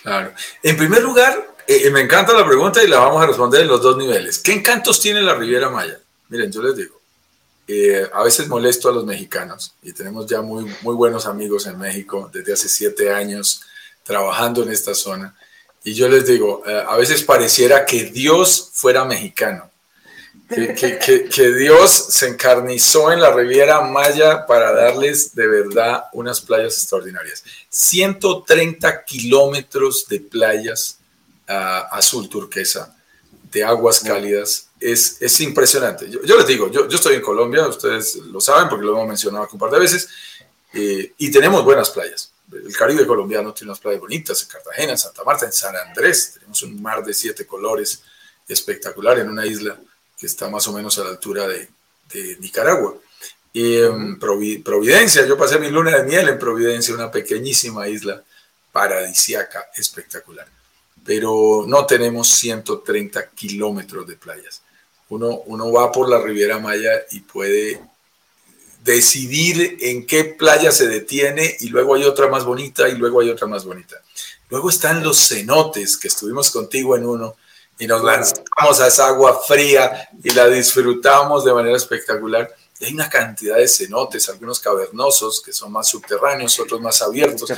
Claro. 0.02 0.32
En 0.62 0.76
primer 0.76 1.02
lugar, 1.02 1.54
eh, 1.66 1.90
me 1.90 2.00
encanta 2.00 2.32
la 2.32 2.46
pregunta 2.46 2.82
y 2.82 2.88
la 2.88 2.98
vamos 2.98 3.22
a 3.22 3.26
responder 3.26 3.62
en 3.62 3.68
los 3.68 3.82
dos 3.82 3.96
niveles. 3.96 4.38
¿Qué 4.38 4.52
encantos 4.52 5.00
tiene 5.00 5.22
la 5.22 5.34
Riviera 5.34 5.70
Maya? 5.70 5.98
Miren, 6.28 6.52
yo 6.52 6.62
les 6.62 6.76
digo, 6.76 7.00
eh, 7.66 8.08
a 8.12 8.22
veces 8.22 8.46
molesto 8.46 8.88
a 8.88 8.92
los 8.92 9.04
mexicanos 9.04 9.74
y 9.82 9.92
tenemos 9.92 10.26
ya 10.26 10.40
muy, 10.40 10.64
muy 10.82 10.94
buenos 10.94 11.26
amigos 11.26 11.66
en 11.66 11.78
México 11.78 12.30
desde 12.32 12.52
hace 12.52 12.68
siete 12.68 13.12
años 13.12 13.62
trabajando 14.04 14.62
en 14.62 14.70
esta 14.70 14.94
zona. 14.94 15.34
Y 15.86 15.94
yo 15.94 16.08
les 16.08 16.26
digo, 16.26 16.64
eh, 16.66 16.84
a 16.84 16.96
veces 16.96 17.22
pareciera 17.22 17.86
que 17.86 18.06
Dios 18.06 18.70
fuera 18.72 19.04
mexicano, 19.04 19.70
que, 20.48 21.28
que, 21.30 21.52
Dios 21.52 21.92
se 21.92 22.26
encarnizó 22.26 23.12
en 23.12 23.20
la 23.20 23.30
Riviera 23.30 23.82
Maya 23.82 24.46
para 24.46 24.72
darles 24.72 25.32
de 25.36 25.46
verdad 25.46 26.06
unas 26.12 26.40
playas 26.40 26.74
extraordinarias. 26.74 27.44
130 27.68 29.04
kilómetros 29.04 30.08
de 30.08 30.18
playas 30.18 30.98
uh, 31.48 31.94
azul 31.94 32.28
turquesa, 32.28 32.92
de 33.52 33.62
aguas 33.62 34.00
cálidas, 34.00 34.68
es, 34.80 35.22
es 35.22 35.40
impresionante. 35.40 36.10
Yo, 36.10 36.36
les 36.36 36.46
digo, 36.48 36.68
yo, 36.68 36.88
yo, 36.88 36.96
estoy 36.96 37.14
en 37.14 37.22
Colombia, 37.22 37.64
ustedes 37.68 38.16
lo 38.16 38.40
saben 38.40 38.68
porque 38.68 38.84
lo 38.84 38.90
hemos 38.94 39.06
mencionado 39.06 39.44
aquí 39.44 39.54
un 39.54 39.60
par 39.60 39.70
de 39.70 39.78
veces, 39.78 40.08
eh, 40.72 41.12
y 41.16 41.30
tenemos 41.30 41.64
buenas 41.64 41.90
playas. 41.90 42.32
El 42.52 42.76
Caribe 42.76 43.06
colombiano 43.06 43.52
tiene 43.52 43.70
unas 43.70 43.80
playas 43.80 44.00
bonitas, 44.00 44.42
en 44.42 44.48
Cartagena, 44.48 44.92
en 44.92 44.98
Santa 44.98 45.24
Marta, 45.24 45.46
en 45.46 45.52
San 45.52 45.74
Andrés, 45.76 46.34
tenemos 46.34 46.62
un 46.62 46.80
mar 46.80 47.04
de 47.04 47.12
siete 47.12 47.46
colores 47.46 48.02
espectacular 48.48 49.18
en 49.18 49.28
una 49.28 49.44
isla 49.44 49.78
que 50.16 50.26
está 50.26 50.48
más 50.48 50.66
o 50.68 50.72
menos 50.72 50.98
a 50.98 51.04
la 51.04 51.10
altura 51.10 51.46
de, 51.48 51.68
de 52.12 52.36
Nicaragua. 52.38 52.96
Y 53.52 53.78
en 53.78 54.18
Providencia, 54.18 55.26
yo 55.26 55.36
pasé 55.36 55.58
mi 55.58 55.70
luna 55.70 55.96
de 55.96 56.04
miel 56.04 56.28
en 56.28 56.38
Providencia, 56.38 56.94
una 56.94 57.10
pequeñísima 57.10 57.88
isla 57.88 58.22
paradisiaca, 58.70 59.70
espectacular. 59.74 60.46
Pero 61.04 61.64
no 61.66 61.86
tenemos 61.86 62.28
130 62.28 63.30
kilómetros 63.30 64.06
de 64.06 64.16
playas 64.16 64.62
uno, 65.08 65.42
uno 65.46 65.72
va 65.72 65.92
por 65.92 66.08
la 66.08 66.20
Riviera 66.20 66.58
Maya 66.58 66.90
y 67.10 67.20
puede 67.20 67.80
decidir 68.86 69.78
en 69.80 70.06
qué 70.06 70.24
playa 70.24 70.70
se 70.70 70.86
detiene 70.86 71.56
y 71.60 71.68
luego 71.68 71.96
hay 71.96 72.04
otra 72.04 72.28
más 72.28 72.44
bonita 72.44 72.88
y 72.88 72.94
luego 72.94 73.20
hay 73.20 73.28
otra 73.28 73.48
más 73.48 73.64
bonita. 73.64 73.96
Luego 74.48 74.70
están 74.70 75.02
los 75.02 75.28
cenotes, 75.28 75.96
que 75.96 76.08
estuvimos 76.08 76.50
contigo 76.50 76.96
en 76.96 77.04
uno 77.04 77.34
y 77.78 77.86
nos 77.88 78.02
lanzamos 78.02 78.80
a 78.80 78.86
esa 78.86 79.08
agua 79.08 79.42
fría 79.46 80.08
y 80.22 80.30
la 80.30 80.46
disfrutamos 80.46 81.44
de 81.44 81.52
manera 81.52 81.76
espectacular. 81.76 82.48
hay 82.80 82.94
una 82.94 83.10
cantidad 83.10 83.56
de 83.56 83.66
cenotes, 83.66 84.28
algunos 84.28 84.60
cavernosos 84.60 85.42
que 85.42 85.52
son 85.52 85.72
más 85.72 85.88
subterráneos, 85.88 86.60
otros 86.60 86.80
más 86.80 87.02
abiertos, 87.02 87.52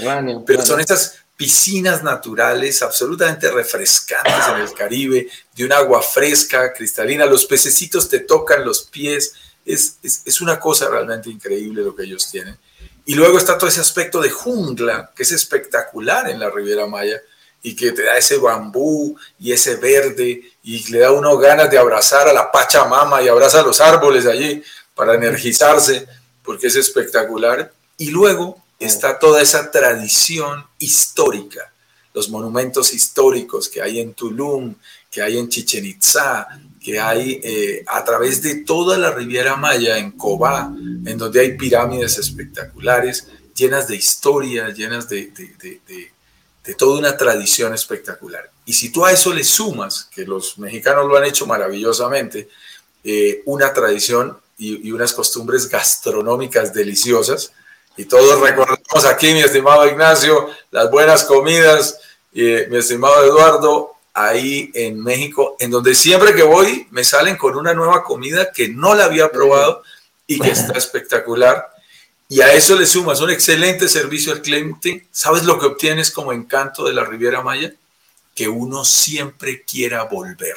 pero 0.47 0.65
son 0.65 0.81
estas 0.81 1.19
piscinas 1.37 2.03
naturales 2.03 2.83
absolutamente 2.83 3.51
refrescantes 3.51 4.49
en 4.49 4.61
el 4.63 4.73
Caribe, 4.73 5.29
de 5.55 5.65
un 5.65 5.73
agua 5.73 6.01
fresca, 6.01 6.73
cristalina, 6.73 7.27
los 7.27 7.45
pececitos 7.45 8.09
te 8.09 8.21
tocan 8.21 8.65
los 8.65 8.85
pies, 8.85 9.35
es, 9.69 9.99
es, 10.03 10.41
una 10.41 10.59
cosa 10.59 10.89
realmente 10.89 11.29
increíble 11.29 11.83
lo 11.83 11.95
que 11.95 12.05
ellos 12.05 12.31
tienen. 12.31 12.57
Y 13.05 13.15
luego 13.15 13.39
está 13.39 13.59
todo 13.59 13.69
ese 13.69 13.81
aspecto 13.81 14.21
de 14.21 14.31
jungla, 14.31 15.13
que 15.15 15.23
es 15.23 15.33
espectacular 15.33 16.29
en 16.31 16.41
la 16.41 16.51
Riviera 16.51 16.87
Maya, 16.87 17.21
y 17.63 17.75
que 17.75 17.93
te 17.93 18.05
da 18.05 18.17
ese 18.17 18.39
bambú 18.39 19.17
y 19.39 19.53
ese 19.53 19.77
verde, 19.77 20.43
y 20.63 20.91
le 20.91 21.01
da 21.01 21.13
uno 21.13 21.37
ganas 21.37 21.71
de 21.71 21.79
abrazar 21.79 22.29
a 22.29 22.33
la 22.33 22.51
Pachamama 22.51 23.21
y 23.23 23.29
abraza 23.29 23.63
los 23.63 23.81
árboles 23.81 24.27
allí 24.27 24.63
para 24.95 25.15
energizarse, 25.15 26.07
porque 26.43 26.69
es 26.69 26.77
espectacular. 26.77 27.73
Y 27.99 28.11
luego 28.11 28.63
está 28.79 29.19
toda 29.19 29.43
esa 29.43 29.71
tradición 29.71 30.65
histórica, 30.79 31.73
los 32.15 32.31
monumentos 32.31 32.93
históricos 32.95 33.69
que 33.69 33.83
hay 33.83 34.01
en 34.01 34.15
Tulum, 34.15 34.75
que 35.11 35.21
hay 35.21 35.39
en 35.39 35.49
Chichen 35.49 35.85
Itza, 35.85 36.49
que 36.79 36.99
hay 37.01 37.41
eh, 37.43 37.85
a 37.87 38.05
través 38.05 38.43
de 38.43 38.57
toda 38.57 38.97
la 38.99 39.11
Riviera 39.11 39.57
Maya, 39.57 39.99
en 39.99 40.13
Cobá, 40.13 40.73
en 41.05 41.19
donde 41.19 41.41
hay 41.41 41.57
pirámides 41.57 42.19
espectaculares, 42.19 43.29
llenas 43.55 43.89
de 43.89 43.97
historia, 43.97 44.69
llenas 44.71 45.09
de, 45.09 45.33
toda 46.77 46.99
una 46.99 47.17
tradición 47.17 47.75
espectacular. 47.75 48.51
Y 48.65 48.73
si 48.73 48.91
tú 48.91 49.05
a 49.05 49.13
eso 49.13 49.33
le 49.33 49.45
sumas, 49.45 50.09
que 50.15 50.25
los 50.25 50.59
mexicanos 50.59 51.07
lo 51.07 51.17
han 51.17 51.25
hecho 51.25 51.47
maravillosamente, 51.47 52.49
eh, 53.03 53.43
una 53.47 53.73
tradición 53.73 54.39
y, 54.57 54.89
y 54.89 54.93
unas 54.93 55.13
costumbres 55.13 55.69
gastronómicas 55.69 56.73
deliciosas, 56.73 57.53
Y 57.97 58.05
todos 58.05 58.41
recordamos 58.41 59.05
aquí, 59.07 59.33
mi 59.33 59.41
estimado 59.41 59.85
Ignacio, 59.85 60.49
las 60.71 60.89
buenas 60.89 61.25
comidas, 61.25 61.99
y 62.33 62.43
mi 62.71 62.79
estimado 62.79 63.25
Eduardo, 63.25 63.98
ahí 64.27 64.71
en 64.75 65.03
México, 65.03 65.57
en 65.59 65.71
donde 65.71 65.95
siempre 65.95 66.35
que 66.35 66.43
voy 66.43 66.87
me 66.91 67.05
salen 67.05 67.37
con 67.37 67.57
una 67.57 67.75
nueva 67.75 68.03
comida 68.03 68.53
que 68.53 68.69
no 68.69 68.95
la 68.95 69.05
había 69.05 69.31
probado 69.31 69.83
y 70.27 70.39
que 70.39 70.51
está 70.51 70.73
espectacular. 70.79 71.69
Y 72.29 72.43
a 72.43 72.53
eso 72.53 72.79
le 72.79 72.87
sumas 72.87 73.21
un 73.21 73.31
excelente 73.31 73.89
servicio 73.89 74.33
al 74.33 74.43
cliente. 74.43 75.07
¿Sabes 75.11 75.45
lo 75.45 75.59
que 75.59 75.67
obtienes 75.67 76.11
como 76.11 76.33
encanto 76.33 76.85
de 76.85 76.93
la 76.93 77.05
Riviera 77.05 77.43
Maya? 77.43 77.73
Que 78.35 78.49
uno 78.49 78.85
siempre 78.85 79.63
quiera 79.63 80.05
volver. 80.05 80.57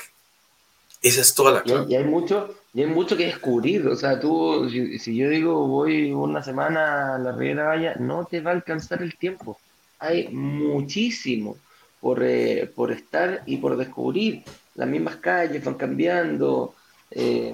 Esa 1.01 1.22
es 1.22 1.34
toda 1.34 1.51
la 1.53 1.62
clave. 1.62 1.86
Y 1.89 1.95
hay, 1.95 2.03
mucho, 2.03 2.55
y 2.74 2.82
hay 2.82 2.88
mucho 2.88 3.16
que 3.16 3.26
descubrir. 3.26 3.88
O 3.88 3.95
sea, 3.95 4.20
tú, 4.20 4.70
si, 4.70 5.16
yo 5.16 5.30
digo 5.30 5.66
voy 5.68 6.12
una 6.12 6.43
semana 6.43 7.16
a 7.16 7.20
la 7.20 7.32
Riviera 7.32 7.70
Maya, 7.70 7.95
no 7.99 8.26
te 8.26 8.41
va 8.41 8.51
a 8.51 8.55
alcanzar 8.55 9.01
el 9.01 9.16
tiempo. 9.16 9.57
Hay 9.99 10.28
muchísimo 10.28 11.57
por, 12.02 12.24
eh, 12.24 12.70
por 12.76 12.91
estar 12.91 13.43
y 13.45 13.58
por 13.58 13.78
descubrir. 13.78 14.43
Las 14.76 14.89
mismas 14.89 15.18
calles 15.18 15.64
van 15.64 15.76
cambiando, 15.76 16.74
eh, 17.12 17.54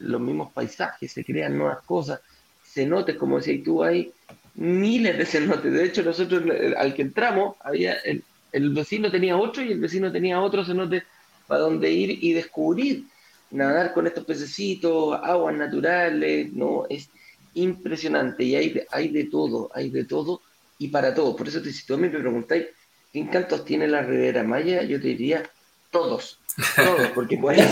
los 0.00 0.20
mismos 0.20 0.52
paisajes, 0.52 1.12
se 1.12 1.24
crean 1.24 1.56
nuevas 1.56 1.82
cosas, 1.82 2.20
cenotes, 2.62 3.16
como 3.16 3.38
decías 3.38 3.62
tú, 3.64 3.82
hay 3.82 4.12
miles 4.56 5.16
de 5.16 5.26
cenotes. 5.32 5.72
De 5.72 5.84
hecho, 5.84 6.02
nosotros 6.02 6.42
al 6.76 6.92
que 6.92 7.02
entramos, 7.02 7.56
había 7.60 7.94
el, 8.04 8.22
el 8.52 8.70
vecino 8.74 9.10
tenía 9.10 9.36
otro 9.36 9.62
y 9.62 9.72
el 9.72 9.80
vecino 9.80 10.10
tenía 10.10 10.40
otro 10.40 10.64
cenote 10.64 11.04
para 11.46 11.60
donde 11.60 11.90
ir 11.90 12.24
y 12.24 12.32
descubrir, 12.32 13.04
nadar 13.50 13.92
con 13.92 14.06
estos 14.06 14.24
pececitos, 14.24 15.18
aguas 15.22 15.54
naturales, 15.54 16.52
¿no? 16.52 16.86
Es 16.88 17.08
impresionante 17.54 18.42
y 18.42 18.56
hay 18.56 18.82
hay 18.90 19.08
de 19.08 19.24
todo, 19.24 19.70
hay 19.74 19.90
de 19.90 20.04
todo 20.04 20.40
y 20.78 20.88
para 20.88 21.14
todo. 21.14 21.36
Por 21.36 21.48
eso 21.48 21.62
te, 21.62 21.72
si 21.72 21.86
tú 21.86 21.96
me 21.98 22.08
preguntáis, 22.08 22.66
¿qué 23.14 23.20
encantos 23.20 23.64
tiene 23.64 23.86
la 23.86 24.02
Ribera 24.02 24.42
Maya? 24.42 24.82
Yo 24.82 25.00
te 25.00 25.06
diría, 25.06 25.48
todos, 25.92 26.40
todos, 26.74 27.06
porque 27.14 27.38
puedes, 27.38 27.64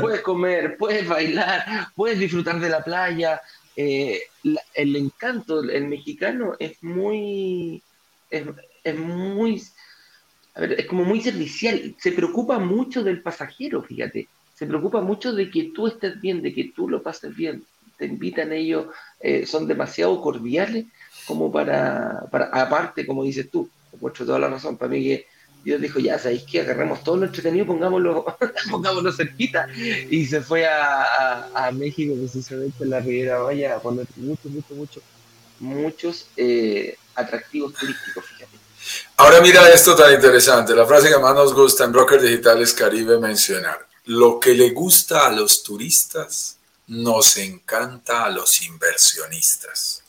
puedes, 0.00 0.20
comer, 0.20 0.76
puedes 0.76 1.08
bailar, 1.08 1.88
puedes 1.96 2.20
disfrutar 2.20 2.60
de 2.60 2.68
la 2.68 2.84
playa. 2.84 3.40
Eh, 3.74 4.20
el 4.74 4.94
encanto, 4.94 5.60
el 5.60 5.88
mexicano 5.88 6.54
es 6.60 6.80
muy, 6.84 7.82
es, 8.30 8.96
muy 8.96 9.60
es 10.54 10.86
como 10.86 11.04
muy 11.04 11.20
servicial, 11.20 11.96
se 11.98 12.12
preocupa 12.12 12.60
mucho 12.60 13.02
del 13.02 13.22
pasajero, 13.22 13.82
fíjate, 13.82 14.28
se 14.54 14.66
preocupa 14.66 15.00
mucho 15.00 15.32
de 15.32 15.50
que 15.50 15.72
tú 15.74 15.88
estés 15.88 16.20
bien, 16.20 16.42
de 16.42 16.54
que 16.54 16.70
tú 16.76 16.88
lo 16.88 17.02
pases 17.02 17.34
bien, 17.34 17.64
te 17.98 18.06
invitan 18.06 18.52
ellos, 18.52 18.86
eh, 19.18 19.46
son 19.46 19.66
demasiado 19.66 20.20
cordiales 20.20 20.86
como 21.26 21.50
para, 21.50 22.26
para, 22.30 22.46
aparte, 22.46 23.04
como 23.04 23.24
dices 23.24 23.50
tú, 23.50 23.68
mucho 23.98 24.26
toda 24.26 24.38
la 24.38 24.48
razón, 24.48 24.76
para 24.76 24.90
mí 24.90 25.02
que 25.02 25.26
Dios 25.64 25.80
dijo, 25.80 25.98
ya 25.98 26.18
sabéis 26.18 26.44
que 26.44 26.60
agarremos 26.60 27.04
todo 27.04 27.16
lo 27.16 27.26
entretenido, 27.26 27.66
pongámoslo, 27.66 28.36
pongámoslo 28.70 29.12
cerquita, 29.12 29.68
y 29.74 30.26
se 30.26 30.40
fue 30.40 30.66
a, 30.66 31.50
a, 31.54 31.70
México 31.72 32.14
precisamente 32.18 32.84
en 32.84 32.90
la 32.90 33.00
Riviera 33.00 33.38
Vaya 33.40 33.76
a 33.76 33.80
poner 33.80 34.06
muchos, 34.16 34.50
muchos, 34.50 34.76
muchos, 34.76 35.02
muchos 35.58 36.26
eh, 36.36 36.96
atractivos 37.14 37.74
turísticos, 37.74 38.24
fíjate. 38.24 38.58
Ahora 39.18 39.42
mira 39.42 39.68
esto 39.68 39.94
tan 39.94 40.14
interesante, 40.14 40.74
la 40.74 40.86
frase 40.86 41.10
que 41.10 41.18
más 41.18 41.34
nos 41.34 41.52
gusta 41.52 41.84
en 41.84 41.92
Brokers 41.92 42.22
Digitales 42.22 42.72
Caribe 42.72 43.18
mencionar. 43.18 43.86
Lo 44.06 44.40
que 44.40 44.54
le 44.54 44.70
gusta 44.70 45.26
a 45.26 45.30
los 45.30 45.62
turistas 45.62 46.56
nos 46.86 47.36
encanta 47.36 48.24
a 48.24 48.30
los 48.30 48.62
inversionistas. 48.62 50.02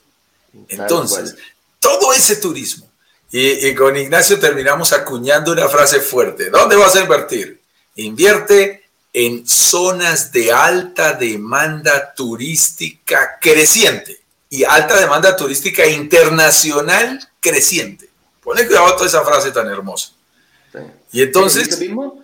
Entonces, 0.70 1.36
todo 1.80 2.14
ese 2.14 2.38
turismo. 2.38 2.91
Y, 3.32 3.74
con 3.76 3.96
Ignacio 3.96 4.40
terminamos 4.40 4.92
acuñando 4.92 5.54
una 5.54 5.70
frase 5.70 6.02
fuerte. 6.02 6.50
¿Dónde 6.50 6.76
vas 6.76 6.96
a 6.96 7.02
invertir? 7.02 7.62
Invierte 7.96 8.84
en 9.14 9.48
zonas 9.48 10.32
de 10.34 10.52
alta 10.52 11.14
demanda 11.14 12.14
turística 12.14 13.38
creciente 13.40 14.20
y 14.50 14.66
alta 14.66 15.00
demanda 15.00 15.36
turística 15.36 15.88
internacional 15.88 17.20
creciente. 17.40 18.10
Ponle 18.44 18.68
cuidado 18.68 18.88
a 18.88 18.96
toda 18.96 19.08
esa 19.08 19.24
frase 19.24 19.52
tan 19.52 19.68
hermosa. 19.68 20.12
Y 21.14 21.22
entonces... 21.22 21.70
Eso 21.70 21.80
mismo, 21.80 22.24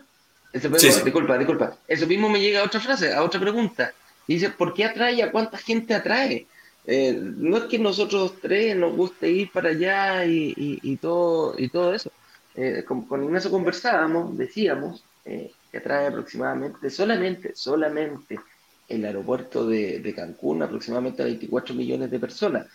disculpa, 0.54 1.38
disculpa. 1.38 1.78
Eso 1.88 2.06
mismo 2.06 2.30
me 2.30 2.42
llega 2.42 2.62
a 2.62 2.64
otra 2.64 2.82
frase, 2.82 3.14
a 3.14 3.24
otra 3.24 3.40
pregunta. 3.40 3.94
dice, 4.28 4.50
¿por 4.50 4.74
qué 4.74 4.84
atrae? 4.84 5.24
¿A 5.24 5.32
cuánta 5.32 5.58
gente 5.58 5.94
atrae? 5.94 6.48
Eh, 6.90 7.20
no 7.22 7.58
es 7.58 7.64
que 7.66 7.78
nosotros 7.78 8.36
tres 8.42 8.74
nos 8.78 8.96
guste 8.96 9.30
ir 9.30 9.52
para 9.52 9.70
allá 9.70 10.26
y, 10.26 10.98
todo, 11.02 11.54
y 11.58 11.68
todo 11.68 11.94
eso. 11.94 12.10
Eh, 12.56 12.84
con, 12.88 13.06
con, 13.06 13.24
Ignacio 13.26 13.52
conversábamos, 13.52 14.38
decíamos 14.38 15.04
eh, 15.26 15.52
que 15.70 15.80
atrae 15.80 16.08
aproximadamente, 16.08 16.90
solamente, 16.90 17.54
solamente 17.54 18.40
el 18.88 19.04
aeropuerto 19.04 19.68
de, 19.68 20.14
Cancún, 20.16 20.64
aproximadamente 20.64 21.22
a 21.22 21.26
24 21.26 21.76
millones 21.76 22.10
de 22.10 22.20
personas. 22.20 22.68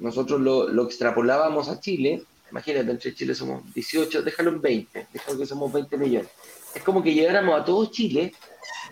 Nosotros 0.00 0.40
lo, 0.40 0.84
extrapolábamos 0.84 1.68
a 1.68 1.78
Chile 1.80 2.24
Imagínate, 2.50 2.90
entre 2.90 3.14
Chile 3.14 3.32
somos 3.32 3.72
18, 3.72 4.22
déjalo 4.22 4.50
en 4.50 4.60
20, 4.60 5.06
déjalo 5.12 5.38
que 5.38 5.46
somos 5.46 5.72
20 5.72 5.96
millones. 5.96 6.30
Es 6.74 6.82
como 6.82 7.00
que 7.00 7.14
llegáramos 7.14 7.60
a 7.60 7.64
todo 7.64 7.86
Chile 7.92 8.34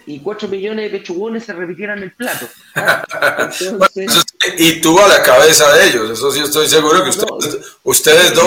y 0.09 0.21
4 0.21 0.49
millones 0.49 0.91
de 0.91 0.99
pechugones 0.99 1.45
se 1.45 1.53
repitieran 1.53 2.03
el 2.03 2.13
plato. 2.13 2.49
y 4.59 4.81
tú 4.81 4.99
a 4.99 5.07
la 5.07 5.23
cabeza 5.23 5.73
de 5.75 5.89
ellos, 5.89 6.11
eso 6.11 6.31
sí 6.33 6.41
estoy 6.41 6.67
seguro 6.67 7.05
que 7.05 7.11
ustedes, 7.11 7.59
ustedes 7.83 8.35
dos... 8.35 8.47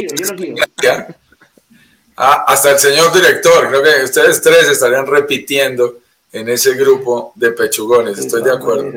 Ah, 2.18 2.46
hasta 2.48 2.72
el 2.72 2.80
señor 2.80 3.14
director, 3.14 3.68
creo 3.70 3.82
que 3.82 4.04
ustedes 4.04 4.42
tres 4.42 4.68
estarían 4.68 5.08
repitiendo 5.08 6.00
en 6.32 6.50
ese 6.50 6.74
grupo 6.74 7.32
de 7.36 7.52
pechugones, 7.52 8.18
estoy 8.18 8.44
de 8.44 8.52
acuerdo. 8.52 8.92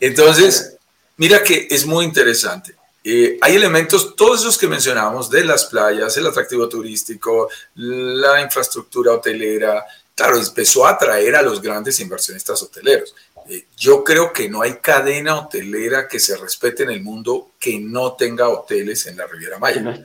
Entonces, 0.00 0.76
mira 1.16 1.42
que 1.42 1.68
es 1.70 1.86
muy 1.86 2.04
interesante. 2.04 2.74
Eh, 3.04 3.38
hay 3.40 3.56
elementos, 3.56 4.14
todos 4.16 4.40
esos 4.40 4.58
que 4.58 4.66
mencionamos, 4.66 5.30
de 5.30 5.44
las 5.44 5.66
playas, 5.66 6.16
el 6.16 6.26
atractivo 6.26 6.68
turístico, 6.68 7.48
la 7.76 8.40
infraestructura 8.42 9.12
hotelera, 9.12 9.84
claro, 10.18 10.36
empezó 10.36 10.84
a 10.84 10.90
atraer 10.90 11.36
a 11.36 11.42
los 11.42 11.62
grandes 11.62 12.00
inversionistas 12.00 12.60
hoteleros. 12.60 13.14
Eh, 13.48 13.66
yo 13.76 14.02
creo 14.02 14.32
que 14.32 14.48
no 14.48 14.62
hay 14.62 14.74
cadena 14.74 15.38
hotelera 15.38 16.08
que 16.08 16.18
se 16.18 16.36
respete 16.36 16.82
en 16.82 16.90
el 16.90 17.02
mundo 17.02 17.52
que 17.58 17.78
no 17.78 18.14
tenga 18.14 18.48
hoteles 18.48 19.06
en 19.06 19.16
la 19.16 19.28
Riviera 19.28 19.60
Maya. 19.60 20.04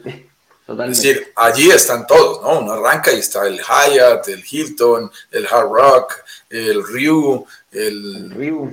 Es 0.68 0.78
decir, 0.78 1.34
allí 1.36 1.72
están 1.72 2.06
todos, 2.06 2.42
¿no? 2.44 2.60
Uno 2.60 2.74
arranca 2.74 3.12
y 3.12 3.20
está 3.20 3.48
el 3.48 3.60
Hyatt, 3.60 4.28
el 4.30 4.44
Hilton, 4.50 5.12
el 5.32 5.48
Hard 5.48 5.70
Rock, 5.70 6.14
el 6.50 6.86
Ryu, 6.86 7.46
el... 7.72 8.30
Ryu. 8.30 8.72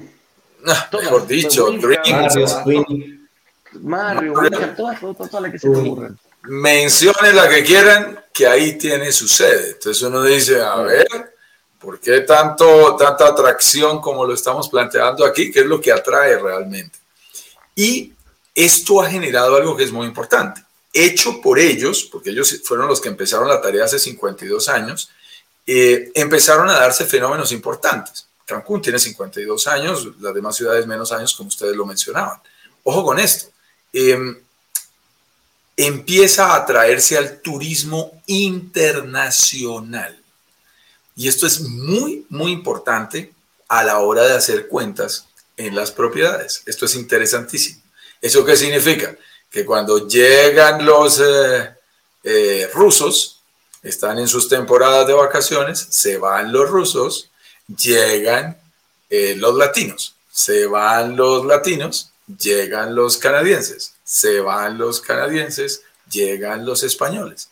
Ah, 0.66 0.90
mejor 0.92 1.26
dicho, 1.26 1.70
Dream, 1.70 2.28
Mario, 3.80 4.34
todas, 4.76 5.00
todas, 5.00 5.42
las 5.42 5.52
que 5.52 5.58
se 5.58 5.68
ocurran. 5.68 6.18
Mencione 6.42 7.32
la 7.32 7.48
que 7.48 7.64
quieran, 7.64 8.24
que 8.32 8.46
ahí 8.46 8.76
tiene 8.76 9.10
su 9.10 9.26
sede. 9.26 9.70
Entonces 9.70 10.02
uno 10.02 10.22
dice, 10.22 10.60
a 10.60 10.76
ver, 10.76 11.29
¿por 11.80 11.98
qué 11.98 12.20
tanto, 12.20 12.94
tanta 12.96 13.28
atracción 13.28 14.00
como 14.00 14.24
lo 14.24 14.34
estamos 14.34 14.68
planteando 14.68 15.24
aquí? 15.24 15.50
¿Qué 15.50 15.60
es 15.60 15.66
lo 15.66 15.80
que 15.80 15.90
atrae 15.90 16.38
realmente? 16.38 16.98
Y 17.74 18.12
esto 18.54 19.00
ha 19.00 19.10
generado 19.10 19.56
algo 19.56 19.76
que 19.76 19.84
es 19.84 19.92
muy 19.92 20.06
importante. 20.06 20.62
Hecho 20.92 21.40
por 21.40 21.58
ellos, 21.58 22.08
porque 22.10 22.30
ellos 22.30 22.60
fueron 22.64 22.86
los 22.88 23.00
que 23.00 23.08
empezaron 23.08 23.48
la 23.48 23.60
tarea 23.60 23.84
hace 23.84 23.98
52 23.98 24.68
años, 24.68 25.10
eh, 25.66 26.10
empezaron 26.14 26.68
a 26.68 26.74
darse 26.74 27.06
fenómenos 27.06 27.52
importantes. 27.52 28.26
Cancún 28.44 28.82
tiene 28.82 28.98
52 28.98 29.66
años, 29.68 30.08
las 30.20 30.34
demás 30.34 30.56
ciudades 30.56 30.86
menos 30.86 31.12
años, 31.12 31.34
como 31.34 31.48
ustedes 31.48 31.76
lo 31.76 31.86
mencionaban. 31.86 32.40
Ojo 32.82 33.04
con 33.04 33.18
esto. 33.18 33.50
Em, 33.92 34.36
empieza 35.76 36.46
a 36.46 36.56
atraerse 36.56 37.16
al 37.16 37.40
turismo 37.40 38.20
internacional. 38.26 40.19
Y 41.20 41.28
esto 41.28 41.46
es 41.46 41.60
muy, 41.60 42.24
muy 42.30 42.50
importante 42.50 43.34
a 43.68 43.84
la 43.84 43.98
hora 43.98 44.22
de 44.22 44.32
hacer 44.32 44.68
cuentas 44.68 45.26
en 45.54 45.74
las 45.76 45.90
propiedades. 45.90 46.62
Esto 46.64 46.86
es 46.86 46.94
interesantísimo. 46.94 47.78
¿Eso 48.22 48.42
qué 48.42 48.56
significa? 48.56 49.14
Que 49.50 49.66
cuando 49.66 50.08
llegan 50.08 50.82
los 50.82 51.20
eh, 51.20 51.74
eh, 52.24 52.70
rusos, 52.72 53.42
están 53.82 54.18
en 54.18 54.28
sus 54.28 54.48
temporadas 54.48 55.06
de 55.06 55.12
vacaciones, 55.12 55.88
se 55.90 56.16
van 56.16 56.50
los 56.54 56.70
rusos, 56.70 57.30
llegan 57.68 58.58
eh, 59.10 59.34
los 59.36 59.54
latinos, 59.56 60.14
se 60.32 60.64
van 60.64 61.16
los 61.16 61.44
latinos, 61.44 62.12
llegan 62.38 62.94
los 62.94 63.18
canadienses, 63.18 63.92
se 64.04 64.40
van 64.40 64.78
los 64.78 65.02
canadienses, 65.02 65.82
llegan 66.10 66.64
los 66.64 66.82
españoles. 66.82 67.50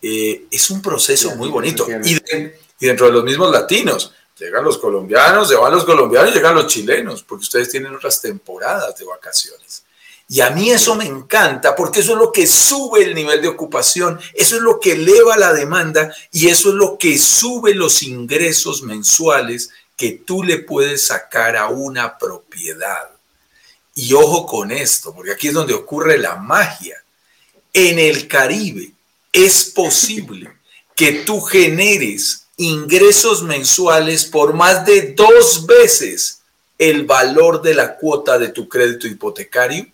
Es 0.00 0.70
un 0.70 0.80
proceso 0.80 1.34
muy 1.34 1.48
bonito. 1.48 1.84
Y, 2.04 2.16
dentro 2.86 3.06
de 3.06 3.12
los 3.12 3.24
mismos 3.24 3.50
latinos, 3.50 4.12
llegan 4.38 4.64
los 4.64 4.78
colombianos, 4.78 5.48
se 5.48 5.56
van 5.56 5.72
los 5.72 5.84
colombianos, 5.84 6.34
llegan 6.34 6.54
los 6.54 6.66
chilenos, 6.66 7.22
porque 7.22 7.42
ustedes 7.42 7.70
tienen 7.70 7.94
otras 7.94 8.20
temporadas 8.20 8.96
de 8.96 9.04
vacaciones. 9.04 9.82
Y 10.30 10.42
a 10.42 10.50
mí 10.50 10.70
eso 10.70 10.94
me 10.94 11.06
encanta 11.06 11.74
porque 11.74 12.00
eso 12.00 12.12
es 12.12 12.18
lo 12.18 12.30
que 12.30 12.46
sube 12.46 13.02
el 13.02 13.14
nivel 13.14 13.40
de 13.40 13.48
ocupación, 13.48 14.20
eso 14.34 14.56
es 14.56 14.62
lo 14.62 14.78
que 14.78 14.92
eleva 14.92 15.38
la 15.38 15.54
demanda 15.54 16.14
y 16.30 16.48
eso 16.48 16.68
es 16.68 16.74
lo 16.74 16.98
que 16.98 17.16
sube 17.16 17.74
los 17.74 18.02
ingresos 18.02 18.82
mensuales 18.82 19.70
que 19.96 20.12
tú 20.12 20.44
le 20.44 20.58
puedes 20.58 21.06
sacar 21.06 21.56
a 21.56 21.68
una 21.68 22.18
propiedad. 22.18 23.10
Y 23.94 24.12
ojo 24.12 24.46
con 24.46 24.70
esto, 24.70 25.14
porque 25.14 25.32
aquí 25.32 25.48
es 25.48 25.54
donde 25.54 25.72
ocurre 25.72 26.18
la 26.18 26.36
magia. 26.36 27.02
En 27.72 27.98
el 27.98 28.28
Caribe 28.28 28.92
es 29.32 29.64
posible 29.64 30.52
que 30.94 31.24
tú 31.24 31.40
generes 31.40 32.47
ingresos 32.58 33.42
mensuales 33.42 34.26
por 34.26 34.52
más 34.52 34.84
de 34.84 35.12
dos 35.12 35.66
veces 35.66 36.42
el 36.76 37.06
valor 37.06 37.62
de 37.62 37.74
la 37.74 37.96
cuota 37.96 38.38
de 38.38 38.48
tu 38.48 38.68
crédito 38.68 39.06
hipotecario, 39.06 39.86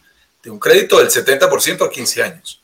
de 0.42 0.50
un 0.50 0.58
crédito 0.58 0.98
del 0.98 1.08
70% 1.08 1.86
a 1.86 1.90
15 1.90 2.22
años. 2.22 2.60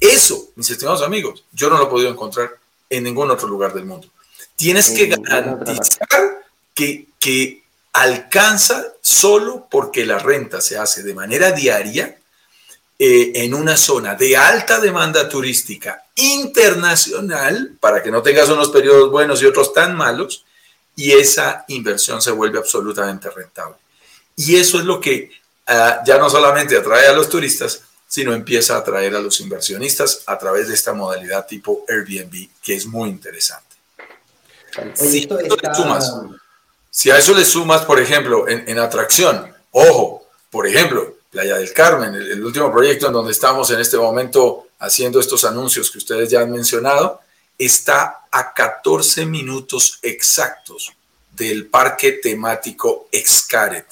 Eso, 0.00 0.50
mis 0.56 0.70
estimados 0.70 1.02
amigos, 1.02 1.44
yo 1.52 1.68
no 1.68 1.76
lo 1.76 1.84
he 1.84 1.90
podido 1.90 2.10
encontrar 2.10 2.58
en 2.88 3.04
ningún 3.04 3.30
otro 3.30 3.46
lugar 3.46 3.72
del 3.74 3.84
mundo. 3.84 4.08
Tienes 4.56 4.90
que 4.90 5.06
garantizar 5.06 6.44
que, 6.74 7.06
que 7.18 7.62
alcanza 7.92 8.84
solo 9.00 9.66
porque 9.70 10.06
la 10.06 10.18
renta 10.18 10.60
se 10.60 10.78
hace 10.78 11.02
de 11.02 11.14
manera 11.14 11.52
diaria 11.52 12.18
eh, 12.98 13.32
en 13.34 13.54
una 13.54 13.76
zona 13.76 14.14
de 14.14 14.36
alta 14.36 14.78
demanda 14.78 15.28
turística 15.28 16.04
internacional, 16.14 17.76
para 17.80 18.02
que 18.02 18.10
no 18.10 18.22
tengas 18.22 18.48
unos 18.48 18.68
periodos 18.68 19.10
buenos 19.10 19.42
y 19.42 19.46
otros 19.46 19.72
tan 19.72 19.96
malos, 19.96 20.44
y 20.94 21.12
esa 21.12 21.64
inversión 21.68 22.20
se 22.20 22.30
vuelve 22.30 22.58
absolutamente 22.58 23.30
rentable. 23.30 23.76
Y 24.36 24.56
eso 24.56 24.78
es 24.78 24.84
lo 24.84 25.00
que 25.00 25.30
ah, 25.66 26.02
ya 26.06 26.18
no 26.18 26.28
solamente 26.28 26.76
atrae 26.76 27.08
a 27.08 27.12
los 27.12 27.28
turistas, 27.28 27.82
sino 28.06 28.34
empieza 28.34 28.74
a 28.74 28.78
atraer 28.78 29.16
a 29.16 29.20
los 29.20 29.40
inversionistas 29.40 30.22
a 30.26 30.38
través 30.38 30.68
de 30.68 30.74
esta 30.74 30.92
modalidad 30.92 31.46
tipo 31.46 31.84
Airbnb, 31.88 32.48
que 32.62 32.74
es 32.74 32.84
muy 32.86 33.08
interesante. 33.08 33.74
si, 34.94 35.28
si, 36.90 37.10
a 37.10 37.16
eso 37.16 37.34
le 37.34 37.44
sumas, 37.44 37.86
por 37.86 37.98
ejemplo, 37.98 38.46
en, 38.48 38.68
en 38.68 38.78
atracción, 38.78 39.50
ojo, 39.70 40.26
por 40.50 40.66
ejemplo, 40.66 41.16
Playa 41.32 41.56
del 41.56 41.72
Carmen, 41.72 42.14
el, 42.14 42.44
último 42.44 42.70
proyecto 42.70 43.06
en 43.06 43.14
donde 43.14 43.32
estamos 43.32 43.70
en 43.70 43.80
este 43.80 43.96
momento 43.96 44.66
haciendo 44.80 45.18
estos 45.18 45.44
anuncios 45.44 45.90
que 45.90 45.96
ustedes 45.96 46.28
ya 46.28 46.42
han 46.42 46.52
mencionado, 46.52 47.20
está 47.56 48.26
a 48.30 48.52
14 48.52 49.24
minutos 49.24 49.98
exactos 50.02 50.92
del 51.30 51.68
parque 51.68 52.20
temático 52.22 53.08
Xcaret. 53.10 53.86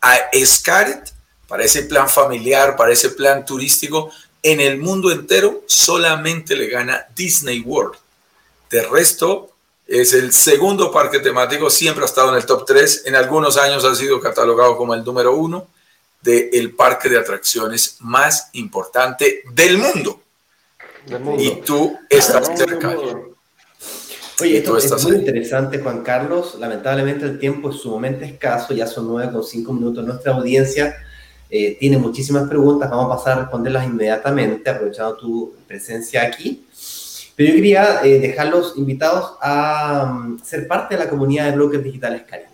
A 0.00 0.16
Xcaret, 0.34 1.12
para 1.46 1.62
ese 1.62 1.84
plan 1.84 2.08
familiar, 2.08 2.74
para 2.74 2.92
ese 2.92 3.10
plan 3.10 3.44
turístico, 3.44 4.10
en 4.42 4.60
el 4.60 4.78
mundo 4.78 5.12
entero 5.12 5.62
solamente 5.66 6.56
le 6.56 6.66
gana 6.66 7.06
Disney 7.14 7.60
World. 7.60 7.98
De 8.68 8.82
resto, 8.82 9.52
es 9.86 10.12
el 10.12 10.32
segundo 10.32 10.90
parque 10.90 11.20
temático, 11.20 11.70
siempre 11.70 12.02
ha 12.02 12.06
estado 12.06 12.30
en 12.30 12.38
el 12.38 12.46
top 12.46 12.66
3, 12.66 13.02
en 13.06 13.14
algunos 13.14 13.56
años 13.56 13.84
ha 13.84 13.94
sido 13.94 14.20
catalogado 14.20 14.76
como 14.76 14.92
el 14.92 15.04
número 15.04 15.36
uno 15.36 15.68
del 16.22 16.74
parque 16.74 17.08
de 17.08 17.18
atracciones 17.18 17.96
más 18.00 18.50
importante 18.52 19.42
del 19.54 19.78
mundo. 19.78 20.20
Y 21.38 21.60
tú 21.62 21.98
estás 22.08 22.50
cerca. 22.56 22.96
Oye, 24.40 24.58
esto 24.58 24.76
es 24.78 25.04
muy 25.04 25.16
interesante, 25.16 25.78
Juan 25.78 26.02
Carlos. 26.02 26.56
Lamentablemente 26.58 27.26
el 27.26 27.38
tiempo 27.38 27.70
es 27.70 27.76
sumamente 27.76 28.24
escaso, 28.24 28.72
ya 28.72 28.86
son 28.86 29.08
nueve 29.08 29.32
con 29.32 29.44
cinco 29.44 29.72
minutos. 29.72 30.04
Nuestra 30.04 30.32
audiencia 30.32 30.94
eh, 31.50 31.76
tiene 31.78 31.98
muchísimas 31.98 32.48
preguntas, 32.48 32.88
vamos 32.88 33.06
a 33.06 33.16
pasar 33.16 33.32
a 33.38 33.40
responderlas 33.42 33.86
inmediatamente, 33.86 34.70
aprovechando 34.70 35.16
tu 35.16 35.54
presencia 35.66 36.22
aquí. 36.22 36.64
Pero 37.34 37.50
yo 37.50 37.54
quería 37.56 38.00
eh, 38.04 38.18
dejarlos 38.18 38.74
invitados 38.76 39.32
a 39.40 40.12
um, 40.12 40.38
ser 40.42 40.68
parte 40.68 40.96
de 40.96 41.04
la 41.04 41.10
comunidad 41.10 41.46
de 41.46 41.52
bloques 41.52 41.82
digitales 41.82 42.22
Caribe. 42.22 42.49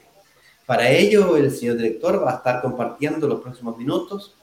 Para 0.67 0.91
ello, 0.91 1.37
el 1.37 1.51
señor 1.51 1.77
director 1.77 2.25
va 2.25 2.33
a 2.33 2.37
estar 2.37 2.61
compartiendo 2.61 3.29
los 3.29 3.41
próximos 3.41 3.79
minutos, 3.79 4.35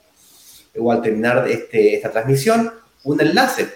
o 0.76 0.90
al 0.90 1.02
terminar 1.02 1.46
este, 1.48 1.94
esta 1.94 2.10
transmisión, 2.10 2.72
un 3.04 3.20
enlace 3.20 3.68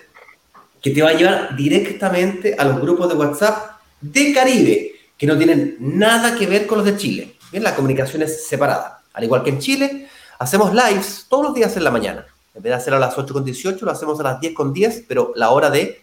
que 0.80 0.90
te 0.90 1.03
va 1.03 1.11
a 1.11 1.14
llevar 1.14 1.57
directamente 1.57 2.55
a 2.59 2.64
los 2.64 2.80
grupos 2.80 3.09
de 3.09 3.14
WhatsApp 3.14 3.80
de 4.01 4.32
Caribe, 4.32 4.92
que 5.16 5.26
no 5.26 5.36
tienen 5.36 5.76
nada 5.78 6.36
que 6.36 6.46
ver 6.46 6.66
con 6.66 6.78
los 6.78 6.86
de 6.86 6.96
Chile. 6.96 7.36
Bien, 7.51 7.62
la 7.62 7.74
comunicación 7.74 8.22
es 8.22 8.46
separada. 8.46 9.03
Al 9.12 9.24
igual 9.24 9.42
que 9.42 9.51
en 9.51 9.59
Chile, 9.59 10.09
hacemos 10.38 10.72
lives 10.72 11.26
todos 11.28 11.44
los 11.44 11.55
días 11.55 11.76
en 11.76 11.84
la 11.84 11.90
mañana. 11.90 12.26
En 12.55 12.62
vez 12.62 12.70
de 12.70 12.76
hacerlo 12.76 12.96
a 12.96 13.01
las 13.01 13.16
8.18, 13.16 13.80
lo 13.80 13.90
hacemos 13.90 14.18
a 14.20 14.22
las 14.22 14.40
10.10, 14.40 15.05
pero 15.07 15.32
la 15.36 15.51
hora 15.51 15.70
de 15.70 16.01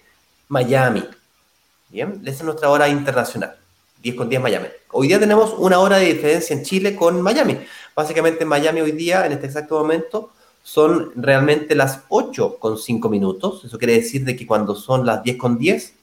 Miami. 0.50 1.04
Bien, 1.90 2.22
esa 2.24 2.38
es 2.38 2.44
nuestra 2.44 2.70
hora 2.70 2.88
internacional. 2.88 3.56
10 4.06 4.16
con 4.16 4.30
10 4.30 4.40
Miami. 4.40 4.68
Hoy 4.92 5.08
día 5.08 5.20
tenemos 5.20 5.56
una 5.58 5.80
hora 5.80 5.98
de 5.98 6.14
diferencia 6.14 6.56
en 6.56 6.62
Chile 6.62 6.96
con 6.96 7.20
Miami. 7.24 7.58
Básicamente 7.96 8.44
en 8.44 8.50
Miami 8.50 8.82
hoy 8.82 8.92
día, 8.92 9.26
en 9.26 9.32
este 9.32 9.48
exacto 9.48 9.80
momento, 9.80 10.30
son 10.62 11.12
realmente 11.16 11.74
las 11.74 12.02
8 12.10 12.60
con 12.60 12.78
5 12.78 13.10
minutos. 13.10 13.66
Eso 13.66 13.80
quiere 13.80 13.94
decir 13.94 14.24
de 14.24 14.36
que 14.36 14.46
cuando 14.46 14.76
son 14.76 15.08
las 15.08 15.24
10 15.24 15.38
con 15.38 15.58
10, 15.58 15.96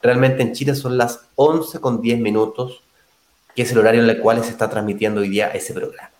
realmente 0.00 0.42
en 0.42 0.52
Chile 0.52 0.76
son 0.76 0.96
las 0.96 1.22
11 1.34 1.80
con 1.80 2.00
10 2.00 2.20
minutos, 2.20 2.84
que 3.56 3.62
es 3.62 3.72
el 3.72 3.78
horario 3.78 4.04
en 4.04 4.08
el 4.08 4.20
cual 4.20 4.44
se 4.44 4.50
está 4.50 4.70
transmitiendo 4.70 5.20
hoy 5.20 5.28
día 5.28 5.48
ese 5.48 5.74
programa. 5.74 6.12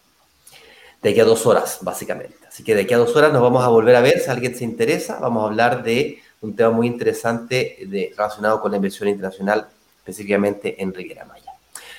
De 1.00 1.10
aquí 1.10 1.20
a 1.20 1.24
dos 1.24 1.46
horas, 1.46 1.78
básicamente. 1.80 2.38
Así 2.48 2.64
que 2.64 2.74
de 2.74 2.82
aquí 2.82 2.94
a 2.94 2.98
dos 2.98 3.14
horas 3.14 3.32
nos 3.32 3.40
vamos 3.40 3.62
a 3.62 3.68
volver 3.68 3.94
a 3.94 4.00
ver. 4.00 4.18
Si 4.18 4.28
alguien 4.28 4.56
se 4.56 4.64
interesa, 4.64 5.20
vamos 5.20 5.44
a 5.44 5.46
hablar 5.46 5.84
de 5.84 6.20
un 6.40 6.56
tema 6.56 6.70
muy 6.70 6.88
interesante 6.88 7.86
de, 7.86 8.12
relacionado 8.16 8.60
con 8.60 8.72
la 8.72 8.78
inversión 8.78 9.08
internacional 9.08 9.68
específicamente 10.00 10.82
en 10.82 10.92
Riviera 10.92 11.24
Maya. 11.24 11.52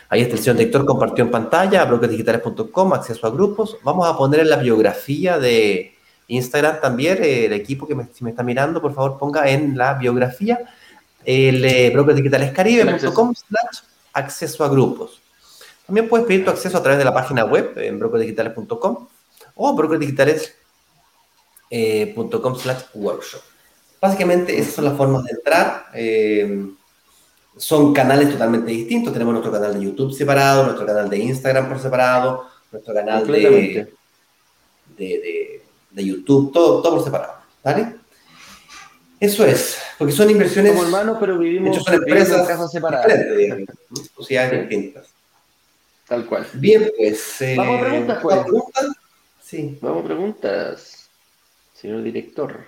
Ahí 0.10 0.22
está 0.22 0.36
el 0.36 0.42
señor 0.42 0.58
director, 0.58 0.86
compartió 0.86 1.24
en 1.24 1.32
pantalla, 1.32 1.86
bloquesdigitales.com, 1.86 2.94
acceso 2.94 3.26
a 3.26 3.30
grupos. 3.30 3.78
Vamos 3.84 4.06
a 4.06 4.18
poner 4.18 4.42
en 4.42 4.50
la 4.50 4.58
biografía 4.58 5.40
de 5.40 5.96
Instagram 6.28 6.82
también, 6.82 7.24
eh, 7.24 7.46
el 7.46 7.54
equipo 7.54 7.88
que 7.88 7.96
me, 7.96 8.08
si 8.14 8.24
me 8.24 8.32
está 8.32 8.44
mirando, 8.44 8.82
por 8.82 8.94
favor 8.94 9.18
ponga 9.18 9.50
en 9.50 9.78
la 9.78 9.94
biografía 9.94 10.60
el 11.24 11.64
eh, 11.64 11.92
brokersdigitalescaribe.com 11.92 13.34
slash 13.36 13.84
acceso 14.14 14.64
a 14.64 14.70
grupos. 14.70 15.22
También 15.86 16.10
puedes 16.10 16.26
pedir 16.26 16.44
tu 16.44 16.52
acceso 16.52 16.78
a 16.78 16.82
través 16.82 17.00
de 17.00 17.06
la 17.06 17.14
página 17.14 17.46
web 17.46 17.74
en 17.78 18.00
brokersdigitales.com 18.00 19.08
o 19.56 19.76
brokersdigitales.com 19.76 20.54
eh, 21.70 22.14
slash 22.62 22.82
workshop. 22.94 23.42
Básicamente 24.02 24.58
esas 24.58 24.74
son 24.74 24.86
las 24.86 24.98
formas 24.98 25.24
de 25.24 25.32
entrar. 25.32 25.86
Eh, 25.94 26.72
son 27.58 27.94
canales 27.94 28.32
totalmente 28.32 28.72
distintos. 28.72 29.14
Tenemos 29.14 29.34
nuestro 29.34 29.52
canal 29.52 29.74
de 29.74 29.86
YouTube 29.86 30.14
separado, 30.14 30.64
nuestro 30.64 30.86
canal 30.86 31.10
de 31.10 31.18
Instagram 31.18 31.70
por 31.70 31.80
separado, 31.80 32.48
nuestro 32.72 32.94
canal 32.94 33.28
de, 33.28 33.94
de, 34.98 35.62
de, 35.92 36.06
YouTube, 36.06 36.52
todo, 36.52 36.82
todo 36.82 36.96
por 36.96 37.04
separado. 37.04 37.34
¿Vale? 37.64 37.96
Eso 39.20 39.46
es, 39.46 39.80
porque 40.00 40.14
son 40.14 40.32
inversiones. 40.32 40.72
Como 40.72 40.86
hermanos, 40.86 41.18
pero 41.20 41.38
vivimos, 41.38 41.84
son 41.84 41.94
empresas 41.94 42.50
en 42.50 42.70
separadas. 42.70 43.14
Sociedades 44.16 44.68
distintas. 44.68 45.10
Tal 46.08 46.26
cual. 46.26 46.48
Bien, 46.54 46.92
pues. 46.98 47.42
Eh, 47.42 47.56
Vamos 47.56 47.80
a 47.80 47.86
preguntas, 47.86 48.20
pues. 48.22 48.40
preguntas? 48.40 48.86
Sí. 49.42 49.78
Vamos 49.80 50.04
a 50.04 50.08
preguntas, 50.08 51.10
señor 51.74 52.02
director. 52.02 52.66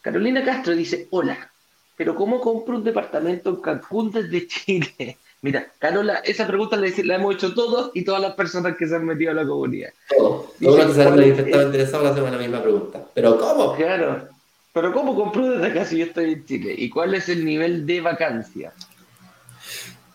Carolina 0.00 0.44
Castro 0.44 0.74
dice: 0.76 1.08
Hola, 1.10 1.51
pero 1.96 2.14
¿cómo 2.14 2.40
compro 2.40 2.76
un 2.76 2.84
departamento 2.84 3.50
en 3.50 3.56
Cancún 3.56 4.10
desde 4.10 4.46
Chile? 4.46 5.18
Mira, 5.42 5.72
Carola, 5.78 6.18
esa 6.18 6.46
pregunta 6.46 6.76
la, 6.76 7.16
hemos 7.16 7.34
hecho 7.34 7.52
todos 7.52 7.90
y 7.94 8.04
todas 8.04 8.22
las 8.22 8.34
personas 8.34 8.76
que 8.76 8.86
se 8.86 8.94
han 8.94 9.04
metido 9.04 9.32
a 9.32 9.34
la 9.34 9.44
comunidad. 9.44 9.90
Todos. 10.08 10.46
Todos 10.60 10.78
los 10.78 10.86
que 10.86 10.94
se 10.94 11.02
han 11.02 11.16
manifestado 11.16 11.62
interesados 11.64 12.10
hacemos 12.12 12.30
la 12.30 12.38
misma 12.38 12.62
pregunta. 12.62 13.04
¿Pero 13.12 13.38
cómo? 13.38 13.74
Claro. 13.74 14.28
¿Pero 14.72 14.92
cómo 14.92 15.16
compro 15.16 15.50
desde 15.50 15.66
acá 15.66 15.84
si 15.84 15.98
yo 15.98 16.04
estoy 16.06 16.32
en 16.32 16.46
Chile? 16.46 16.74
¿Y 16.78 16.88
cuál 16.88 17.14
es 17.14 17.28
el 17.28 17.44
nivel 17.44 17.84
de 17.84 18.00
vacancia? 18.00 18.72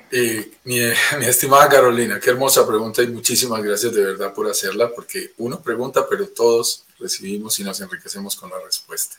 Eh, 0.09 0.51
mi, 0.63 0.80
mi, 1.19 1.25
estimada 1.25 1.67
Carolina, 1.67 2.19
qué 2.21 2.30
hermosa 2.30 2.65
pregunta 2.65 3.03
y 3.03 3.07
muchísimas 3.07 3.61
gracias 3.61 3.93
de 3.93 4.05
verdad 4.05 4.34
por 4.34 4.49
hacerla, 4.49 4.89
porque 4.95 5.34
uno 5.38 5.61
pregunta, 5.61 6.07
pero 6.09 6.30
todos 6.30 6.86
recibimos 6.97 7.59
y 7.59 7.65
nos 7.65 7.82
enriquecemos 7.82 8.36
con 8.38 8.49
la 8.49 8.59
respuesta. 8.63 9.17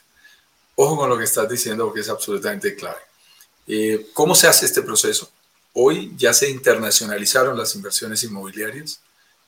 Ojo 0.80 0.96
con 0.96 1.08
lo 1.08 1.18
que 1.18 1.24
estás 1.24 1.48
diciendo 1.48 1.86
porque 1.86 2.02
es 2.02 2.08
absolutamente 2.08 2.76
clave. 2.76 3.00
Eh, 3.66 4.10
¿Cómo 4.12 4.36
se 4.36 4.46
hace 4.46 4.64
este 4.64 4.82
proceso? 4.82 5.28
Hoy 5.72 6.14
ya 6.16 6.32
se 6.32 6.48
internacionalizaron 6.48 7.58
las 7.58 7.74
inversiones 7.74 8.22
inmobiliarias, 8.22 9.00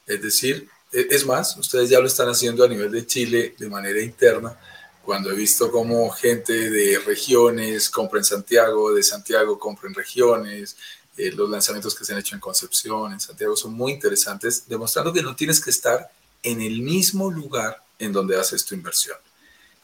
es 0.09 0.21
decir, 0.21 0.69
e, 0.93 1.07
es 1.09 1.25
más, 1.25 1.57
ustedes 1.57 1.89
ya 1.89 2.01
lo 2.01 2.09
están 2.09 2.29
haciendo 2.29 2.65
a 2.65 2.69
nivel 2.69 2.91
de 2.91 3.07
Chile 3.07 3.55
de 3.57 3.69
manera 3.69 4.01
interna, 4.01 4.59
cuando 5.05 5.31
he 5.31 5.37
visto 5.37 5.71
cómo 5.71 6.11
gente 6.11 6.69
de 6.69 6.99
regiones 6.99 7.91
compra 7.91 8.19
en 8.19 8.25
Santiago, 8.25 8.93
de 8.93 9.05
Santiago 9.05 9.57
compra 9.57 9.89
en 9.89 9.95
regiones, 9.95 10.77
eh, 11.17 11.31
los 11.31 11.49
lanzamientos 11.49 11.95
que 11.95 12.05
se 12.05 12.13
han 12.13 12.19
hecho 12.19 12.35
en 12.35 12.41
Concepción, 12.41 13.13
en 13.13 13.21
Santiago, 13.21 13.55
son 13.55 13.75
muy 13.75 13.93
interesantes, 13.93 14.65
demostrando 14.67 15.13
que 15.13 15.23
no 15.23 15.37
tienes 15.37 15.61
que 15.61 15.71
estar 15.71 16.11
en 16.43 16.61
el 16.61 16.83
mismo 16.83 17.31
lugar 17.31 17.81
en 18.01 18.13
donde 18.13 18.37
haces 18.37 18.65
tu 18.65 18.75
inversión. 18.75 19.17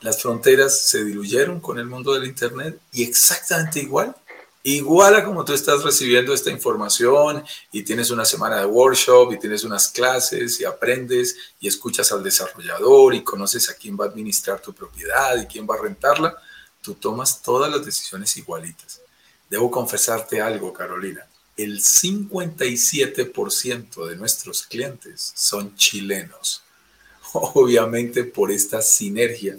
Las 0.00 0.20
fronteras 0.20 0.82
se 0.82 1.04
diluyeron 1.04 1.60
con 1.60 1.78
el 1.78 1.86
mundo 1.86 2.14
del 2.14 2.26
Internet 2.26 2.78
y 2.92 3.02
exactamente 3.02 3.80
igual 3.80 4.14
igual 4.68 5.14
a 5.14 5.24
como 5.24 5.44
tú 5.44 5.52
estás 5.52 5.84
recibiendo 5.84 6.34
esta 6.34 6.50
información 6.50 7.44
y 7.70 7.84
tienes 7.84 8.10
una 8.10 8.24
semana 8.24 8.58
de 8.58 8.66
workshop 8.66 9.32
y 9.32 9.38
tienes 9.38 9.62
unas 9.62 9.90
clases 9.90 10.60
y 10.60 10.64
aprendes 10.64 11.36
y 11.60 11.68
escuchas 11.68 12.10
al 12.10 12.24
desarrollador 12.24 13.14
y 13.14 13.22
conoces 13.22 13.70
a 13.70 13.74
quién 13.74 13.96
va 13.96 14.06
a 14.06 14.08
administrar 14.08 14.60
tu 14.60 14.72
propiedad 14.72 15.40
y 15.40 15.46
quién 15.46 15.68
va 15.70 15.76
a 15.76 15.82
rentarla, 15.82 16.36
tú 16.82 16.94
tomas 16.94 17.42
todas 17.42 17.70
las 17.70 17.86
decisiones 17.86 18.36
igualitas. 18.36 19.00
Debo 19.48 19.70
confesarte 19.70 20.40
algo, 20.40 20.72
Carolina. 20.72 21.24
El 21.56 21.80
57% 21.80 24.04
de 24.04 24.16
nuestros 24.16 24.64
clientes 24.64 25.32
son 25.36 25.76
chilenos. 25.76 26.64
Obviamente 27.34 28.24
por 28.24 28.50
esta 28.50 28.82
sinergia 28.82 29.56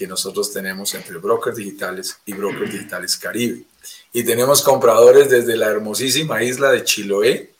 que 0.00 0.06
nosotros 0.06 0.50
tenemos 0.50 0.94
entre 0.94 1.18
brokers 1.18 1.58
digitales 1.58 2.16
y 2.24 2.32
brokers 2.32 2.72
digitales 2.72 3.18
Caribe. 3.18 3.64
Y 4.14 4.24
tenemos 4.24 4.62
compradores 4.62 5.28
desde 5.28 5.58
la 5.58 5.66
hermosísima 5.66 6.42
isla 6.42 6.70
de 6.70 6.84
Chiloé 6.84 7.52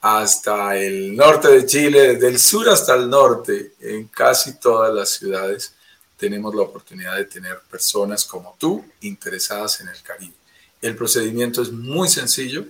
hasta 0.00 0.74
el 0.74 1.14
norte 1.14 1.48
de 1.48 1.66
Chile, 1.66 2.14
desde 2.14 2.28
el 2.28 2.38
sur 2.38 2.66
hasta 2.70 2.94
el 2.94 3.10
norte, 3.10 3.74
en 3.78 4.08
casi 4.08 4.58
todas 4.58 4.94
las 4.94 5.10
ciudades 5.10 5.74
tenemos 6.16 6.54
la 6.54 6.62
oportunidad 6.62 7.14
de 7.14 7.26
tener 7.26 7.60
personas 7.70 8.24
como 8.24 8.56
tú 8.58 8.82
interesadas 9.02 9.82
en 9.82 9.88
el 9.88 10.00
Caribe. 10.00 10.32
El 10.80 10.96
procedimiento 10.96 11.60
es 11.60 11.70
muy 11.70 12.08
sencillo, 12.08 12.64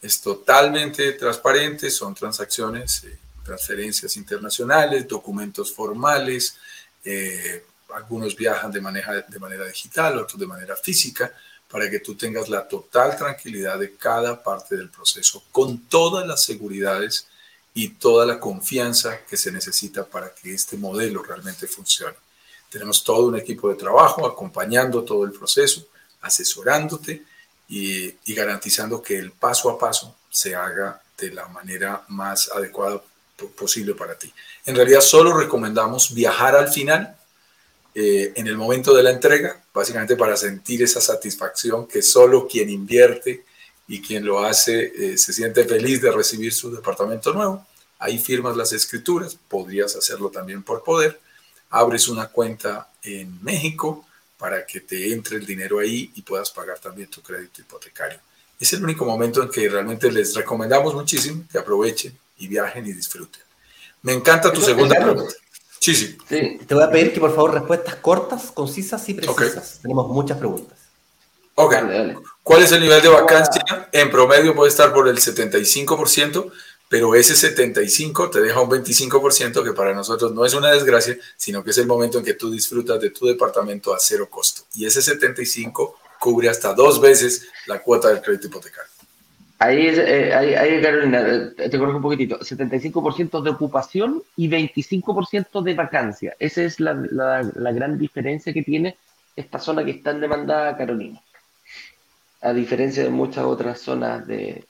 es 0.00 0.20
totalmente 0.20 1.10
transparente, 1.14 1.90
son 1.90 2.14
transacciones, 2.14 3.02
eh, 3.02 3.18
transferencias 3.44 4.16
internacionales, 4.16 5.08
documentos 5.08 5.72
formales, 5.72 6.58
eh, 7.04 7.64
algunos 7.94 8.36
viajan 8.36 8.70
de 8.70 8.80
manera, 8.80 9.22
de 9.22 9.38
manera 9.38 9.66
digital, 9.66 10.18
otros 10.18 10.40
de 10.40 10.46
manera 10.46 10.76
física, 10.76 11.32
para 11.68 11.88
que 11.88 12.00
tú 12.00 12.14
tengas 12.14 12.48
la 12.48 12.68
total 12.68 13.16
tranquilidad 13.16 13.78
de 13.78 13.96
cada 13.96 14.42
parte 14.42 14.76
del 14.76 14.90
proceso, 14.90 15.42
con 15.50 15.78
todas 15.88 16.26
las 16.26 16.42
seguridades 16.44 17.26
y 17.74 17.88
toda 17.88 18.26
la 18.26 18.38
confianza 18.38 19.20
que 19.24 19.38
se 19.38 19.50
necesita 19.50 20.04
para 20.04 20.34
que 20.34 20.52
este 20.52 20.76
modelo 20.76 21.22
realmente 21.22 21.66
funcione. 21.66 22.16
Tenemos 22.68 23.02
todo 23.02 23.26
un 23.26 23.38
equipo 23.38 23.70
de 23.70 23.76
trabajo 23.76 24.26
acompañando 24.26 25.02
todo 25.02 25.24
el 25.24 25.32
proceso, 25.32 25.86
asesorándote 26.20 27.24
y, 27.68 28.14
y 28.24 28.34
garantizando 28.34 29.02
que 29.02 29.18
el 29.18 29.32
paso 29.32 29.70
a 29.70 29.78
paso 29.78 30.16
se 30.28 30.54
haga 30.54 31.02
de 31.16 31.30
la 31.30 31.48
manera 31.48 32.04
más 32.08 32.50
adecuada 32.54 33.02
posible 33.56 33.94
para 33.94 34.18
ti. 34.18 34.32
En 34.66 34.76
realidad 34.76 35.00
solo 35.00 35.36
recomendamos 35.36 36.14
viajar 36.14 36.54
al 36.54 36.68
final 36.68 37.16
eh, 37.94 38.32
en 38.36 38.46
el 38.46 38.56
momento 38.56 38.94
de 38.94 39.02
la 39.02 39.10
entrega, 39.10 39.62
básicamente 39.72 40.16
para 40.16 40.36
sentir 40.36 40.82
esa 40.82 41.00
satisfacción 41.00 41.86
que 41.86 42.00
solo 42.00 42.48
quien 42.48 42.70
invierte 42.70 43.44
y 43.86 44.00
quien 44.00 44.24
lo 44.24 44.42
hace 44.42 44.92
eh, 44.96 45.18
se 45.18 45.32
siente 45.32 45.64
feliz 45.64 46.00
de 46.00 46.10
recibir 46.10 46.52
su 46.52 46.74
departamento 46.74 47.32
nuevo. 47.34 47.66
Ahí 47.98 48.18
firmas 48.18 48.56
las 48.56 48.72
escrituras, 48.72 49.36
podrías 49.48 49.94
hacerlo 49.94 50.30
también 50.30 50.62
por 50.62 50.82
poder. 50.82 51.20
Abres 51.70 52.08
una 52.08 52.28
cuenta 52.28 52.90
en 53.02 53.42
México 53.42 54.06
para 54.38 54.66
que 54.66 54.80
te 54.80 55.12
entre 55.12 55.36
el 55.36 55.46
dinero 55.46 55.78
ahí 55.78 56.10
y 56.14 56.22
puedas 56.22 56.50
pagar 56.50 56.78
también 56.78 57.08
tu 57.08 57.22
crédito 57.22 57.60
hipotecario. 57.60 58.18
Es 58.58 58.72
el 58.72 58.82
único 58.82 59.04
momento 59.04 59.42
en 59.42 59.50
que 59.50 59.68
realmente 59.68 60.10
les 60.10 60.34
recomendamos 60.34 60.94
muchísimo 60.94 61.44
que 61.50 61.58
aprovechen 61.58 62.16
y 62.38 62.48
viajen 62.48 62.86
y 62.86 62.92
disfruten. 62.92 63.42
Me 64.02 64.12
encanta 64.12 64.52
tu 64.52 64.60
segunda 64.60 64.96
pregunta. 64.96 65.34
Sí, 65.82 65.96
sí, 65.96 66.16
Te 66.28 66.74
voy 66.76 66.84
a 66.84 66.90
pedir 66.92 67.12
que 67.12 67.18
por 67.18 67.34
favor 67.34 67.54
respuestas 67.54 67.96
cortas, 67.96 68.52
concisas 68.52 69.08
y 69.08 69.14
precisas. 69.14 69.80
Tenemos 69.82 70.06
muchas 70.06 70.38
preguntas. 70.38 70.78
Ok. 71.56 71.74
¿Cuál 72.44 72.62
es 72.62 72.70
el 72.70 72.82
nivel 72.82 73.02
de 73.02 73.08
vacancia? 73.08 73.88
En 73.90 74.08
promedio 74.08 74.54
puede 74.54 74.70
estar 74.70 74.94
por 74.94 75.08
el 75.08 75.18
75%, 75.18 76.52
pero 76.88 77.16
ese 77.16 77.34
75 77.34 78.30
te 78.30 78.40
deja 78.40 78.60
un 78.60 78.70
25% 78.70 79.64
que 79.64 79.72
para 79.72 79.92
nosotros 79.92 80.32
no 80.32 80.46
es 80.46 80.54
una 80.54 80.70
desgracia, 80.70 81.18
sino 81.36 81.64
que 81.64 81.70
es 81.70 81.78
el 81.78 81.88
momento 81.88 82.18
en 82.18 82.24
que 82.24 82.34
tú 82.34 82.48
disfrutas 82.48 83.00
de 83.00 83.10
tu 83.10 83.26
departamento 83.26 83.92
a 83.92 83.98
cero 83.98 84.28
costo. 84.30 84.62
Y 84.74 84.86
ese 84.86 85.02
75 85.02 85.98
cubre 86.20 86.48
hasta 86.48 86.74
dos 86.74 87.00
veces 87.00 87.48
la 87.66 87.82
cuota 87.82 88.06
del 88.06 88.22
crédito 88.22 88.46
hipotecario. 88.46 88.91
Ahí, 89.62 89.86
eh, 89.86 90.34
ahí, 90.34 90.54
ahí, 90.54 90.82
Carolina, 90.82 91.52
te 91.54 91.78
corrijo 91.78 91.98
un 91.98 92.02
poquitito. 92.02 92.40
75% 92.40 93.40
de 93.42 93.50
ocupación 93.50 94.20
y 94.36 94.48
25% 94.48 95.62
de 95.62 95.74
vacancia. 95.74 96.34
Esa 96.40 96.64
es 96.64 96.80
la, 96.80 96.94
la, 96.94 97.72
gran 97.72 97.96
diferencia 97.96 98.52
que 98.52 98.64
tiene 98.64 98.96
esta 99.36 99.60
zona 99.60 99.84
que 99.84 99.92
está 99.92 100.10
en 100.10 100.20
demanda, 100.20 100.76
Carolina. 100.76 101.20
A 102.40 102.52
diferencia 102.52 103.04
de 103.04 103.10
muchas 103.10 103.44
otras 103.44 103.80
zonas 103.80 104.26
de, 104.26 104.64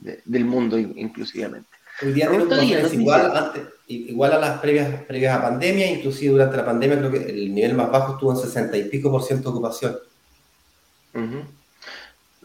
del 0.00 0.44
mundo, 0.44 0.76
inclusivamente. 0.76 1.68
Hoy 2.02 2.12
día 2.12 2.28
tenemos 2.28 2.92
igual, 2.92 3.52
igual 3.86 4.32
a 4.32 4.38
las 4.38 4.58
previas, 4.58 5.00
previas 5.02 5.38
a 5.38 5.42
pandemia, 5.42 5.92
inclusive 5.92 6.32
durante 6.32 6.56
la 6.56 6.64
pandemia 6.64 6.98
creo 6.98 7.10
que 7.12 7.30
el 7.30 7.54
nivel 7.54 7.74
más 7.74 7.88
bajo 7.88 8.14
estuvo 8.14 8.32
en 8.32 8.38
60 8.38 8.76
y 8.78 8.88
pico 8.88 9.12
por 9.12 9.22
ciento 9.22 9.50
de 9.50 9.54
ocupación. 9.54 9.96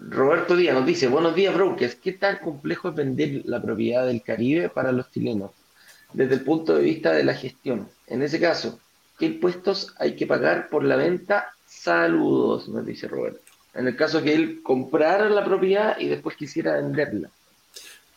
Roberto 0.10 0.58
Díaz 0.58 0.76
nos 0.76 0.86
dice, 0.86 1.08
buenos 1.08 1.34
días 1.34 1.56
brokers, 1.56 1.96
¿qué 1.96 2.12
tan 2.12 2.38
complejo 2.40 2.90
es 2.90 2.96
vender 2.96 3.44
la 3.46 3.62
propiedad 3.62 4.06
del 4.06 4.22
Caribe 4.22 4.68
para 4.68 4.92
los 4.92 5.10
chilenos 5.10 5.52
desde 6.12 6.36
el 6.36 6.42
punto 6.42 6.76
de 6.76 6.84
vista 6.84 7.14
de 7.14 7.24
la 7.24 7.34
gestión? 7.34 7.88
En 8.08 8.22
ese 8.22 8.38
caso, 8.40 8.80
¿qué 9.18 9.28
impuestos 9.28 9.96
hay 9.98 10.18
que 10.18 10.28
pagar 10.28 10.68
por 10.68 10.84
la 10.84 10.98
venta? 10.98 11.54
Saludos, 11.66 12.68
nos 12.68 12.86
dice 12.86 13.08
Roberto. 13.08 13.40
En 13.74 13.88
el 13.88 13.96
caso 13.96 14.22
que 14.22 14.34
él 14.34 14.62
comprara 14.62 15.30
la 15.30 15.46
propiedad 15.46 15.98
y 15.98 16.10
después 16.10 16.36
quisiera 16.36 16.74
venderla. 16.74 17.30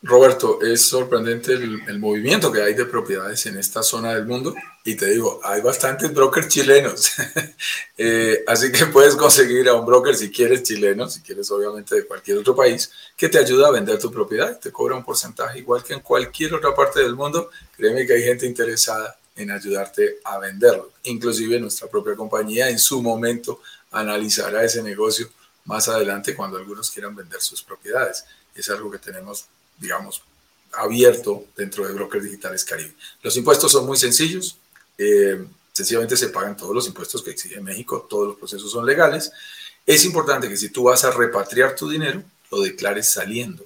Roberto, 0.03 0.61
es 0.61 0.87
sorprendente 0.87 1.53
el, 1.53 1.99
movimiento 1.99 2.51
que 2.51 2.61
hay 2.61 2.75
de 2.75 2.85
propiedades 2.85 3.45
en 3.47 3.57
esta 3.57 3.81
zona 3.81 4.13
del 4.13 4.25
mundo. 4.25 4.53
Y 4.83 4.95
te 4.95 5.07
digo, 5.07 5.39
hay 5.43 5.61
bastantes 5.61 6.13
brokers 6.13 6.47
chilenos, 6.47 7.11
eh, 7.97 8.43
así 8.47 8.71
que 8.71 8.85
puedes 8.85 9.15
conseguir 9.15 9.67
a 9.67 9.73
un 9.73 9.85
broker 9.85 10.15
si 10.15 10.31
quieres 10.31 10.63
chileno, 10.63 11.09
si 11.09 11.21
quieres 11.21 11.49
obviamente 11.51 11.95
de 11.95 12.05
cualquier 12.05 12.37
otro 12.37 12.55
país, 12.55 12.89
que 13.17 13.27
te 13.27 13.37
ayuda 13.37 13.67
a 13.67 13.71
vender 13.71 13.99
tu 13.99 14.11
propiedad, 14.11 14.57
te 14.59 14.71
cobra 14.71 14.95
un 14.95 15.03
porcentaje 15.03 15.59
igual 15.59 15.83
que 15.83 15.93
en 15.93 15.99
cualquier 15.99 16.53
otra 16.53 16.73
parte 16.73 17.01
del 17.01 17.15
mundo, 17.15 17.49
créeme 17.75 18.05
que 18.05 18.13
hay 18.13 18.23
gente 18.23 18.45
interesada 18.45 19.17
en 19.35 19.51
ayudarte 19.51 20.19
a 20.23 20.37
venderlo, 20.37 20.91
inclusive 21.03 21.59
nuestra 21.59 21.89
propia 21.89 22.15
compañía 22.15 22.69
en 22.69 22.79
su 22.79 23.01
momento 23.01 23.61
analizará 23.91 24.63
ese 24.63 24.81
negocio 24.81 25.29
más 25.65 25.89
adelante 25.89 26.33
cuando 26.33 26.57
algunos 26.57 26.89
quieran 26.89 27.15
vender 27.15 27.41
sus 27.41 27.61
propiedades. 27.61 28.25
Es 28.55 28.69
algo 28.69 28.89
que 28.89 28.97
tenemos 28.97 29.47
digamos, 29.77 30.21
abierto 30.73 31.45
dentro 31.55 31.87
de 31.87 31.93
Brokers 31.93 32.23
Digitales 32.23 32.63
Caribe. 32.63 32.93
Los 33.21 33.35
impuestos 33.37 33.71
son 33.71 33.85
muy 33.85 33.97
sencillos, 33.97 34.57
eh, 34.97 35.45
sencillamente 35.73 36.17
se 36.17 36.29
pagan 36.29 36.57
todos 36.57 36.73
los 36.73 36.87
impuestos 36.87 37.23
que 37.23 37.31
exige 37.31 37.61
México, 37.61 38.05
todos 38.09 38.27
los 38.27 38.37
procesos 38.37 38.71
son 38.71 38.85
legales. 38.85 39.31
Es 39.85 40.05
importante 40.05 40.49
que 40.49 40.57
si 40.57 40.69
tú 40.69 40.83
vas 40.83 41.03
a 41.03 41.11
repatriar 41.11 41.75
tu 41.75 41.89
dinero, 41.89 42.23
lo 42.51 42.61
declares 42.61 43.09
saliendo. 43.09 43.65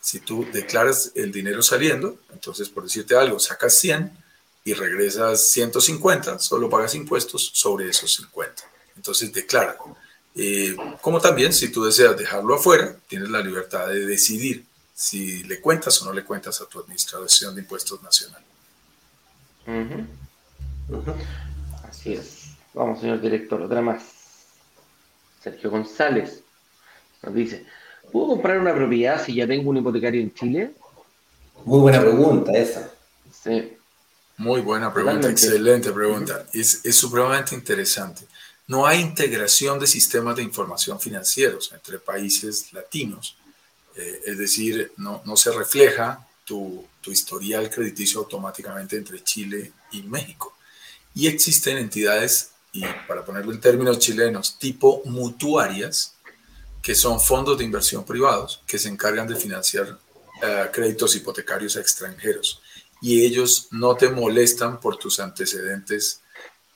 Si 0.00 0.20
tú 0.20 0.46
declaras 0.52 1.12
el 1.14 1.30
dinero 1.30 1.62
saliendo, 1.62 2.18
entonces 2.32 2.68
por 2.68 2.84
decirte 2.84 3.14
algo, 3.14 3.38
sacas 3.38 3.74
100 3.78 4.10
y 4.64 4.74
regresas 4.74 5.48
150, 5.50 6.38
solo 6.38 6.68
pagas 6.68 6.94
impuestos 6.94 7.50
sobre 7.54 7.88
esos 7.88 8.14
50. 8.14 8.64
Entonces 8.96 9.32
declara. 9.32 9.76
Eh, 10.34 10.74
como 11.00 11.20
también 11.20 11.52
si 11.52 11.70
tú 11.70 11.84
deseas 11.84 12.16
dejarlo 12.16 12.54
afuera, 12.54 12.96
tienes 13.06 13.28
la 13.28 13.40
libertad 13.40 13.88
de 13.88 14.06
decidir 14.06 14.64
si 14.94 15.42
le 15.44 15.60
cuentas 15.60 16.00
o 16.02 16.06
no 16.06 16.12
le 16.12 16.24
cuentas 16.24 16.60
a 16.60 16.66
tu 16.66 16.80
administración 16.80 17.54
de 17.54 17.62
impuestos 17.62 18.02
nacional. 18.02 18.42
Así 21.88 22.14
es. 22.14 22.42
Vamos, 22.74 23.00
señor 23.00 23.20
director, 23.20 23.60
otra 23.60 23.82
más. 23.82 24.02
Sergio 25.42 25.70
González 25.70 26.42
nos 27.22 27.34
dice, 27.34 27.66
¿puedo 28.10 28.28
comprar 28.28 28.58
una 28.58 28.74
propiedad 28.74 29.22
si 29.24 29.34
ya 29.34 29.46
tengo 29.46 29.70
un 29.70 29.78
hipotecario 29.78 30.20
en 30.20 30.32
Chile? 30.34 30.72
Muy 31.64 31.80
buena 31.80 32.00
pregunta 32.00 32.52
esa. 32.52 32.90
Sí. 33.30 33.76
Muy 34.36 34.60
buena 34.60 34.92
pregunta, 34.92 35.28
excelente 35.28 35.92
pregunta. 35.92 36.46
es, 36.52 36.84
es 36.84 36.96
supremamente 36.96 37.54
interesante. 37.54 38.26
No 38.66 38.86
hay 38.86 39.00
integración 39.00 39.78
de 39.78 39.86
sistemas 39.86 40.36
de 40.36 40.42
información 40.42 40.98
financieros 41.00 41.72
entre 41.72 41.98
países 41.98 42.72
latinos 42.72 43.36
eh, 43.96 44.20
es 44.26 44.38
decir, 44.38 44.92
no, 44.96 45.22
no, 45.24 45.36
se 45.36 45.52
refleja 45.52 46.26
tu, 46.44 46.86
tu 47.00 47.10
historial 47.10 47.70
crediticio 47.70 48.20
automáticamente 48.20 48.96
entre 48.96 49.22
Chile 49.22 49.72
y 49.92 50.02
México. 50.02 50.56
Y 51.14 51.26
existen 51.26 51.76
entidades, 51.76 52.50
y 52.72 52.84
para 53.06 53.24
ponerlo 53.24 53.52
en 53.52 53.60
términos 53.60 53.98
chilenos, 53.98 54.58
tipo 54.58 55.02
mutuarias, 55.04 56.14
que 56.82 56.94
son 56.94 57.20
fondos 57.20 57.56
de 57.56 57.64
inversión 57.64 58.04
privados 58.04 58.60
que 58.66 58.78
se 58.78 58.88
encargan 58.88 59.28
de 59.28 59.36
financiar 59.36 59.98
eh, 60.42 60.68
créditos 60.72 61.14
hipotecarios 61.14 61.76
a 61.76 61.80
extranjeros. 61.80 62.60
y 63.00 63.24
ellos 63.24 63.66
no 63.72 63.96
te 63.96 64.08
molestan 64.08 64.78
por 64.78 64.96
tus 64.96 65.18
antecedentes 65.18 66.20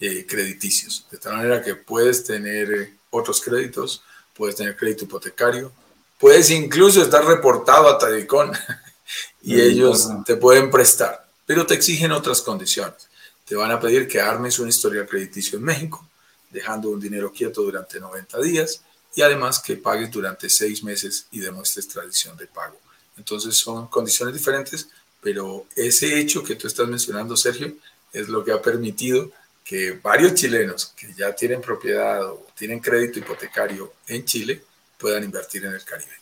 eh, 0.01 0.27
crediticios. 0.29 1.07
De 1.11 1.19
tal 1.19 1.37
manera 1.37 1.63
que 1.63 1.77
puedes 1.77 2.25
tener 2.25 2.73
eh, 2.73 2.97
otros 3.11 3.41
créditos, 3.41 4.03
puedes 4.35 4.57
tener 4.57 4.77
crédito 4.77 5.05
hipotecario, 5.05 5.73
puedes 6.19 6.51
incluso 6.51 7.03
estar 7.03 7.25
reportado 7.25 7.89
a 7.89 7.99
Tadicón 7.99 8.53
y 9.43 9.61
ellos 9.61 10.09
te 10.25 10.37
pueden 10.37 10.71
prestar, 10.71 11.29
pero 11.45 11.67
te 11.67 11.75
exigen 11.75 12.13
otras 12.13 12.43
condiciones. 12.43 13.09
Te 13.45 13.55
van 13.55 13.71
a 13.71 13.81
pedir 13.81 14.09
que 14.09 14.21
armes 14.21 14.59
un 14.59 14.69
historial 14.69 15.07
crediticio 15.07 15.59
en 15.59 15.65
México, 15.65 16.07
dejando 16.51 16.91
un 16.91 17.01
dinero 17.01 17.33
quieto 17.33 17.63
durante 17.63 18.01
90 18.01 18.41
días 18.41 18.83
y 19.15 19.23
además 19.23 19.61
que 19.61 19.77
pagues 19.77 20.11
durante 20.11 20.51
seis 20.51 20.83
meses 20.83 21.27
y 21.31 21.41
demuestres 21.41 21.89
tradición 21.89 22.37
de 22.37 22.47
pago. 22.47 22.79
Entonces 23.17 23.57
son 23.57 23.87
condiciones 23.87 24.35
diferentes, 24.35 24.89
pero 25.21 25.67
ese 25.75 26.19
hecho 26.19 26.43
que 26.43 26.57
tú 26.57 26.67
estás 26.67 26.89
mencionando, 26.89 27.37
Sergio, 27.37 27.75
es 28.13 28.29
lo 28.29 28.45
que 28.45 28.53
ha 28.53 28.61
permitido 28.61 29.31
que 29.65 29.93
varios 30.03 30.35
chilenos 30.35 30.93
que 30.97 31.13
ya 31.15 31.35
tienen 31.35 31.61
propiedad 31.61 32.25
o 32.25 32.47
tienen 32.57 32.79
crédito 32.79 33.19
hipotecario 33.19 33.95
en 34.07 34.25
Chile 34.25 34.63
puedan 34.99 35.25
invertir 35.25 35.65
en 35.65 35.75
el 35.75 35.85
Caribe. 35.85 36.13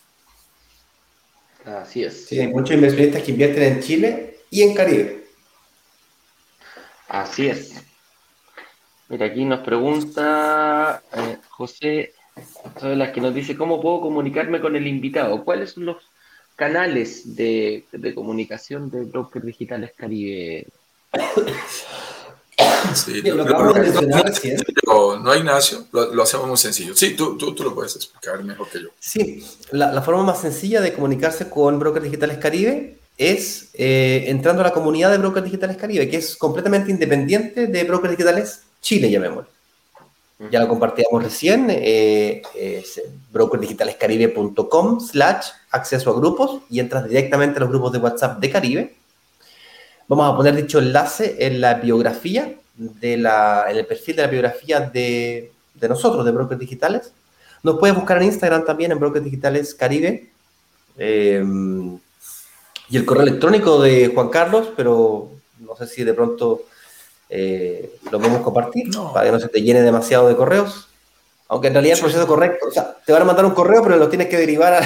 Así 1.65 2.05
es. 2.05 2.27
Sí, 2.27 2.41
hay 2.41 2.49
muchos 2.49 2.75
inversionistas 2.75 3.23
que 3.23 3.31
invierten 3.31 3.63
en 3.63 3.81
Chile 3.81 4.41
y 4.51 4.63
en 4.63 4.75
Caribe. 4.75 5.25
Así 7.09 7.47
es. 7.47 7.83
Mira, 9.09 9.27
aquí 9.27 9.45
nos 9.45 9.61
pregunta 9.61 11.03
eh, 11.13 11.39
José 11.49 12.15
sobre 12.81 12.97
las 12.97 13.13
que 13.13 13.21
nos 13.21 13.35
dice 13.35 13.57
cómo 13.57 13.81
puedo 13.81 14.01
comunicarme 14.01 14.61
con 14.61 14.77
el 14.77 14.87
invitado. 14.87 15.45
¿Cuáles 15.45 15.71
son 15.71 15.87
los 15.87 16.11
canales 16.57 17.37
de, 17.37 17.85
de 17.93 18.15
comunicación 18.15 18.91
de 18.91 19.05
Brokers 19.05 19.45
Digitales 19.45 19.93
Caribe? 19.97 20.67
Sí, 22.95 23.23
no, 24.87 25.35
Ignacio, 25.35 25.87
lo, 25.93 26.23
hacemos 26.23 26.47
muy 26.47 26.57
sencillo. 26.57 26.95
Sí, 26.95 27.17
tú, 27.17 27.37
tú, 27.37 27.55
tú, 27.55 27.65
lo 27.65 27.75
puedes 27.75 27.97
explicar 27.97 28.43
mejor 28.45 28.69
que 28.69 28.83
yo. 28.83 28.89
Sí, 29.01 29.45
la, 29.71 29.93
la 29.93 30.03
forma 30.03 30.23
más 30.23 30.41
sencilla 30.41 30.81
de 30.81 30.93
comunicarse 30.93 31.51
con 31.51 31.79
Brokers 31.79 32.05
Digitales 32.05 32.39
Caribe 32.39 32.99
es 33.17 33.71
eh, 33.75 34.25
entrando 34.29 34.63
a 34.63 34.67
la 34.67 34.73
comunidad 34.73 35.11
de 35.11 35.19
Brokers 35.19 35.45
Digitales 35.45 35.77
Caribe, 35.77 36.09
que 36.09 36.17
es 36.19 36.37
completamente 36.37 36.91
independiente 36.91 37.67
de 37.67 37.85
Brokers 37.85 38.13
Digitales 38.13 38.63
Chile, 38.81 39.11
llamémoslo. 39.11 39.53
Ya 40.51 40.61
lo 40.61 40.69
compartíamos 40.69 41.23
recién, 41.23 41.69
eh, 41.71 42.43
es 42.55 43.01
brokerdigitalescaribe.com 43.33 45.01
slash 45.01 45.47
acceso 45.71 46.11
a 46.11 46.15
grupos 46.15 46.63
y 46.69 46.81
entras 46.81 47.09
directamente 47.09 47.59
a 47.59 47.61
los 47.61 47.71
grupos 47.71 47.93
de 47.93 47.99
WhatsApp 47.99 48.41
de 48.41 48.51
Caribe 48.51 48.95
Vamos 50.09 50.33
a 50.33 50.37
poner 50.37 50.55
dicho 50.57 50.79
enlace 50.79 51.37
en 51.39 51.61
la 51.61 51.75
biografía, 51.75 52.55
de 52.77 53.17
la, 53.17 53.67
en 53.69 53.77
el 53.77 53.87
perfil 53.87 54.17
de 54.17 54.23
la 54.23 54.29
biografía 54.29 54.81
de, 54.81 55.53
de 55.75 55.89
nosotros, 55.89 56.25
de 56.25 56.33
Brokers 56.33 56.61
Digitales. 56.61 57.13
Nos 57.63 57.79
puedes 57.79 57.97
buscar 57.97 58.19
en 58.19 58.25
Instagram 58.25 58.65
también, 58.65 58.93
en 58.93 58.99
Brokers 58.99 59.25
Digitales 59.25 59.75
Caribe. 59.75 60.31
Eh, 60.99 61.43
y 62.91 62.97
el 62.97 63.05
correo 63.07 63.23
electrónico 63.23 63.81
de 63.81 64.09
Juan 64.09 64.29
Carlos, 64.29 64.69
pero 64.77 65.31
no 65.59 65.77
sé 65.77 65.87
si 65.87 66.05
de 66.05 66.15
pronto 66.15 66.63
eh, 67.31 67.97
lo 68.11 68.19
podemos 68.19 68.43
compartir 68.43 68.91
para 69.13 69.27
que 69.27 69.33
no 69.33 69.41
se 69.41 69.49
te 69.49 69.63
llene 69.63 69.83
demasiado 69.83 70.29
de 70.29 70.37
correos. 70.37 70.89
Aunque 71.49 71.69
en 71.69 71.75
realidad 71.75 71.97
el 71.97 72.03
proceso 72.03 72.27
correcto, 72.27 72.67
o 72.69 72.71
sea, 72.71 72.97
te 73.05 73.13
van 73.13 73.23
a 73.23 73.27
mandar 73.27 73.45
un 73.45 73.53
correo, 73.53 73.83
pero 73.83 73.97
lo 73.97 74.09
tienes 74.09 74.29
que 74.29 74.37
derivar 74.37 74.83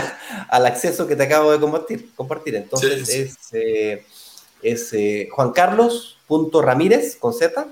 al 0.48 0.66
acceso 0.66 1.06
que 1.06 1.16
te 1.16 1.24
acabo 1.24 1.52
de 1.52 1.60
compartir. 1.60 2.10
compartir. 2.14 2.56
Entonces 2.56 3.08
es 3.08 3.36
eh, 3.52 4.04
es 4.62 4.92
eh, 4.92 5.28
juancarlos.ramírez 5.30 7.16
con 7.16 7.32
z 7.32 7.66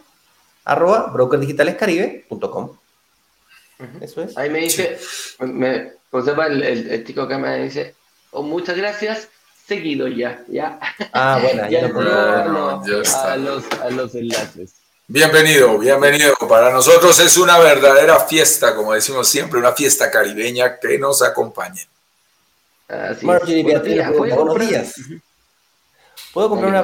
arroba 0.64 1.10
brokerdigitalescaribe.com. 1.12 2.76
Eso 4.00 4.22
es. 4.22 4.36
Ahí 4.36 4.50
me 4.50 4.60
dice, 4.60 4.98
me, 5.40 5.92
Josepa, 6.10 6.46
el, 6.46 6.62
el, 6.62 7.04
chico 7.06 7.22
acá 7.22 7.38
me 7.38 7.62
dice, 7.62 7.94
oh, 8.30 8.42
muchas 8.42 8.76
gracias, 8.76 9.28
seguido 9.66 10.08
ya, 10.08 10.42
ya. 10.48 10.78
Ah, 11.12 11.38
bueno, 11.42 11.68
ya, 11.68 11.80
ya, 11.82 13.32
a, 13.32 13.36
los, 13.36 13.64
a 13.72 13.90
los 13.90 14.14
enlaces. 14.14 14.74
Bienvenido, 15.08 15.78
bienvenido. 15.78 16.34
Para 16.48 16.72
nosotros 16.72 17.18
es 17.20 17.36
una 17.36 17.58
verdadera 17.58 18.18
fiesta, 18.20 18.74
como 18.74 18.92
decimos 18.92 19.28
siempre, 19.28 19.58
una 19.58 19.72
fiesta 19.72 20.10
caribeña 20.10 20.80
que 20.80 20.98
nos 20.98 21.22
acompañe. 21.22 21.86
Así 22.88 23.26
Marjorie 23.26 23.62
Beatriz, 23.62 24.02
buenos 24.16 24.58
días. 24.58 24.94
¿Puedo 26.36 26.50
comprar, 26.50 26.70
una, 26.70 26.82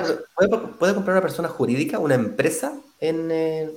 ¿puede, 0.79 0.95
comprar 0.95 1.15
una 1.15 1.21
persona 1.21 1.47
jurídica, 1.47 1.99
una 1.99 2.15
empresa 2.15 2.73
en, 2.99 3.31
eh, 3.31 3.71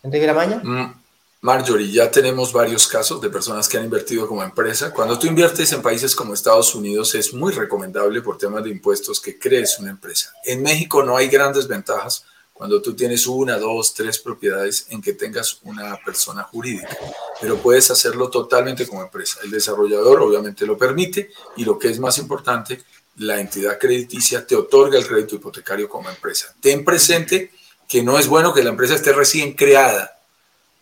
en 0.00 0.12
Riviera 0.12 0.32
Maya? 0.32 0.60
Mm, 0.62 0.94
Marjorie, 1.40 1.90
ya 1.90 2.08
tenemos 2.08 2.52
varios 2.52 2.86
casos 2.86 3.20
de 3.20 3.28
personas 3.28 3.68
que 3.68 3.78
han 3.78 3.82
invertido 3.82 4.28
como 4.28 4.44
empresa. 4.44 4.94
Cuando 4.94 5.18
tú 5.18 5.26
inviertes 5.26 5.72
en 5.72 5.82
países 5.82 6.14
como 6.14 6.34
Estados 6.34 6.72
Unidos 6.76 7.16
es 7.16 7.34
muy 7.34 7.52
recomendable 7.52 8.22
por 8.22 8.38
temas 8.38 8.62
de 8.62 8.70
impuestos 8.70 9.18
que 9.18 9.40
crees 9.40 9.76
una 9.80 9.90
empresa. 9.90 10.30
En 10.44 10.62
México 10.62 11.02
no 11.02 11.16
hay 11.16 11.26
grandes 11.26 11.66
ventajas 11.66 12.24
cuando 12.52 12.80
tú 12.80 12.94
tienes 12.94 13.26
una, 13.26 13.58
dos, 13.58 13.94
tres 13.94 14.20
propiedades 14.20 14.86
en 14.90 15.02
que 15.02 15.14
tengas 15.14 15.58
una 15.64 15.98
persona 16.04 16.44
jurídica, 16.44 16.96
pero 17.40 17.56
puedes 17.56 17.90
hacerlo 17.90 18.30
totalmente 18.30 18.86
como 18.86 19.02
empresa. 19.02 19.40
El 19.42 19.50
desarrollador 19.50 20.22
obviamente 20.22 20.64
lo 20.64 20.78
permite 20.78 21.30
y 21.56 21.64
lo 21.64 21.76
que 21.76 21.88
es 21.88 21.98
más 21.98 22.18
importante, 22.18 22.84
la 23.16 23.40
entidad 23.40 23.78
crediticia 23.78 24.46
te 24.46 24.56
otorga 24.56 24.98
el 24.98 25.06
crédito 25.06 25.36
hipotecario 25.36 25.88
como 25.88 26.08
empresa. 26.08 26.54
Ten 26.60 26.84
presente 26.84 27.52
que 27.88 28.02
no 28.02 28.18
es 28.18 28.26
bueno 28.26 28.54
que 28.54 28.62
la 28.62 28.70
empresa 28.70 28.94
esté 28.94 29.12
recién 29.12 29.52
creada, 29.52 30.18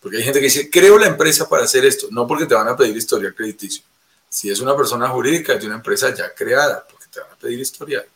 porque 0.01 0.19
hay 0.19 0.23
gente 0.23 0.39
que 0.39 0.47
dice, 0.47 0.71
creo 0.71 0.99
la 0.99 1.07
empresa 1.07 1.49
para 1.49 1.65
hacer 1.65 1.85
esto, 1.85 2.09
no 2.11 2.27
porque 2.27 2.47
te 2.47 2.55
van 2.55 2.69
a 2.69 2.77
pedir 2.77 2.97
historial 2.97 3.35
crediticio. 3.35 3.83
Si 4.29 4.49
es 4.49 4.61
una 4.61 4.77
persona 4.77 5.09
jurídica, 5.09 5.55
es 5.55 5.61
de 5.61 5.67
una 5.67 5.77
empresa 5.77 6.15
ya 6.15 6.33
creada, 6.33 6.87
porque 6.89 7.07
te 7.13 7.21
van 7.21 7.33
a 7.33 7.37
pedir 7.37 7.59
historial. 7.59 8.07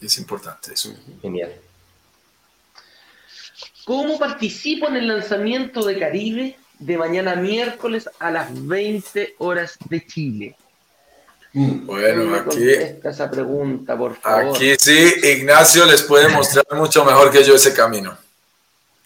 Es 0.00 0.16
importante 0.18 0.72
eso. 0.72 0.94
Genial. 1.20 1.54
¿Cómo 3.84 4.18
participo 4.18 4.88
en 4.88 4.96
el 4.96 5.08
lanzamiento 5.08 5.84
de 5.84 5.98
Caribe 5.98 6.58
de 6.78 6.98
mañana 6.98 7.36
miércoles 7.36 8.08
a 8.18 8.30
las 8.30 8.66
20 8.66 9.36
horas 9.38 9.76
de 9.88 10.06
Chile? 10.06 10.56
Bueno, 11.58 12.34
aquí. 12.34 12.68
Esa 13.02 13.30
pregunta, 13.30 13.96
por 13.96 14.14
favor. 14.16 14.54
Aquí 14.54 14.74
sí, 14.78 15.14
Ignacio 15.22 15.86
les 15.86 16.02
puede 16.02 16.28
mostrar 16.28 16.66
mucho 16.72 17.02
mejor 17.02 17.30
que 17.30 17.42
yo 17.42 17.54
ese 17.54 17.72
camino. 17.72 18.14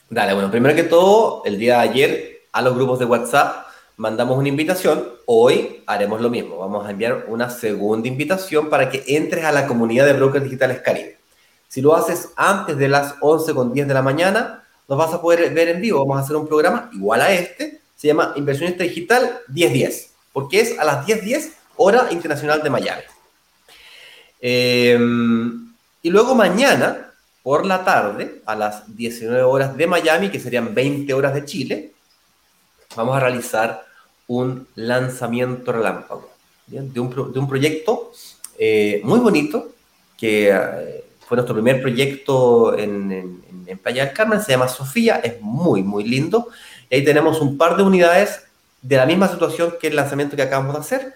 Dale, 0.09 0.35
bueno, 0.35 0.51
primero 0.51 0.75
que 0.75 0.83
todo, 0.83 1.43
el 1.45 1.61
día 1.61 1.75
de 1.77 1.89
ayer 1.89 2.41
a 2.51 2.61
los 2.61 2.75
grupos 2.75 2.99
de 2.99 3.05
WhatsApp 3.05 3.69
mandamos 3.99 4.37
una 4.37 4.49
invitación. 4.49 5.11
Hoy 5.27 5.85
haremos 5.87 6.21
lo 6.21 6.29
mismo. 6.29 6.59
Vamos 6.59 6.85
a 6.85 6.91
enviar 6.91 7.27
una 7.29 7.51
segunda 7.51 8.09
invitación 8.09 8.69
para 8.69 8.91
que 8.91 9.05
entres 9.07 9.45
a 9.45 9.53
la 9.53 9.69
comunidad 9.69 10.07
de 10.07 10.15
Brokers 10.15 10.43
Digitales 10.43 10.81
Caribe. 10.81 11.19
Si 11.69 11.81
lo 11.81 11.95
haces 11.95 12.31
antes 12.35 12.77
de 12.77 12.89
las 12.89 13.15
11 13.21 13.55
con 13.55 13.73
10 13.73 13.87
de 13.87 13.95
la 13.95 14.03
mañana, 14.03 14.65
nos 14.89 14.99
vas 14.99 15.15
a 15.15 15.23
poder 15.23 15.55
ver 15.55 15.69
en 15.69 15.81
vivo. 15.81 16.01
Vamos 16.01 16.17
a 16.17 16.25
hacer 16.25 16.35
un 16.35 16.49
programa 16.49 16.91
igual 16.93 17.21
a 17.21 17.33
este. 17.33 17.81
Se 17.95 18.09
llama 18.09 18.33
Inversionista 18.35 18.83
Digital 18.83 19.39
1010. 19.47 20.11
Porque 20.33 20.61
es 20.61 20.77
a 20.81 20.85
las 20.85 21.07
10.10 21.07 21.60
hora 21.83 22.09
internacional 22.11 22.63
de 22.63 22.71
Miami. 22.71 23.03
Em, 24.41 25.73
y 26.03 26.11
luego 26.11 26.35
mañana, 26.35 27.13
por 27.43 27.65
la 27.65 27.83
tarde, 27.85 28.43
a 28.45 28.55
las 28.55 28.95
19 28.95 29.43
horas 29.43 29.77
de 29.77 29.87
Miami, 29.87 30.31
que 30.31 30.41
serían 30.41 30.75
20 30.75 31.13
horas 31.15 31.35
de 31.35 31.45
Chile, 31.45 31.93
vamos 32.95 33.17
a 33.17 33.21
realizar 33.21 33.85
un 34.27 34.69
lanzamiento 34.77 35.73
relámpago 35.73 36.31
De, 36.67 37.01
un, 37.01 37.49
proyecto 37.49 38.13
eh, 38.59 39.01
muy 39.03 39.19
bonito, 39.19 39.71
que 40.19 40.51
eh, 40.51 41.05
fue 41.27 41.37
nuestro 41.37 41.55
primer 41.55 41.81
proyecto 41.81 42.77
en, 42.79 43.11
en, 43.67 43.79
Playa 43.79 44.05
del 44.05 44.15
Carmen, 44.15 44.43
se 44.43 44.53
llama 44.53 44.69
Sofía, 44.69 45.21
es 45.23 45.41
muy, 45.41 45.83
muy 45.83 46.05
lindo. 46.05 46.49
Y 46.91 46.97
ahí 46.97 47.05
tenemos 47.05 47.41
un 47.41 47.57
par 47.57 47.77
de 47.77 47.85
unidades 47.85 48.43
de 48.83 48.97
la 48.97 49.07
misma 49.07 49.29
situación 49.29 49.75
que 49.81 49.87
el 49.87 49.97
lanzamiento 49.97 50.37
que 50.37 50.43
acabamos 50.43 50.75
de 50.75 50.81
hacer, 50.81 51.15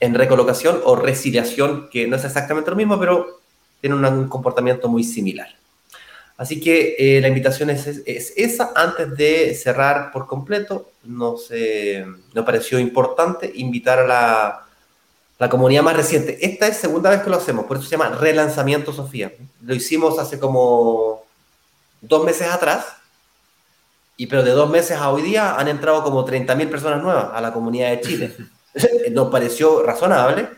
en 0.00 0.14
recolocación 0.14 0.80
o 0.84 0.96
resiliación, 0.96 1.88
que 1.90 2.06
no 2.06 2.16
es 2.16 2.24
exactamente 2.24 2.70
lo 2.70 2.76
mismo, 2.76 2.98
pero 2.98 3.40
tiene 3.80 3.96
un 3.96 4.28
comportamiento 4.28 4.88
muy 4.88 5.04
similar. 5.04 5.48
Así 6.36 6.60
que 6.60 6.96
eh, 6.98 7.20
la 7.20 7.28
invitación 7.28 7.70
es, 7.70 7.86
esa. 8.06 8.72
Antes 8.74 9.16
de 9.16 9.54
cerrar 9.54 10.12
por 10.12 10.26
completo, 10.26 10.90
nos, 11.02 11.50
nos 12.34 12.44
pareció 12.44 12.78
importante 12.78 13.50
invitar 13.54 14.00
a 14.00 14.06
la, 14.06 14.66
la, 15.38 15.48
comunidad 15.48 15.82
más 15.82 15.96
reciente. 15.96 16.38
Esta 16.44 16.66
es 16.66 16.76
segunda 16.76 17.08
vez 17.08 17.22
que 17.22 17.30
lo 17.30 17.36
hacemos, 17.36 17.64
por 17.64 17.78
eso 17.78 17.86
se 17.86 17.96
llama 17.96 18.10
Relanzamiento 18.10 18.92
Sofía. 18.92 19.32
Lo 19.62 19.74
hicimos 19.74 20.18
hace 20.18 20.38
como 20.38 21.24
dos 22.02 22.24
meses 22.24 22.48
atrás, 22.48 22.84
y 24.18 24.26
pero 24.26 24.42
de 24.42 24.50
dos 24.50 24.68
meses 24.68 24.98
a 24.98 25.10
hoy 25.10 25.22
día 25.22 25.56
han 25.56 25.68
entrado 25.68 26.02
como 26.02 26.26
30.000 26.26 26.70
personas 26.70 27.02
nuevas 27.02 27.28
a 27.32 27.40
la 27.40 27.52
comunidad 27.52 27.90
de 27.90 28.00
Chile. 28.00 28.36
nos 29.12 29.30
pareció 29.30 29.82
razonable 29.82 30.48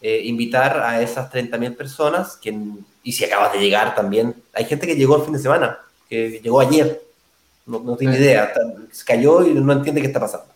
eh, 0.00 0.22
invitar 0.24 0.80
a 0.80 1.00
esas 1.00 1.32
30.000 1.32 1.76
personas 1.76 2.36
que 2.36 2.54
y 3.02 3.12
si 3.12 3.24
acabas 3.24 3.52
de 3.52 3.60
llegar 3.60 3.94
también, 3.94 4.34
hay 4.52 4.64
gente 4.64 4.84
que 4.84 4.96
llegó 4.96 5.16
el 5.16 5.22
fin 5.22 5.32
de 5.32 5.38
semana, 5.38 5.78
que 6.08 6.40
llegó 6.42 6.58
ayer, 6.58 7.00
no, 7.64 7.78
no 7.78 7.96
tiene 7.96 8.16
idea, 8.16 8.52
se 8.90 9.04
cayó 9.04 9.44
y 9.44 9.54
no 9.54 9.72
entiende 9.72 10.00
qué 10.00 10.08
está 10.08 10.18
pasando. 10.18 10.46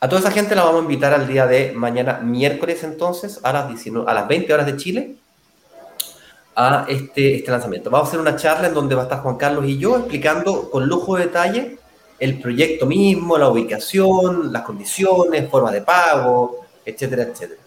A 0.00 0.08
toda 0.08 0.20
esa 0.20 0.30
gente 0.30 0.54
la 0.54 0.64
vamos 0.64 0.80
a 0.80 0.82
invitar 0.82 1.14
al 1.14 1.26
día 1.26 1.46
de 1.46 1.72
mañana, 1.72 2.18
miércoles 2.18 2.84
entonces, 2.84 3.40
a 3.42 3.54
las, 3.54 3.68
19, 3.68 4.08
a 4.08 4.12
las 4.12 4.28
20 4.28 4.52
horas 4.52 4.66
de 4.66 4.76
Chile, 4.76 5.16
a 6.54 6.84
este, 6.90 7.36
este 7.36 7.50
lanzamiento. 7.50 7.88
Vamos 7.88 8.08
a 8.08 8.10
hacer 8.10 8.20
una 8.20 8.36
charla 8.36 8.68
en 8.68 8.74
donde 8.74 8.94
va 8.94 9.02
a 9.02 9.04
estar 9.04 9.22
Juan 9.22 9.38
Carlos 9.38 9.64
y 9.64 9.78
yo 9.78 9.96
explicando 9.96 10.70
con 10.70 10.86
lujo 10.86 11.16
de 11.16 11.24
detalle 11.24 11.77
el 12.18 12.40
proyecto 12.40 12.86
mismo, 12.86 13.38
la 13.38 13.48
ubicación, 13.48 14.52
las 14.52 14.62
condiciones, 14.62 15.48
forma 15.48 15.70
de 15.70 15.82
pago, 15.82 16.66
etcétera, 16.84 17.22
etcétera. 17.22 17.60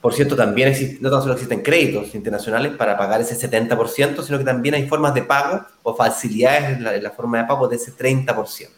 Por 0.00 0.14
cierto, 0.14 0.36
también 0.36 0.68
existe, 0.68 0.98
no 1.00 1.10
solo 1.20 1.32
existen 1.32 1.60
créditos 1.60 2.14
internacionales 2.14 2.72
para 2.76 2.96
pagar 2.96 3.20
ese 3.20 3.34
70%, 3.36 4.22
sino 4.22 4.38
que 4.38 4.44
también 4.44 4.76
hay 4.76 4.88
formas 4.88 5.12
de 5.12 5.22
pago 5.22 5.64
o 5.82 5.94
facilidades 5.94 6.76
en 6.76 7.02
la, 7.02 7.10
forma 7.10 7.38
de 7.38 7.44
pago 7.44 7.66
de 7.66 7.76
ese 7.76 7.92
30%. 7.92 8.68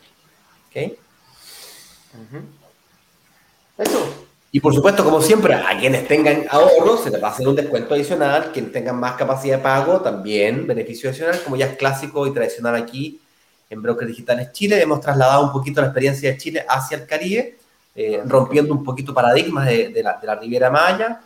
¿Ok? 0.69 0.99
Eso. 3.77 4.27
Y 4.51 4.61
por 4.61 4.75
supuesto, 4.75 5.05
como 5.05 5.21
siempre, 5.21 5.55
a 5.55 5.79
quienes 5.79 6.09
tengan 6.09 6.47
ahorros 6.49 7.05
se 7.05 7.11
les 7.11 7.23
va 7.23 7.29
a 7.29 7.31
hacer 7.33 7.47
un 7.47 7.55
descuento 7.55 7.95
adicional. 7.95 8.51
Quienes 8.53 8.73
tengan 8.73 8.99
más 8.99 9.13
capacidad 9.17 9.59
de 9.59 9.63
pago, 9.63 10.01
también 10.01 10.67
beneficio 10.67 11.11
adicional, 11.11 11.41
como 11.45 11.57
ya 11.57 11.67
es 11.67 11.77
clásico 11.77 12.27
y 12.27 12.33
tradicional 12.33 12.75
aquí 12.77 13.21
en 13.71 13.81
Brokers 13.81 14.09
Digitales 14.09 14.53
Chile. 14.53 14.83
Hemos 14.83 15.01
trasladado 15.01 15.45
un 15.45 15.53
poquito 15.53 15.81
la 15.81 15.87
experiencia 15.87 16.31
de 16.31 16.37
Chile 16.37 16.67
hacia 16.69 16.99
el 16.99 17.07
Caribe, 17.07 17.57
eh, 17.95 18.21
rompiendo 18.27 18.75
un 18.75 18.85
poquito 18.85 19.15
paradigmas 19.15 19.67
de, 19.67 20.03
la, 20.03 20.19
de, 20.19 20.27
la, 20.27 20.35
Riviera 20.35 20.71
Maya. 20.71 21.21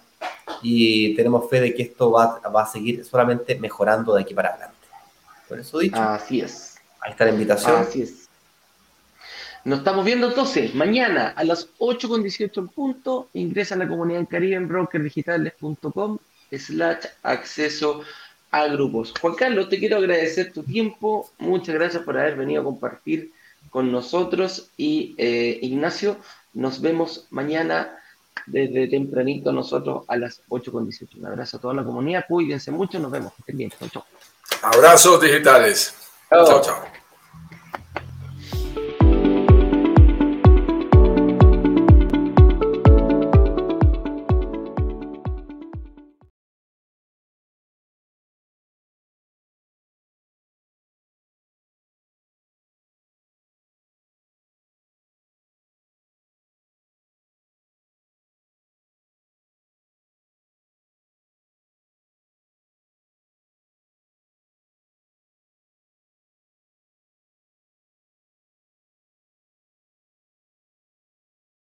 Y 0.62 1.14
tenemos 1.16 1.48
fe 1.48 1.60
de 1.60 1.74
que 1.74 1.82
esto 1.82 2.12
va, 2.12 2.40
va 2.54 2.62
a 2.62 2.66
seguir 2.66 3.04
solamente 3.04 3.56
mejorando 3.56 4.14
de 4.14 4.22
aquí 4.22 4.34
para 4.34 4.50
adelante. 4.50 4.76
Por 5.48 5.58
eso 5.58 5.78
dicho. 5.78 6.00
Así 6.00 6.40
es. 6.40 6.76
Ahí 7.00 7.12
está 7.12 7.24
la 7.24 7.32
invitación. 7.32 7.76
Así 7.76 8.02
es. 8.02 8.28
Nos 9.64 9.78
estamos 9.78 10.04
viendo 10.04 10.28
entonces 10.28 10.74
mañana 10.74 11.32
a 11.34 11.42
las 11.42 11.68
8.18 11.78 12.58
en 12.58 12.68
punto. 12.68 13.28
Ingresa 13.32 13.74
a 13.74 13.78
la 13.78 13.88
comunidad 13.88 14.20
en 14.20 14.26
Caribe 14.26 14.56
en 14.56 14.68
brokerdigitales.com 14.68 16.18
slash 16.52 17.06
acceso 17.22 18.02
a 18.54 18.68
grupos. 18.68 19.12
Juan 19.20 19.34
Carlos, 19.34 19.68
te 19.68 19.78
quiero 19.78 19.96
agradecer 19.96 20.52
tu 20.52 20.62
tiempo. 20.62 21.28
Muchas 21.38 21.74
gracias 21.74 22.04
por 22.04 22.16
haber 22.16 22.36
venido 22.36 22.60
a 22.60 22.64
compartir 22.64 23.32
con 23.70 23.90
nosotros. 23.90 24.70
Y 24.76 25.16
eh, 25.18 25.58
Ignacio, 25.62 26.18
nos 26.52 26.80
vemos 26.80 27.26
mañana 27.30 27.98
desde 28.46 28.86
tempranito 28.86 29.50
nosotros 29.50 30.04
a 30.06 30.16
las 30.16 30.40
8.18. 30.48 31.16
Un 31.18 31.26
abrazo 31.26 31.56
a 31.56 31.60
toda 31.60 31.74
la 31.74 31.84
comunidad. 31.84 32.26
Cuídense 32.28 32.70
mucho. 32.70 33.00
Nos 33.00 33.10
vemos. 33.10 33.32
Estén 33.40 33.58
bien. 33.58 33.72
Abrazos 34.62 35.20
digitales. 35.20 35.92
chao. 36.30 36.62
chao. 36.62 37.03